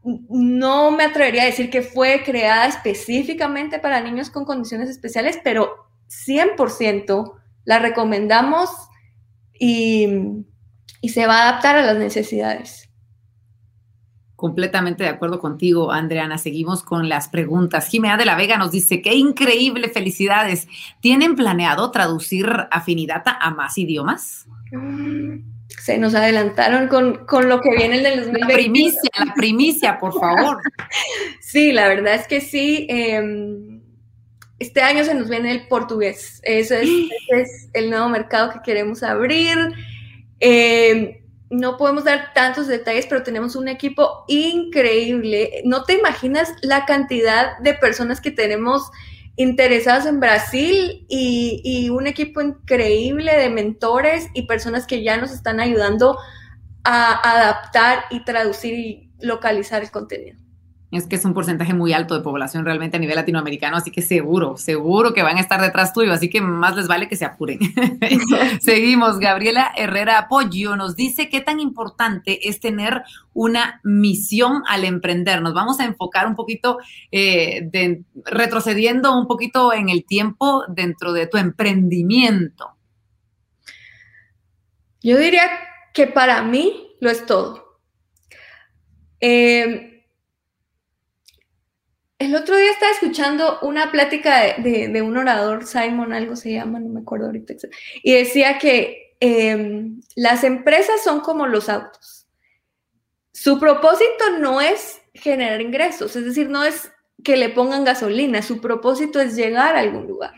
no 0.03 0.91
me 0.91 1.05
atrevería 1.05 1.43
a 1.43 1.47
decir 1.47 1.69
que 1.69 1.81
fue 1.81 2.23
creada 2.23 2.67
específicamente 2.67 3.79
para 3.79 4.01
niños 4.01 4.29
con 4.29 4.45
condiciones 4.45 4.89
especiales, 4.89 5.39
pero 5.43 5.89
100% 6.07 7.33
la 7.65 7.79
recomendamos 7.79 8.69
y 9.59 10.45
se 11.03 11.27
va 11.27 11.39
a 11.39 11.49
adaptar 11.49 11.77
a 11.77 11.81
las 11.81 11.97
necesidades. 11.97 12.86
Completamente 14.37 15.03
de 15.03 15.09
acuerdo 15.09 15.39
contigo, 15.39 15.91
Andreana. 15.91 16.37
Seguimos 16.37 16.83
con 16.83 17.09
las 17.09 17.27
preguntas. 17.27 17.87
Jimena 17.87 18.17
de 18.17 18.25
la 18.25 18.35
Vega 18.35 18.55
nos 18.55 18.71
dice, 18.71 19.01
qué 19.01 19.15
increíble, 19.15 19.89
felicidades. 19.89 20.67
¿Tienen 20.99 21.35
planeado 21.35 21.89
traducir 21.89 22.47
Afinidata 22.69 23.31
a 23.31 23.49
más 23.49 23.79
idiomas? 23.79 24.45
Se 25.69 25.97
nos 25.97 26.13
adelantaron 26.13 26.87
con, 26.87 27.49
lo 27.49 27.61
que 27.61 27.75
viene 27.75 27.97
el 27.97 28.03
del 28.03 28.15
2020. 28.25 28.39
La 28.39 28.53
primicia, 28.53 29.09
la 29.25 29.33
primicia, 29.33 29.97
por 29.97 30.13
favor. 30.13 30.61
sí, 31.41 31.71
la 31.71 31.87
verdad 31.87 32.13
es 32.13 32.27
que 32.27 32.39
sí. 32.39 32.85
Em, 32.91 33.81
este 34.59 34.81
año 34.81 35.03
se 35.03 35.15
nos 35.15 35.29
viene 35.29 35.49
el 35.49 35.67
portugués. 35.67 36.41
Ese 36.43 36.83
es, 36.83 37.69
el 37.73 37.89
nuevo 37.89 38.07
mercado 38.07 38.51
que 38.53 38.59
queremos 38.63 39.01
abrir. 39.01 39.57
Eh, 40.39 41.16
no 41.49 41.77
podemos 41.77 42.03
dar 42.03 42.33
tantos 42.33 42.67
detalles, 42.67 43.07
pero 43.07 43.23
tenemos 43.23 43.55
un 43.55 43.67
equipo 43.67 44.25
increíble. 44.27 45.61
No 45.65 45.83
te 45.83 45.93
imaginas 45.93 46.53
la 46.61 46.85
cantidad 46.85 47.57
de 47.59 47.73
personas 47.73 48.19
que 48.19 48.31
tenemos 48.31 48.89
interesadas 49.37 50.05
en 50.07 50.19
Brasil 50.19 51.05
y, 51.07 51.89
un 51.89 52.07
equipo 52.07 52.41
increíble 52.41 53.35
de 53.35 53.49
mentores 53.49 54.27
y 54.33 54.47
personas 54.47 54.85
que 54.87 55.03
ya 55.03 55.17
nos 55.17 55.31
están 55.31 55.59
ayudando 55.59 56.17
a 56.83 57.13
adaptar 57.31 58.05
y 58.09 58.23
traducir 58.23 58.73
y 58.73 59.11
localizar 59.19 59.83
el 59.83 59.91
contenido. 59.91 60.37
Es 60.89 61.05
que 61.05 61.17
es 61.17 61.25
un 61.25 61.33
porcentaje 61.33 61.73
muy 61.73 61.91
alto 61.91 62.15
de 62.15 62.21
población 62.21 62.63
realmente 62.63 62.95
a 62.95 62.99
nivel 62.99 63.17
latinoamericano, 63.17 63.75
así 63.75 63.91
que 63.91 64.01
seguro, 64.01 64.55
seguro 64.55 65.13
que 65.13 65.21
van 65.21 65.35
a 65.35 65.41
estar 65.41 65.59
detrás 65.59 65.91
tuyo, 65.91 66.13
así 66.13 66.29
que 66.29 66.39
más 66.39 66.77
les 66.77 66.87
vale 66.87 67.09
que 67.09 67.17
se 67.17 67.25
apuren. 67.25 67.59
Seguimos, 68.61 69.19
Gabriela 69.19 69.73
Herrera 69.75 70.17
Apoyo 70.17 70.77
nos 70.77 70.95
dice 70.95 71.27
qué 71.27 71.41
tan 71.41 71.59
importante 71.59 72.47
es 72.47 72.61
tener 72.61 73.03
una 73.33 73.81
misión 73.83 74.63
al 74.65 74.85
emprender. 74.85 75.41
Nos 75.41 75.53
vamos 75.53 75.81
a 75.81 75.85
enfocar 75.85 76.25
un 76.25 76.35
poquito, 76.35 76.77
eh, 77.11 77.69
retrocediendo 78.23 79.17
un 79.17 79.27
poquito 79.27 79.73
en 79.73 79.89
el 79.89 80.05
tiempo 80.05 80.63
dentro 80.69 81.11
de 81.11 81.27
tu 81.27 81.37
emprendimiento. 81.37 82.77
Yo 85.01 85.17
diría 85.17 85.49
que 85.93 86.07
para 86.07 86.41
mí 86.43 86.95
lo 87.01 87.09
es 87.09 87.25
todo. 87.25 87.81
Eh, 89.19 89.96
el 92.19 92.35
otro 92.35 92.57
día 92.57 92.71
estaba 92.71 92.91
escuchando 92.91 93.59
una 93.61 93.91
plática 93.91 94.55
de, 94.57 95.01
un 95.01 95.17
orador, 95.17 95.65
Simon, 95.65 96.13
algo 96.13 96.35
se 96.35 96.53
llama, 96.53 96.79
no 96.79 96.89
me 96.89 97.01
acuerdo 97.01 97.27
ahorita, 97.27 97.53
y 98.01 98.13
decía 98.13 98.57
que 98.57 99.15
em, 99.19 100.01
las 100.15 100.43
empresas 100.43 101.03
son 101.03 101.19
como 101.19 101.45
los 101.45 101.69
autos. 101.69 102.27
Su 103.33 103.59
propósito 103.59 104.39
no 104.39 104.61
es 104.61 104.99
generar 105.13 105.61
ingresos, 105.61 106.15
es 106.15 106.25
decir, 106.25 106.49
no 106.49 106.63
es 106.63 106.91
que 107.23 107.37
le 107.37 107.49
pongan 107.49 107.83
gasolina, 107.83 108.41
su 108.41 108.61
propósito 108.61 109.19
es 109.19 109.35
llegar 109.35 109.75
a 109.75 109.79
algún 109.79 110.07
lugar. 110.07 110.33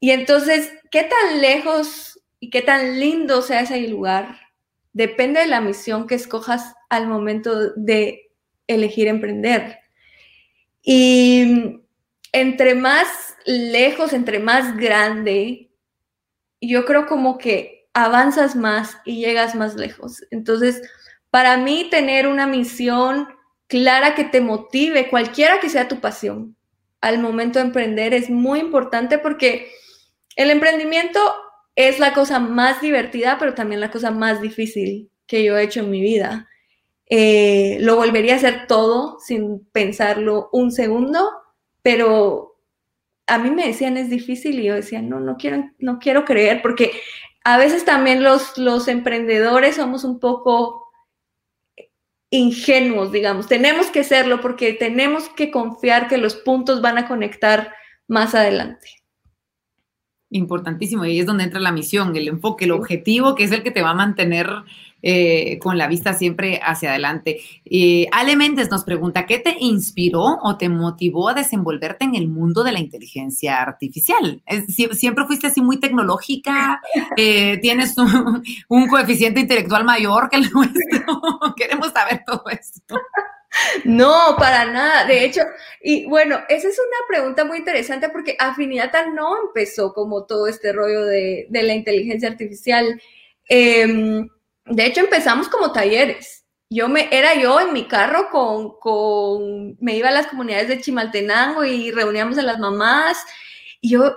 Y 0.00 0.10
entonces, 0.10 0.72
¿qué 0.90 1.04
tan 1.04 1.40
lejos 1.40 2.20
y 2.40 2.50
qué 2.50 2.60
tan 2.60 2.98
lindo 3.00 3.40
sea 3.40 3.60
ese 3.60 3.80
lugar? 3.88 4.36
Depende 4.92 5.40
de 5.40 5.46
la 5.46 5.60
misión 5.60 6.06
que 6.06 6.14
escojas 6.14 6.74
al 6.90 7.06
momento 7.06 7.72
de 7.74 8.30
elegir 8.66 9.08
emprender. 9.08 9.81
Y 10.82 11.80
entre 12.32 12.74
más 12.74 13.36
lejos, 13.44 14.12
entre 14.12 14.38
más 14.38 14.76
grande, 14.76 15.70
yo 16.60 16.84
creo 16.84 17.06
como 17.06 17.38
que 17.38 17.88
avanzas 17.94 18.56
más 18.56 18.98
y 19.04 19.20
llegas 19.20 19.54
más 19.54 19.74
lejos. 19.74 20.22
Entonces, 20.30 20.82
para 21.30 21.56
mí 21.56 21.88
tener 21.90 22.26
una 22.26 22.46
misión 22.46 23.28
clara 23.66 24.14
que 24.14 24.24
te 24.24 24.40
motive, 24.40 25.08
cualquiera 25.08 25.60
que 25.60 25.68
sea 25.68 25.88
tu 25.88 26.00
pasión, 26.00 26.56
al 27.00 27.18
momento 27.18 27.58
de 27.58 27.66
emprender 27.66 28.14
es 28.14 28.30
muy 28.30 28.60
importante 28.60 29.18
porque 29.18 29.70
el 30.36 30.50
emprendimiento 30.50 31.20
es 31.74 31.98
la 31.98 32.12
cosa 32.12 32.38
más 32.38 32.80
divertida, 32.80 33.38
pero 33.38 33.54
también 33.54 33.80
la 33.80 33.90
cosa 33.90 34.10
más 34.10 34.40
difícil 34.40 35.10
que 35.26 35.42
yo 35.42 35.56
he 35.56 35.64
hecho 35.64 35.80
en 35.80 35.90
mi 35.90 36.00
vida. 36.00 36.48
Eh, 37.14 37.76
lo 37.80 37.96
volvería 37.96 38.32
a 38.32 38.36
hacer 38.36 38.66
todo 38.66 39.18
sin 39.20 39.66
pensarlo 39.66 40.48
un 40.50 40.72
segundo, 40.72 41.28
pero 41.82 42.56
a 43.26 43.36
mí 43.36 43.50
me 43.50 43.66
decían 43.66 43.98
es 43.98 44.08
difícil 44.08 44.58
y 44.58 44.64
yo 44.64 44.74
decía, 44.74 45.02
no, 45.02 45.20
no 45.20 45.36
quiero, 45.36 45.70
no 45.78 45.98
quiero 45.98 46.24
creer, 46.24 46.62
porque 46.62 46.90
a 47.44 47.58
veces 47.58 47.84
también 47.84 48.22
los, 48.22 48.56
los 48.56 48.88
emprendedores 48.88 49.76
somos 49.76 50.04
un 50.04 50.20
poco 50.20 50.90
ingenuos, 52.30 53.12
digamos, 53.12 53.46
tenemos 53.46 53.88
que 53.88 54.04
serlo 54.04 54.40
porque 54.40 54.72
tenemos 54.72 55.28
que 55.28 55.50
confiar 55.50 56.08
que 56.08 56.16
los 56.16 56.34
puntos 56.34 56.80
van 56.80 56.96
a 56.96 57.06
conectar 57.06 57.74
más 58.08 58.34
adelante. 58.34 58.88
Importantísimo, 60.30 61.04
y 61.04 61.10
ahí 61.10 61.20
es 61.20 61.26
donde 61.26 61.44
entra 61.44 61.60
la 61.60 61.72
misión, 61.72 62.16
el 62.16 62.28
enfoque, 62.28 62.64
el 62.64 62.70
objetivo, 62.70 63.34
que 63.34 63.44
es 63.44 63.52
el 63.52 63.62
que 63.62 63.70
te 63.70 63.82
va 63.82 63.90
a 63.90 63.94
mantener 63.94 64.48
eh, 65.02 65.58
con 65.58 65.76
la 65.78 65.88
vista 65.88 66.14
siempre 66.14 66.60
hacia 66.62 66.90
adelante. 66.90 67.40
Eh, 67.64 68.06
Ale 68.12 68.36
Méndez 68.36 68.70
nos 68.70 68.84
pregunta, 68.84 69.26
¿qué 69.26 69.38
te 69.38 69.56
inspiró 69.58 70.38
o 70.42 70.56
te 70.56 70.68
motivó 70.68 71.28
a 71.28 71.34
desenvolverte 71.34 72.04
en 72.04 72.14
el 72.14 72.28
mundo 72.28 72.62
de 72.62 72.70
la 72.70 72.78
inteligencia 72.78 73.60
artificial? 73.60 74.42
¿Siempre 74.68 75.26
fuiste 75.26 75.48
así 75.48 75.60
muy 75.60 75.80
tecnológica? 75.80 76.80
Eh, 77.16 77.58
¿Tienes 77.58 77.96
un, 77.98 78.88
coeficiente 78.88 79.40
intelectual 79.40 79.84
mayor 79.84 80.28
que 80.30 80.36
el 80.36 80.50
nuestro? 80.50 81.20
Queremos 81.56 81.92
saber 81.92 82.22
todo 82.24 82.44
esto. 82.50 82.94
No, 83.84 84.36
para 84.38 84.66
nada. 84.66 85.04
De 85.04 85.24
hecho, 85.24 85.42
y 85.82 86.06
bueno, 86.06 86.38
esa 86.48 86.68
es 86.68 86.78
una 86.78 87.06
pregunta 87.08 87.44
muy 87.44 87.58
interesante 87.58 88.08
porque 88.08 88.36
Afinidad 88.38 88.92
no 89.12 89.34
empezó 89.46 89.92
como 89.92 90.24
todo 90.26 90.46
este 90.46 90.72
rollo 90.72 91.04
de, 91.04 91.48
la 91.50 91.74
inteligencia 91.74 92.28
artificial. 92.28 93.00
Eh, 93.48 94.26
de 94.66 94.86
hecho, 94.86 95.00
empezamos 95.00 95.48
como 95.48 95.72
talleres. 95.72 96.44
Yo 96.70 96.88
me, 96.88 97.08
era 97.12 97.34
yo 97.34 97.60
en 97.60 97.72
mi 97.72 97.86
carro 97.86 98.28
con, 98.30 98.78
con, 98.80 99.76
me 99.80 99.96
iba 99.96 100.08
a 100.08 100.12
las 100.12 100.28
comunidades 100.28 100.68
de 100.68 100.80
Chimaltenango 100.80 101.64
y 101.64 101.90
reuníamos 101.90 102.38
a 102.38 102.42
las 102.42 102.58
mamás. 102.58 103.18
Y 103.80 103.90
yo, 103.90 104.14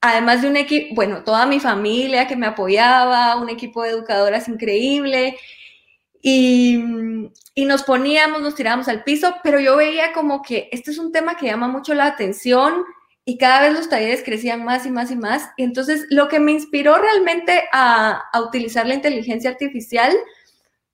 además 0.00 0.42
de 0.42 0.48
un 0.48 0.56
equipo, 0.56 0.94
bueno, 0.94 1.24
toda 1.24 1.46
mi 1.46 1.60
familia 1.60 2.28
que 2.28 2.36
me 2.36 2.46
apoyaba, 2.46 3.36
un 3.36 3.48
equipo 3.48 3.82
de 3.82 3.90
educadoras 3.90 4.48
increíble. 4.48 5.36
Y, 6.22 6.78
y, 7.54 7.64
nos 7.64 7.82
poníamos, 7.84 8.42
nos 8.42 8.54
tirábamos 8.54 8.88
al 8.88 9.04
piso, 9.04 9.36
pero 9.42 9.60
yo 9.60 9.76
veía 9.76 10.12
como 10.12 10.42
que 10.42 10.68
este 10.72 10.90
es 10.90 10.98
un 10.98 11.12
tema 11.12 11.36
que 11.36 11.46
llama 11.46 11.68
mucho 11.68 11.94
la 11.94 12.06
atención 12.06 12.84
y 13.28 13.36
cada 13.36 13.60
vez 13.60 13.74
los 13.74 13.90
talleres 13.90 14.22
crecían 14.24 14.64
más 14.64 14.86
y 14.86 14.90
más 14.90 15.10
y 15.10 15.16
más. 15.16 15.50
Y 15.58 15.62
entonces 15.62 16.06
lo 16.08 16.28
que 16.28 16.40
me 16.40 16.50
inspiró 16.50 16.96
realmente 16.96 17.64
a, 17.72 18.24
utilizar 18.42 18.86
la 18.86 18.94
inteligencia 18.94 19.50
artificial 19.50 20.16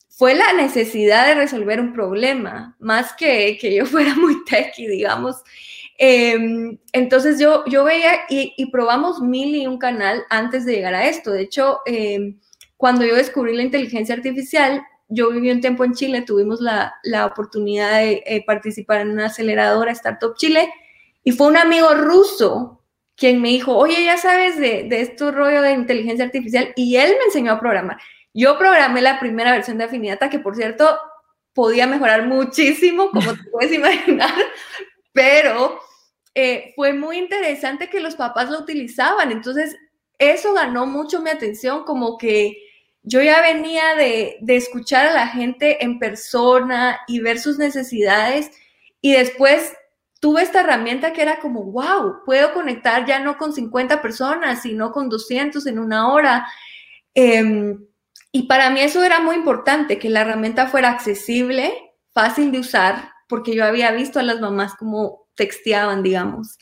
fue 0.09 0.35
la 0.35 0.53
necesidad 0.53 1.29
de 1.29 1.37
resolver 1.37 1.81
un 1.81 1.93
problema, 1.93 2.75
más 2.81 3.13
que 3.13 3.57
que 3.61 3.73
yo 3.73 3.87
fuera 3.87 4.17
muy 4.17 4.45
techy, 4.47 4.89
digamos. 4.89 5.45
Em, 5.97 6.77
entonces 6.93 7.39
yo, 7.39 7.65
yo 7.67 7.85
veía 7.85 8.23
y, 8.29 8.69
probamos 8.73 9.21
mil 9.21 9.55
y 9.55 9.69
un 9.69 9.79
canal 9.79 10.25
antes 10.29 10.67
de 10.67 10.73
llegar 10.73 10.95
a 10.95 11.07
esto. 11.07 11.31
De 11.31 11.43
hecho, 11.43 11.83
em, 11.87 12.41
cuando 12.77 13.05
yo 13.05 13.15
descubrí 13.15 13.55
la 13.55 13.63
inteligencia 13.63 14.13
artificial, 14.13 14.83
yo 15.09 15.31
viví 15.31 15.53
un 15.53 15.61
tiempo 15.61 15.85
en 15.85 15.95
Chile, 15.95 16.23
tuvimos 16.23 16.61
la, 16.61 16.97
la 17.05 17.27
oportunidad 17.27 18.01
de 18.01 18.25
eh, 18.27 18.43
participar 18.45 19.03
en 19.03 19.13
una 19.13 19.27
aceleradora 19.27 19.93
Startup 19.93 20.35
Chile 20.37 20.69
y 21.25 21.33
fue 21.33 21.49
un 21.49 21.57
amigo 21.57 21.95
ruso 21.95 22.83
quien 23.17 23.41
me 23.41 23.49
dijo, 23.49 23.77
oye, 23.77 24.05
ya 24.05 24.19
sabes 24.19 24.59
de, 24.59 24.85
de 24.85 25.01
este 25.01 25.31
rollo 25.31 25.63
de 25.63 25.73
inteligencia 25.73 26.25
artificial, 26.25 26.73
y 26.77 26.97
él 26.97 27.15
me 27.19 27.25
enseñó 27.27 27.53
a 27.53 27.61
programar. 27.61 27.99
Yo 28.33 28.59
programé 28.59 29.01
la 29.01 29.21
primera 29.21 29.53
versión 29.53 29.79
de 29.79 29.85
Afinidata, 29.85 30.29
que 30.29 30.41
por 30.41 30.57
cierto 30.57 30.99
podía 31.55 31.87
mejorar 31.87 32.27
muchísimo, 32.27 33.11
como 33.11 33.33
te 33.33 33.45
puedes 33.51 33.73
imaginar, 33.73 34.35
pero 35.13 35.81
eh, 36.35 36.73
fue 36.75 36.93
muy 36.93 37.17
interesante 37.19 37.89
que 37.89 38.01
los 38.01 38.17
papás 38.17 38.51
lo 38.51 38.59
utilizaban. 38.59 39.31
Entonces, 39.31 39.77
eso 40.19 40.53
ganó 40.53 40.85
mucho 40.87 41.23
mi 41.23 41.31
atención, 41.31 41.85
como 41.85 42.19
que 42.19 42.57
yo 43.05 43.23
ya 43.23 43.41
venía 43.41 43.95
de, 43.95 44.39
de 44.41 44.57
escuchar 44.57 45.07
a 45.07 45.15
la 45.15 45.29
gente 45.29 45.85
en 45.85 46.01
persona 46.01 46.99
y 47.07 47.21
ver 47.21 47.39
sus 47.39 47.59
necesidades, 47.59 48.51
y 49.01 49.13
después 49.13 49.75
tuve 50.25 50.41
esta 50.41 50.61
herramienta 50.61 51.13
que 51.13 51.21
era 51.21 51.39
como, 51.39 51.65
wow, 51.65 52.23
puedo 52.25 52.55
conectar 52.55 53.05
ya 53.05 53.19
no 53.19 53.37
con 53.37 53.53
50 53.53 54.01
personas, 54.01 54.63
sino 54.63 54.91
con 54.91 55.11
200 55.11 55.67
en 55.67 55.79
una 55.79 56.11
hora. 56.11 56.49
Em, 57.13 57.85
y 58.33 58.45
para 58.45 58.71
mí 58.71 58.81
eso 58.81 59.05
era 59.05 59.21
muy 59.21 59.37
importante, 59.37 59.99
que 59.99 60.09
la 60.09 60.23
herramienta 60.23 60.67
fuera 60.67 60.89
accesible, 60.89 61.75
fácil 62.15 62.53
de 62.53 62.61
usar, 62.61 63.11
porque 63.29 63.55
yo 63.55 63.67
había 63.67 63.93
visto 63.93 64.19
a 64.19 64.23
las 64.23 64.41
mamás 64.41 64.75
como 64.77 65.29
texteaban, 65.35 66.03
digamos, 66.03 66.57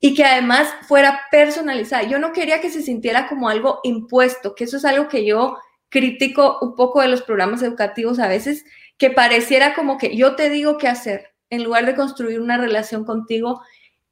y 0.00 0.14
que 0.14 0.24
además 0.24 0.74
fuera 0.88 1.24
personalizada. 1.30 2.04
Yo 2.04 2.18
no 2.18 2.32
quería 2.32 2.62
que 2.62 2.70
se 2.70 2.80
sintiera 2.80 3.28
como 3.28 3.50
algo 3.50 3.80
impuesto, 3.82 4.54
que 4.54 4.64
eso 4.64 4.78
es 4.78 4.84
algo 4.86 5.08
que 5.08 5.26
yo 5.26 5.58
critico 5.90 6.58
un 6.62 6.74
poco 6.74 7.02
de 7.02 7.08
los 7.08 7.20
programas 7.20 7.60
educativos 7.60 8.18
a 8.18 8.28
veces, 8.28 8.64
que 8.96 9.10
pareciera 9.10 9.74
como 9.74 9.98
que 9.98 10.16
yo 10.16 10.36
te 10.36 10.48
digo 10.48 10.78
qué 10.78 10.88
hacer 10.88 11.33
en 11.50 11.64
lugar 11.64 11.86
de 11.86 11.94
construir 11.94 12.40
una 12.40 12.56
relación 12.56 13.04
contigo. 13.04 13.62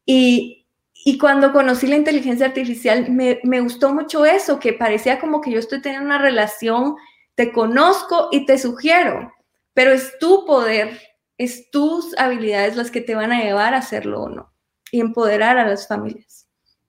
Y, 0.05 0.59
cuando 1.21 1.53
conocí 1.53 1.87
la 1.87 1.97
inteligencia 1.97 2.47
artificial, 2.47 3.11
me, 3.11 3.41
me, 3.43 3.61
gustó 3.61 3.93
mucho 3.93 4.25
eso, 4.25 4.61
que 4.61 4.73
parecía 4.73 5.19
como 5.19 5.41
que 5.41 5.51
yo 5.51 5.59
estoy 5.59 5.83
teniendo 5.83 6.07
una 6.07 6.19
relación, 6.19 6.95
te 7.35 7.53
conozco 7.53 8.29
y 8.31 8.47
te 8.47 8.59
sugiero, 8.59 9.33
pero 9.75 9.91
es 9.93 10.19
tu 10.21 10.45
poder, 10.47 11.01
es 11.39 11.71
tus 11.71 12.17
habilidades 12.19 12.77
las 12.77 12.91
que 12.91 13.01
te 13.01 13.15
van 13.15 13.33
a 13.33 13.43
llevar 13.43 13.75
a 13.75 13.79
hacerlo 13.79 14.23
o 14.23 14.29
no, 14.29 14.53
y 14.93 15.01
empoderar 15.01 15.59
a 15.59 15.67
las 15.67 15.89
familias. 15.89 16.42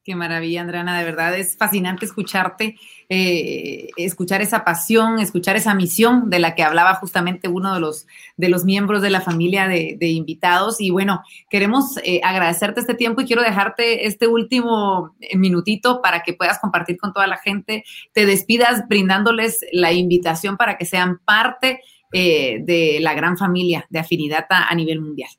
Qué 0.04 0.18
maravilla, 0.18 0.60
Andrana, 0.60 1.00
de 1.00 1.06
verdad 1.06 1.38
es 1.38 1.56
fascinante 1.56 2.04
escucharte, 2.04 2.76
eh, 3.08 3.88
escuchar 3.96 4.42
esa 4.42 4.66
pasión, 4.66 5.20
escuchar 5.20 5.56
esa 5.56 5.74
misión 5.76 6.30
de 6.30 6.40
la 6.40 6.56
que 6.56 6.64
hablaba 6.64 6.96
justamente 6.96 7.48
uno 7.48 7.74
de 7.74 7.80
los, 7.80 8.06
de 8.36 8.50
los 8.50 8.66
miembros 8.66 9.02
de 9.02 9.10
la 9.10 9.22
familia 9.22 9.70
de, 9.70 9.98
invitados. 10.02 10.82
Y 10.82 10.90
bueno, 10.90 11.24
queremos 11.50 11.96
eh, 12.04 12.20
agradecerte 12.22 12.82
este 12.82 12.96
tiempo 12.96 13.22
y 13.22 13.26
quiero 13.26 13.44
dejarte 13.44 14.06
este 14.06 14.28
último 14.28 15.16
eh, 15.22 15.38
minutito 15.38 16.02
para 16.02 16.22
que 16.22 16.34
puedas 16.34 16.60
compartir 16.60 16.98
con 16.98 17.14
toda 17.14 17.28
la 17.28 17.38
gente, 17.38 17.86
te 18.12 18.26
despidas 18.26 18.86
brindándoles 18.90 19.62
la 19.72 19.94
invitación 19.94 20.58
para 20.58 20.78
que 20.78 20.84
sean 20.84 21.20
parte 21.24 21.80
de 22.12 23.00
la 23.02 23.16
gran 23.16 23.40
familia 23.40 23.88
de 23.90 23.98
Afinidata 23.98 24.68
a 24.68 24.76
nivel 24.76 25.02
mundial. 25.02 25.32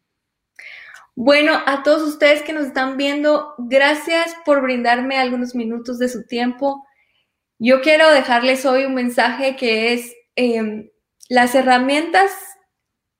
Bueno, 1.17 1.61
a 1.67 1.85
todos 1.85 2.03
ustedes 2.03 2.43
que 2.43 2.53
nos 2.53 2.67
están 2.67 2.97
viendo, 2.97 3.55
gracias 3.59 4.35
por 4.45 4.62
brindarme 4.62 5.17
algunos 5.17 5.55
minutos 5.55 6.01
de 6.01 6.09
su 6.09 6.27
tiempo. 6.27 6.85
Yo 7.61 7.83
quiero 7.83 8.11
dejarles 8.11 8.67
hoy 8.67 8.85
un 8.85 8.95
mensaje 8.95 9.55
que 9.55 9.93
es, 9.93 10.12
em, 10.35 10.91
las 11.29 11.55
herramientas, 11.55 12.33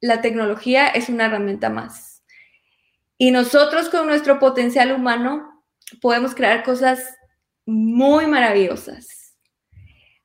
la 0.01 0.21
tecnología 0.23 0.89
es 0.89 1.09
una 1.09 1.27
herramienta 1.27 1.71
más. 1.71 2.25
Y 3.17 3.31
nosotros 3.31 3.89
con 3.91 4.09
nuestro 4.09 4.41
potencial 4.41 4.91
humano 4.91 5.65
podemos 6.01 6.35
crear 6.35 6.65
cosas 6.65 7.17
muy 7.65 8.27
maravillosas. 8.27 9.37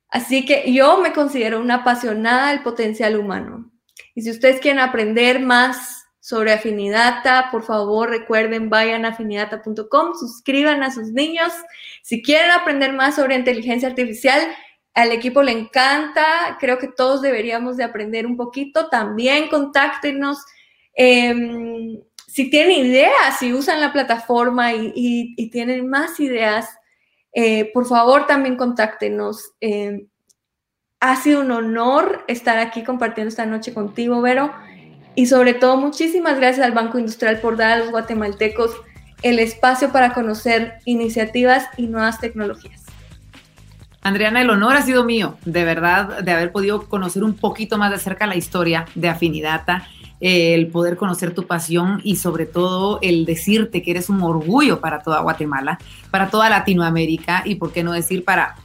Así 0.09 0.43
que 0.43 0.73
yo 0.73 0.97
me 1.01 1.13
considero 1.13 1.61
una 1.61 1.75
apasionada 1.75 2.49
del 2.49 2.63
potencial 2.63 3.15
humano. 3.15 3.71
Y 4.15 4.23
si 4.23 4.31
ustedes 4.31 4.59
quieren 4.59 4.79
aprender 4.79 5.39
más 5.39 5.98
sobre 6.19 6.51
Afinidata, 6.51 7.49
por 7.51 7.63
favor 7.63 8.09
recuerden, 8.09 8.69
vayan 8.69 9.05
a 9.05 9.09
afinidata.com, 9.09 10.13
suscriban 10.15 10.83
a 10.83 10.91
sus 10.91 11.11
niños. 11.11 11.53
Si 12.03 12.21
quieren 12.21 12.51
aprender 12.51 12.93
más 12.93 13.15
sobre 13.15 13.35
inteligencia 13.35 13.87
artificial, 13.87 14.41
al 14.93 15.11
equipo 15.11 15.41
le 15.41 15.53
encanta, 15.53 16.57
creo 16.59 16.77
que 16.77 16.87
todos 16.87 17.21
deberíamos 17.21 17.77
de 17.77 17.83
aprender 17.83 18.25
un 18.25 18.35
poquito. 18.35 18.89
También 18.89 19.47
contáctenos. 19.47 20.39
Em, 20.93 21.99
si 22.27 22.49
tienen 22.49 22.85
ideas, 22.85 23.39
si 23.39 23.53
usan 23.53 23.79
la 23.79 23.93
plataforma 23.93 24.73
y, 24.73 25.49
tienen 25.51 25.87
más 25.87 26.19
ideas, 26.19 26.69
eh, 27.31 27.71
por 27.73 27.85
favor 27.85 28.27
también 28.27 28.57
contáctenos. 28.57 29.53
Em, 29.61 30.07
ha 30.99 31.15
sido 31.15 31.41
un 31.41 31.51
honor 31.51 32.25
estar 32.27 32.59
aquí 32.59 32.83
compartiendo 32.83 33.29
esta 33.29 33.45
noche 33.45 33.73
contigo, 33.73 34.21
Vero. 34.21 34.53
Y 35.19 35.25
sobre 35.25 35.53
todo, 35.53 35.75
muchísimas 35.75 36.37
gracias 36.37 36.65
al 36.65 36.71
Banco 36.71 36.97
Industrial 36.97 37.41
por 37.41 37.57
dar 37.57 37.71
a 37.71 37.75
los 37.79 37.91
guatemaltecos 37.91 38.71
el 39.21 39.39
espacio 39.39 39.91
para 39.91 40.13
conocer 40.13 40.75
iniciativas 40.85 41.65
y 41.75 41.87
nuevas 41.87 42.21
tecnologías. 42.21 42.85
Adriana, 44.01 44.41
el 44.41 44.49
honor 44.49 44.77
ha 44.77 44.81
sido 44.81 45.03
mío, 45.03 45.37
de 45.43 45.65
verdad, 45.65 46.23
de 46.23 46.31
haber 46.31 46.53
podido 46.53 46.87
conocer 46.87 47.25
un 47.25 47.33
poquito 47.33 47.77
más 47.77 47.91
de 47.91 47.97
cerca 47.97 48.27
la 48.27 48.37
historia 48.37 48.85
de 48.95 49.09
Afinidata, 49.09 49.89
el 50.21 50.67
poder 50.67 50.95
conocer 50.95 51.33
tu 51.33 51.45
pasión 51.45 51.99
y 52.05 52.15
sobre 52.15 52.45
todo 52.45 52.99
el 53.01 53.25
decirte 53.25 53.81
que 53.81 53.91
eres 53.91 54.07
un 54.07 54.21
orgullo 54.21 54.79
para 54.79 55.03
toda 55.03 55.19
Guatemala, 55.19 55.79
para 56.11 56.29
toda 56.29 56.49
Latinoamérica 56.49 57.43
y, 57.43 57.55
por 57.55 57.73
qué 57.73 57.83
no 57.83 57.91
decir, 57.91 58.23
para 58.23 58.55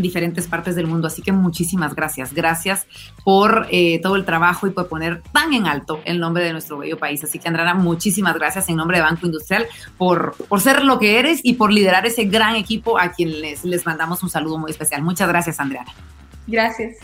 diferentes 0.00 0.46
partes 0.46 0.74
del 0.74 0.86
mundo. 0.86 1.06
Así 1.06 1.22
que 1.22 1.32
muchísimas 1.32 1.94
gracias. 1.94 2.32
Gracias 2.32 2.86
por 3.24 3.66
eh, 3.70 4.00
todo 4.02 4.16
el 4.16 4.24
trabajo 4.24 4.66
y 4.66 4.70
por 4.70 4.88
poner 4.88 5.22
tan 5.32 5.52
en 5.52 5.66
alto 5.66 6.00
el 6.04 6.20
nombre 6.20 6.44
de 6.44 6.52
nuestro 6.52 6.78
bello 6.78 6.98
país. 6.98 7.22
Así 7.24 7.38
que, 7.38 7.48
Andrana, 7.48 7.74
muchísimas 7.74 8.34
gracias 8.34 8.68
en 8.68 8.76
nombre 8.76 8.98
de 8.98 9.02
Banco 9.02 9.26
Industrial 9.26 9.66
por, 9.98 10.34
por 10.48 10.60
ser 10.60 10.84
lo 10.84 10.98
que 10.98 11.18
eres 11.18 11.40
y 11.42 11.54
por 11.54 11.72
liderar 11.72 12.06
ese 12.06 12.24
gran 12.24 12.56
equipo 12.56 12.98
a 12.98 13.12
quienes 13.12 13.64
les 13.64 13.86
mandamos 13.86 14.22
un 14.22 14.30
saludo 14.30 14.58
muy 14.58 14.70
especial. 14.70 15.02
Muchas 15.02 15.28
gracias, 15.28 15.60
Andreana. 15.60 15.92
Gracias. 16.46 16.96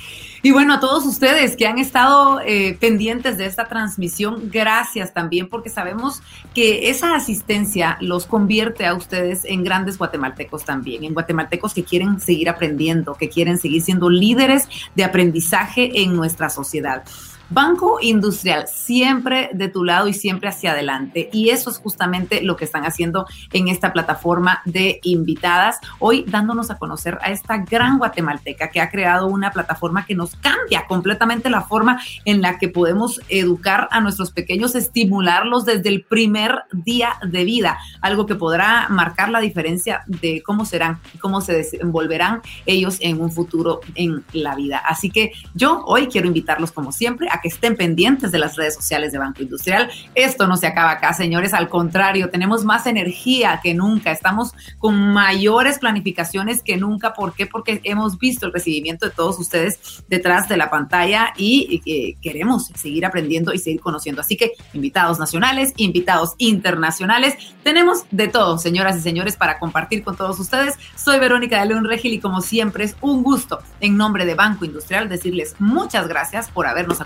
Y 0.43 0.53
bueno, 0.53 0.74
a 0.74 0.80
todos 0.80 1.05
ustedes 1.07 1.57
que 1.57 1.66
han 1.66 1.78
estado 1.78 2.41
eh, 2.41 2.76
pendientes 2.78 3.37
de 3.37 3.47
esta 3.47 3.66
transmisión, 3.66 4.49
gracias 4.51 5.12
también 5.12 5.49
porque 5.49 5.70
sabemos 5.70 6.22
que 6.55 6.91
esa 6.91 7.14
asistencia 7.14 7.97
los 8.01 8.26
convierte 8.26 8.87
a 8.87 8.95
ustedes 8.95 9.45
en 9.45 9.64
grandes 9.64 9.99
guatemaltecos 9.99 10.64
también, 10.64 11.05
en 11.05 11.14
guatemaltecos 11.14 11.74
que 11.74 11.84
quieren 11.84 12.20
seguir 12.20 12.49
aprendiendo, 12.49 13.14
que 13.14 13.28
quieren 13.28 13.59
seguir 13.59 13.82
siendo 13.82 14.09
líderes 14.09 14.68
de 14.95 15.05
aprendizaje 15.05 16.03
en 16.03 16.14
nuestra 16.14 16.49
sociedad. 16.49 17.03
Banco 17.49 17.99
Industrial, 18.01 18.66
siempre 18.66 19.51
de 19.53 19.68
tu 19.68 19.84
lado 19.84 20.09
y 20.09 20.14
siempre 20.14 20.49
hacia 20.49 20.72
adelante. 20.72 21.30
Y 21.32 21.51
eso 21.51 21.70
es 21.70 21.78
justamente 21.78 22.42
lo 22.42 22.57
que 22.57 22.64
están 22.64 22.84
haciendo 22.84 23.26
en 23.53 23.68
esta 23.68 23.92
plataforma 23.92 24.62
de 24.64 24.99
invitadas, 25.05 25.78
hoy 26.01 26.24
dándonos 26.26 26.70
a 26.70 26.78
conocer 26.78 27.18
a 27.22 27.30
esta 27.30 27.59
gran 27.59 27.99
guatemalteca 27.99 28.70
que 28.70 28.80
ha 28.80 28.90
creado 28.90 29.28
una 29.28 29.53
plataforma 29.53 30.05
que 30.05 30.14
nos 30.14 30.34
cambia 30.36 30.86
completamente 30.88 31.49
la 31.49 31.62
forma 31.62 32.01
en 32.24 32.42
la 32.42 32.59
que 32.59 32.68
podemos 32.68 33.20
educar 33.28 33.88
a 33.92 34.01
nuestros 34.01 34.32
pequeños, 34.32 34.74
estimularlos 34.74 35.64
desde 35.64 35.88
el 35.88 36.03
primer 36.03 36.62
día 36.72 37.14
de 37.22 37.44
vida, 37.44 37.78
algo 38.01 38.26
que 38.26 38.34
podrá 38.34 38.88
marcar 38.88 39.28
la 39.28 39.40
diferencia 39.40 40.03
de 40.07 40.42
cómo 40.44 40.64
serán 40.64 41.01
cómo 41.20 41.40
se 41.40 41.53
desenvolverán 41.53 42.40
ellos 42.66 42.99
en 43.01 43.20
un 43.20 43.30
futuro 43.30 43.80
en 43.94 44.24
la 44.32 44.55
vida. 44.55 44.78
Así 44.78 45.11
que 45.11 45.32
yo 45.55 45.84
hoy 45.86 46.09
quiero 46.09 46.26
invitarlos 46.26 46.72
como 46.72 46.92
siempre 46.92 47.28
que 47.41 47.49
estén 47.49 47.76
pendientes 47.76 48.32
de 48.32 48.39
las 48.39 48.57
redes 48.57 48.74
sociales 48.74 49.12
de 49.12 49.18
Banco 49.18 49.43
Industrial. 49.43 49.91
Esto 50.14 50.47
no 50.47 50.57
se 50.57 50.66
acaba 50.66 50.93
acá, 50.93 51.12
señores, 51.12 51.55
al 51.55 51.68
contrario, 51.68 52.30
tenemos 52.30 52.64
más 52.64 52.87
energía 52.87 53.61
que 53.62 53.74
nunca, 53.74 54.11
estamos 54.11 54.53
con 54.78 55.12
mayores 55.12 55.78
planificaciones 55.78 56.62
que 56.62 56.76
nunca. 56.76 57.12
¿Por 57.12 57.34
qué? 57.34 57.47
Porque 57.47 57.80
hemos 57.84 58.18
visto 58.18 58.47
el 58.47 58.53
recibimiento 58.53 59.07
de 59.07 59.12
todos 59.12 59.39
ustedes 59.39 60.03
detrás 60.09 60.49
de 60.49 60.57
la 60.57 60.70
pantalla 60.70 61.32
y, 61.37 62.16
queremos 62.22 62.66
seguir 62.74 63.07
aprendiendo 63.07 63.53
y 63.53 63.59
seguir 63.59 63.80
conociendo. 63.80 64.20
Así 64.20 64.37
que 64.37 64.53
invitados 64.72 65.18
nacionales, 65.18 65.72
invitados 65.76 66.34
internacionales, 66.39 67.34
tenemos 67.62 68.05
de 68.11 68.28
todo, 68.28 68.59
señoras 68.59 68.97
y 68.97 69.01
señores, 69.01 69.37
para 69.37 69.59
compartir 69.59 70.03
con 70.03 70.16
todos 70.16 70.39
ustedes. 70.39 70.74
Soy 70.97 71.18
Verónica 71.18 71.61
de 71.61 71.66
León 71.66 71.84
Regil 71.84 72.14
y 72.14 72.20
como 72.20 72.41
siempre 72.41 72.84
es 72.84 72.97
un 73.01 73.22
gusto 73.22 73.61
en 73.80 73.97
nombre 73.97 74.24
de 74.24 74.34
Banco 74.34 74.64
Industrial 74.64 75.09
decirles 75.09 75.55
muchas 75.59 76.09
gracias 76.09 76.51
por 76.51 76.66
habernos 76.66 77.01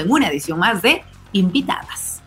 en 0.00 0.10
una 0.10 0.28
edición 0.28 0.58
más 0.58 0.82
de 0.82 1.02
Invitadas. 1.32 2.20